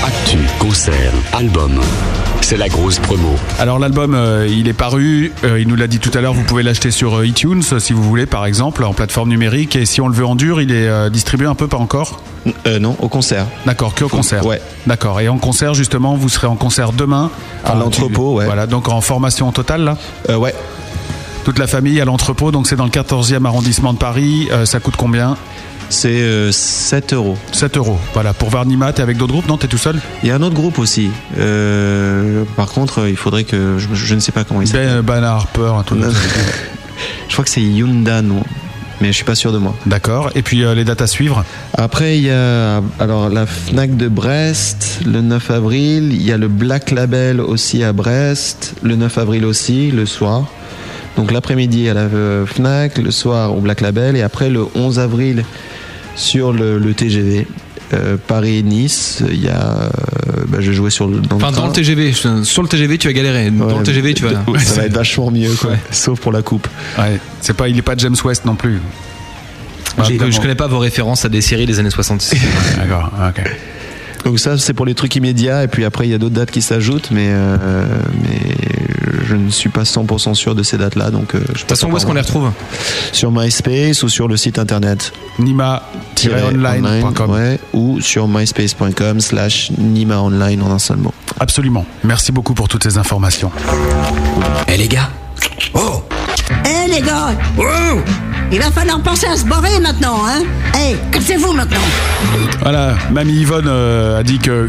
[0.03, 1.79] Actu, concert, album.
[2.53, 3.33] C'est la grosse promo.
[3.57, 6.43] Alors l'album, euh, il est paru, euh, il nous l'a dit tout à l'heure, vous
[6.43, 9.75] pouvez l'acheter sur euh, iTunes si vous voulez par exemple, en plateforme numérique.
[9.75, 12.21] Et si on le veut en dur, il est euh, distribué un peu, pas encore?
[12.67, 13.47] Euh, non, au concert.
[13.65, 14.45] D'accord, que au concert.
[14.45, 14.61] Ouais.
[14.85, 15.19] D'accord.
[15.19, 17.31] Et en concert, justement, vous serez en concert demain.
[17.65, 18.45] À l'entrepôt, ouais.
[18.45, 19.97] Voilà, donc en formation totale là?
[20.29, 20.53] Euh, ouais.
[21.43, 24.47] Toute la famille à l'entrepôt, donc c'est dans le 14e arrondissement de Paris.
[24.51, 25.35] Euh, ça coûte combien
[25.89, 27.37] C'est euh, 7 euros.
[27.51, 27.99] 7 euros.
[28.13, 30.35] Voilà, pour voir Nima, t'es avec d'autres groupes Non, t'es tout seul Il y a
[30.35, 31.09] un autre groupe aussi.
[31.37, 35.01] Euh, par contre, euh, il faudrait que je, je ne sais pas comment il s'appelle.
[35.01, 35.99] Ben, Ben Harper, un truc.
[37.27, 38.43] Je crois que c'est Yunda, non.
[39.01, 39.75] Mais je suis pas sûr de moi.
[39.85, 40.29] D'accord.
[40.35, 44.07] Et puis euh, les dates à suivre Après, il y a alors la Fnac de
[44.07, 46.13] Brest le 9 avril.
[46.13, 50.45] Il y a le Black Label aussi à Brest le 9 avril aussi, le soir.
[51.17, 54.15] Donc l'après-midi à la euh, Fnac, le soir au Black Label.
[54.15, 55.43] Et après, le 11 avril
[56.15, 57.45] sur le, le TGV.
[57.93, 59.83] euh, Paris-Nice, il y a.
[59.83, 59.89] euh,
[60.47, 62.13] bah, je jouais sur le, dans, Enfin, le dans le TGV.
[62.13, 63.51] Sur le TGV, tu vas galérer.
[63.51, 64.31] Dans Ouais, le TGV, tu vas.
[64.59, 65.71] Ça va être vachement mieux, quoi.
[65.91, 66.67] Sauf pour la coupe.
[66.97, 67.19] Ouais.
[67.41, 68.79] C'est pas, il est pas James West non plus.
[69.99, 72.33] Je, je connais pas vos références à des séries des années 60.
[72.77, 73.43] D'accord, ok.
[74.25, 75.63] Donc ça, c'est pour les trucs immédiats.
[75.63, 77.55] Et puis après, il y a d'autres dates qui s'ajoutent, mais, euh,
[78.23, 78.55] mais
[79.25, 81.11] je ne suis pas 100% sûr de ces dates-là.
[81.11, 82.51] Donc, euh, de toute façon, où est-ce qu'on les retrouve?
[83.11, 87.29] Sur MySpace ou sur le site internet Nima-online.com.
[87.31, 91.13] ouais, ou sur myspace.com slash Nima Online en un seul mot.
[91.39, 91.85] Absolument.
[92.03, 93.51] Merci beaucoup pour toutes ces informations.
[94.67, 95.09] Eh les gars
[95.73, 96.03] Oh
[96.65, 97.31] Eh les gars
[98.51, 100.43] Il va falloir penser à se barrer maintenant, hein
[100.77, 101.79] Eh, cassez-vous maintenant
[102.61, 104.67] Voilà, Mamie Yvonne euh, a dit que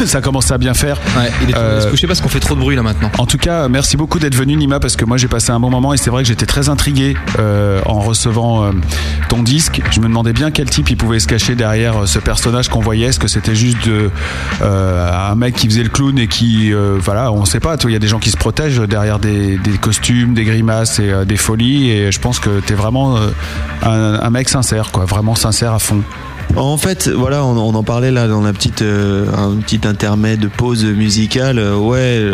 [0.06, 1.00] ça commence à bien faire.
[1.16, 3.10] Ouais, il est temps se coucher parce qu'on fait trop de bruit là maintenant.
[3.18, 5.70] En tout cas, merci beaucoup d'être venu Nima parce que moi j'ai passé un bon
[5.70, 8.70] moment et c'est vrai que j'étais très intrigué euh, en recevant euh,
[9.28, 9.82] ton disque.
[9.90, 12.80] Je me demandais bien quel type il pouvait se cacher derrière euh, ce personnage qu'on
[12.80, 13.06] voyait.
[13.06, 14.10] Est-ce que c'était juste de,
[14.62, 17.76] euh, un mec qui faisait le clown et qui, euh, voilà, on sait pas.
[17.84, 21.10] Il y a des gens qui se protègent derrière des, des costumes, des grimaces et
[21.10, 21.90] euh, des folies.
[21.90, 23.28] Et je pense que t'es vraiment euh,
[23.82, 26.02] un, un mec sincère, quoi, vraiment sincère à fond.
[26.56, 30.46] En fait, voilà, on, en parlait là dans la petite, euh, un petit intermède de
[30.46, 31.58] pause musicale.
[31.58, 32.30] Euh, ouais,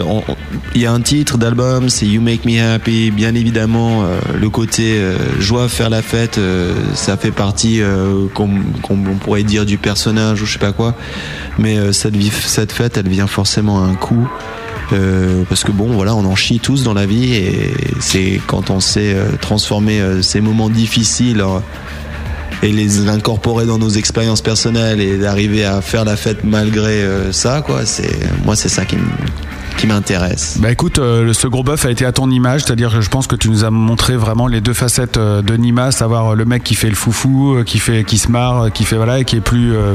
[0.74, 3.10] il y a un titre d'album, c'est You Make Me Happy.
[3.10, 8.26] Bien évidemment, euh, le côté euh, joie, faire la fête, euh, ça fait partie, euh,
[8.34, 10.94] comme comme on pourrait dire, du personnage ou je sais pas quoi.
[11.58, 14.28] Mais cette, cette fête, elle vient forcément à un coup.
[14.92, 18.70] Euh, parce que bon, voilà, on en chie tous dans la vie et c'est quand
[18.70, 21.42] on sait transformer ces moments difficiles
[22.62, 27.32] et les incorporer dans nos expériences personnelles et d'arriver à faire la fête malgré euh,
[27.32, 27.86] ça, quoi.
[27.86, 28.10] C'est
[28.44, 29.08] moi, c'est ça qui m-
[29.80, 30.58] qui m'intéresse.
[30.60, 33.26] Bah écoute, euh, ce gros bœuf a été à ton image, c'est-à-dire que je pense
[33.26, 36.44] que tu nous as montré vraiment les deux facettes euh, de Nima, savoir euh, le
[36.44, 39.36] mec qui fait le foufou, qui fait, qui se marre, qui fait voilà, et qui
[39.36, 39.94] est plus, euh,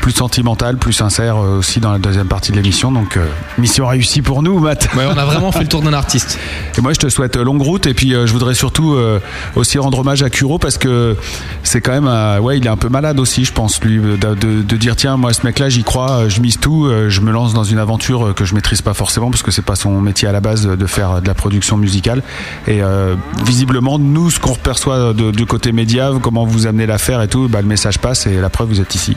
[0.00, 2.90] plus sentimental, plus sincère aussi dans la deuxième partie de l'émission.
[2.90, 3.24] Donc euh,
[3.56, 4.88] mission réussie pour nous, Matt.
[4.96, 6.36] Ouais, on a vraiment fait le tour d'un artiste.
[6.76, 7.86] Et moi, je te souhaite longue route.
[7.86, 9.20] Et puis, euh, je voudrais surtout euh,
[9.54, 11.16] aussi rendre hommage à Kuro parce que
[11.62, 14.16] c'est quand même, un- ouais, il est un peu malade aussi, je pense, lui, de,
[14.16, 17.54] de- de dire tiens, moi, ce mec-là, j'y crois, je mise tout, je me lance
[17.54, 20.32] dans une aventure que je maîtrise pas forcément parce que c'est pas son métier à
[20.32, 22.22] la base euh, de faire euh, de la production musicale.
[22.66, 27.20] Et euh, visiblement, nous, ce qu'on perçoit de- du côté média, comment vous amenez l'affaire
[27.20, 29.16] et tout, bah, le message passe et la preuve, vous êtes ici.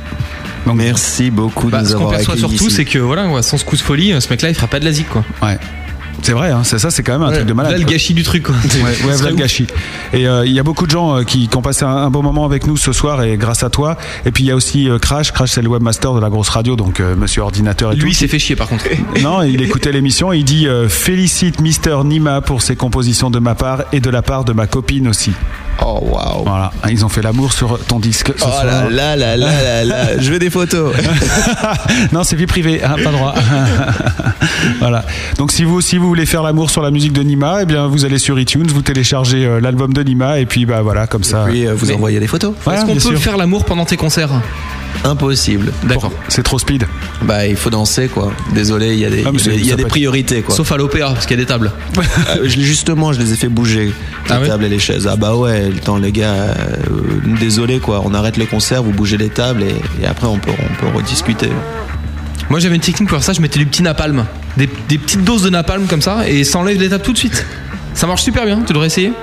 [0.66, 3.64] Donc, Merci beaucoup de Bah, nous ce qu'on perçoit surtout, c'est que voilà, sans ce
[3.66, 5.24] coup de folie, ce mec-là, il fera pas de la zik, quoi.
[5.42, 5.58] Ouais.
[6.24, 7.74] C'est vrai, hein, c'est ça, c'est quand même un truc de malade.
[7.74, 8.56] Là, le gâchis du truc, quoi.
[8.56, 9.68] Ouais, ouais, le gâchis.
[10.14, 12.10] Et euh, il y a beaucoup de gens euh, qui, qui ont passé un, un
[12.10, 13.98] beau moment avec nous ce soir et grâce à toi.
[14.26, 15.32] Et puis il y a aussi euh, Crash.
[15.34, 18.20] Crash, c'est le webmaster de la grosse radio, donc monsieur ordinateur et Lui, il tout.
[18.22, 18.86] s'est fait chier par contre.
[19.22, 23.54] Non, il écoutait l'émission et il dit félicite Mister Nima pour ses compositions de ma
[23.56, 25.32] part et de la part de ma copine aussi.
[25.82, 26.44] Oh waouh.
[26.46, 28.66] Voilà, ils ont fait l'amour sur ton disque ce Oh soir.
[28.66, 30.18] là là là là là là.
[30.20, 30.94] Je veux des photos.
[32.12, 33.34] non, c'est vie privée, hein, pas droit.
[34.80, 35.04] voilà.
[35.38, 37.88] Donc si vous si vous voulez faire l'amour sur la musique de Nima, eh bien
[37.88, 41.24] vous allez sur iTunes, vous téléchargez euh, l'album de Nima et puis bah voilà comme
[41.24, 41.46] ça.
[41.50, 42.54] Puis euh, vous Mais- envoyez des photos.
[42.68, 43.18] Ouais, Est-ce qu'on peut sûr.
[43.18, 44.30] faire l'amour pendant tes concerts?
[45.04, 45.74] Impossible.
[45.84, 46.12] D'accord.
[46.30, 46.86] C'est trop speed.
[47.24, 48.32] Bah il faut danser quoi.
[48.54, 49.76] Désolé, il y a des, Ah, mais il y a- c'est- il y a ça
[49.76, 50.56] des peut être- priorités quoi.
[50.56, 51.72] Sauf à l'opéra, parce qu'il y a des tables.
[51.98, 53.94] Euh, je justement, je les ai fait bouger les
[54.30, 55.08] Ah ouais tables et les chaises.
[55.12, 56.54] Ah bah ouais, le temps les gars, euh,
[57.40, 58.04] désolé quoi.
[58.06, 60.96] On arrête le concert, vous bougez les tables et, et après on peut on peut
[60.96, 61.50] rediscuter.
[62.50, 64.26] Moi, j'avais une technique pour ça, je mettais du petit napalm.
[64.58, 67.46] Des, des petites doses de napalm comme ça, et ça enlève tables tout de suite.
[67.94, 69.14] Ça marche super bien, tu devrais essayer.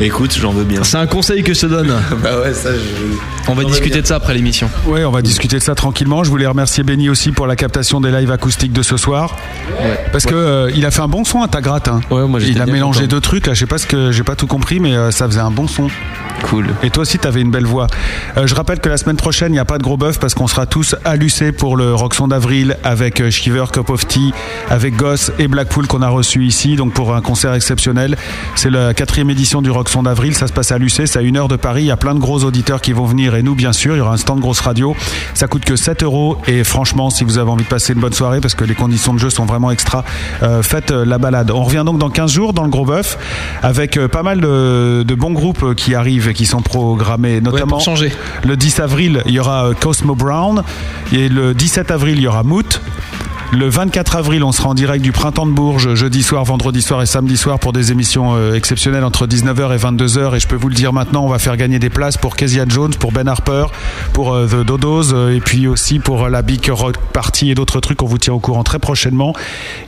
[0.00, 0.82] Écoute, j'en veux bien.
[0.82, 1.88] C'est un conseil que je te donne.
[2.22, 3.50] bah ouais, ça je.
[3.50, 4.70] On va discuter de ça après l'émission.
[4.86, 6.24] Ouais, on va discuter de ça tranquillement.
[6.24, 9.36] Je voulais remercier Benny aussi pour la captation des lives acoustiques de ce soir.
[10.12, 11.88] Parce que euh, il a fait un bon son à ta gratte.
[11.88, 12.00] hein.
[12.10, 13.10] Ouais, moi, il a mélangé content.
[13.16, 13.46] deux trucs.
[13.46, 15.50] Là, je sais pas ce que j'ai pas tout compris, mais euh, ça faisait un
[15.50, 15.88] bon son.
[16.44, 16.66] Cool.
[16.82, 17.86] Et toi aussi, t'avais une belle voix.
[18.36, 20.34] Euh, je rappelle que la semaine prochaine, il n'y a pas de gros bœuf parce
[20.34, 24.32] qu'on sera tous à l'UC pour le Roxon d'avril avec Shiver, Cup of Tea,
[24.70, 26.76] avec Goss et Blackpool qu'on a reçu ici.
[26.76, 28.16] Donc pour un concert exceptionnel.
[28.54, 30.34] C'est la quatrième édition du Roxon d'avril.
[30.34, 31.06] Ça se passe à l'UC.
[31.06, 31.82] C'est à une heure de Paris.
[31.82, 33.94] Il y a plein de gros auditeurs qui vont venir et nous, bien sûr.
[33.94, 34.94] Il y aura un stand grosse radio.
[35.34, 36.38] Ça coûte que 7 euros.
[36.46, 39.14] Et franchement, si vous avez envie de passer une bonne soirée parce que les conditions
[39.14, 40.04] de jeu sont vraiment extra,
[40.42, 41.50] euh, faites euh, la balade.
[41.50, 43.18] On revient donc dans 15 jours dans le gros bœuf
[43.62, 47.78] avec euh, pas mal de, de bons groupes qui arrivent et qui sont programmés, notamment
[47.80, 48.12] changer.
[48.44, 50.62] le 10 avril, il y aura Cosmo Brown.
[51.12, 52.80] Et le 17 avril, il y aura Moot.
[53.52, 57.02] Le 24 avril, on sera en direct du Printemps de Bourges, jeudi soir, vendredi soir
[57.02, 60.36] et samedi soir pour des émissions euh, exceptionnelles entre 19h et 22h.
[60.36, 62.64] Et je peux vous le dire maintenant, on va faire gagner des places pour Kezia
[62.68, 63.64] Jones, pour Ben Harper,
[64.12, 67.80] pour euh, The Dodos euh, et puis aussi pour la Big Rock Party et d'autres
[67.80, 68.00] trucs.
[68.04, 69.34] On vous tient au courant très prochainement.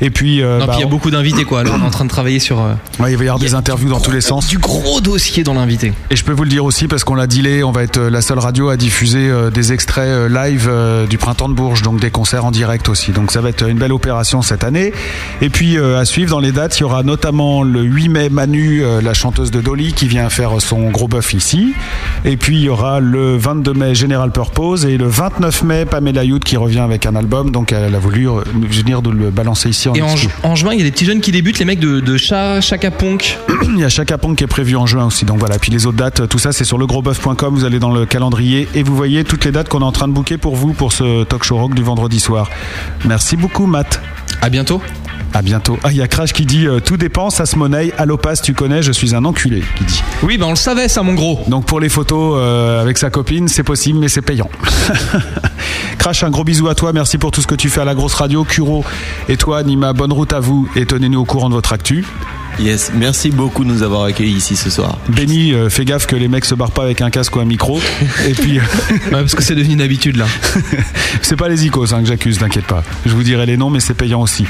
[0.01, 1.63] Et puis, bah, il y a on- beaucoup d'invités, quoi.
[1.63, 2.59] Là, on est en train de travailler sur.
[2.99, 4.49] ouais, il va y avoir des interviews dans tous les sens.
[4.49, 5.93] Du gros dossier dans l'invité.
[6.11, 8.23] Et je peux vous le dire aussi parce qu'on l'a dealé, on va être la
[8.23, 10.69] seule radio à diffuser des extraits live
[11.09, 13.13] du printemps de Bourges, donc des concerts en direct aussi.
[13.13, 14.93] Donc ça va être une belle opération cette année.
[15.43, 18.29] Et puis euh, à suivre dans les dates, il y aura notamment le 8 mai
[18.31, 21.75] Manu, euh, la chanteuse de Dolly, qui vient faire son gros bœuf ici.
[22.25, 26.25] Et puis il y aura le 22 mai General Purpose et le 29 mai Pamela
[26.25, 27.51] Youth qui revient avec un album.
[27.51, 30.29] Donc elle a voulu euh, venir de le balancer ici en Et en, exclu.
[30.29, 32.17] ju- en juin, il y a des petits jeunes qui débutent, les mecs de, de
[32.17, 33.39] Cha- Chaka Ponk.
[33.75, 35.25] Il y a Chaka Ponk qui est prévu en juin aussi.
[35.25, 35.59] Donc voilà.
[35.59, 37.55] Puis les autres dates, tout ça, c'est sur legrosboeuf.com.
[37.55, 40.09] Vous allez dans le calendrier et vous voyez toutes les dates qu'on est en train
[40.09, 42.51] de booker pour vous pour ce talk show rock du vendredi soir.
[43.07, 44.01] Merci beaucoup, Matt.
[44.41, 44.81] À bientôt.
[45.35, 45.79] À bientôt.
[45.83, 47.93] Ah, il y a Crash qui dit euh, tout dépend, ça se monnaie.
[47.97, 49.63] Allopas, tu connais, je suis un enculé.
[49.77, 50.03] Qui dit.
[50.23, 51.41] Oui, bah on le savait, ça, mon gros.
[51.49, 54.51] Donc pour les photos euh, avec sa copine, c'est possible, mais c'est payant.
[55.99, 56.93] Crash, un gros bisou à toi.
[56.93, 58.45] Merci pour tout ce que tu fais à la grosse radio.
[58.45, 58.85] Kuro
[59.29, 62.05] et toi, Nima, bonne route à vous et tenez-nous au courant de votre actu.
[62.61, 64.99] Yes, merci beaucoup de nous avoir accueillis ici ce soir.
[65.09, 67.45] Benny, euh, fais gaffe que les mecs se barrent pas avec un casque ou un
[67.45, 67.81] micro.
[68.29, 68.61] et puis.
[69.13, 70.27] Ouais, parce que c'est devenu une habitude, là.
[71.23, 72.83] c'est pas les icos hein, que j'accuse, t'inquiète pas.
[73.07, 74.47] Je vous dirai les noms, mais c'est payant aussi.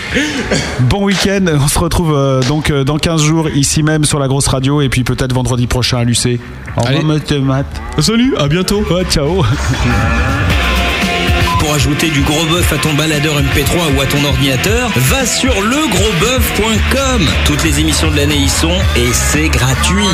[0.80, 1.44] Bon week-end.
[1.60, 4.80] On se retrouve euh, donc euh, dans 15 jours ici même sur la grosse radio
[4.80, 6.38] et puis peut-être vendredi prochain à l'UC.
[6.76, 7.02] Au revoir, Allez.
[7.04, 7.66] Matt- Matt.
[8.00, 8.82] Salut, à bientôt.
[8.90, 9.42] Ouais, ciao.
[11.62, 15.54] Pour ajouter du gros bœuf à ton baladeur MP3 ou à ton ordinateur, va sur
[15.60, 17.24] legrosboeuf.com.
[17.44, 20.08] Toutes les émissions de l'année y sont et c'est gratuit.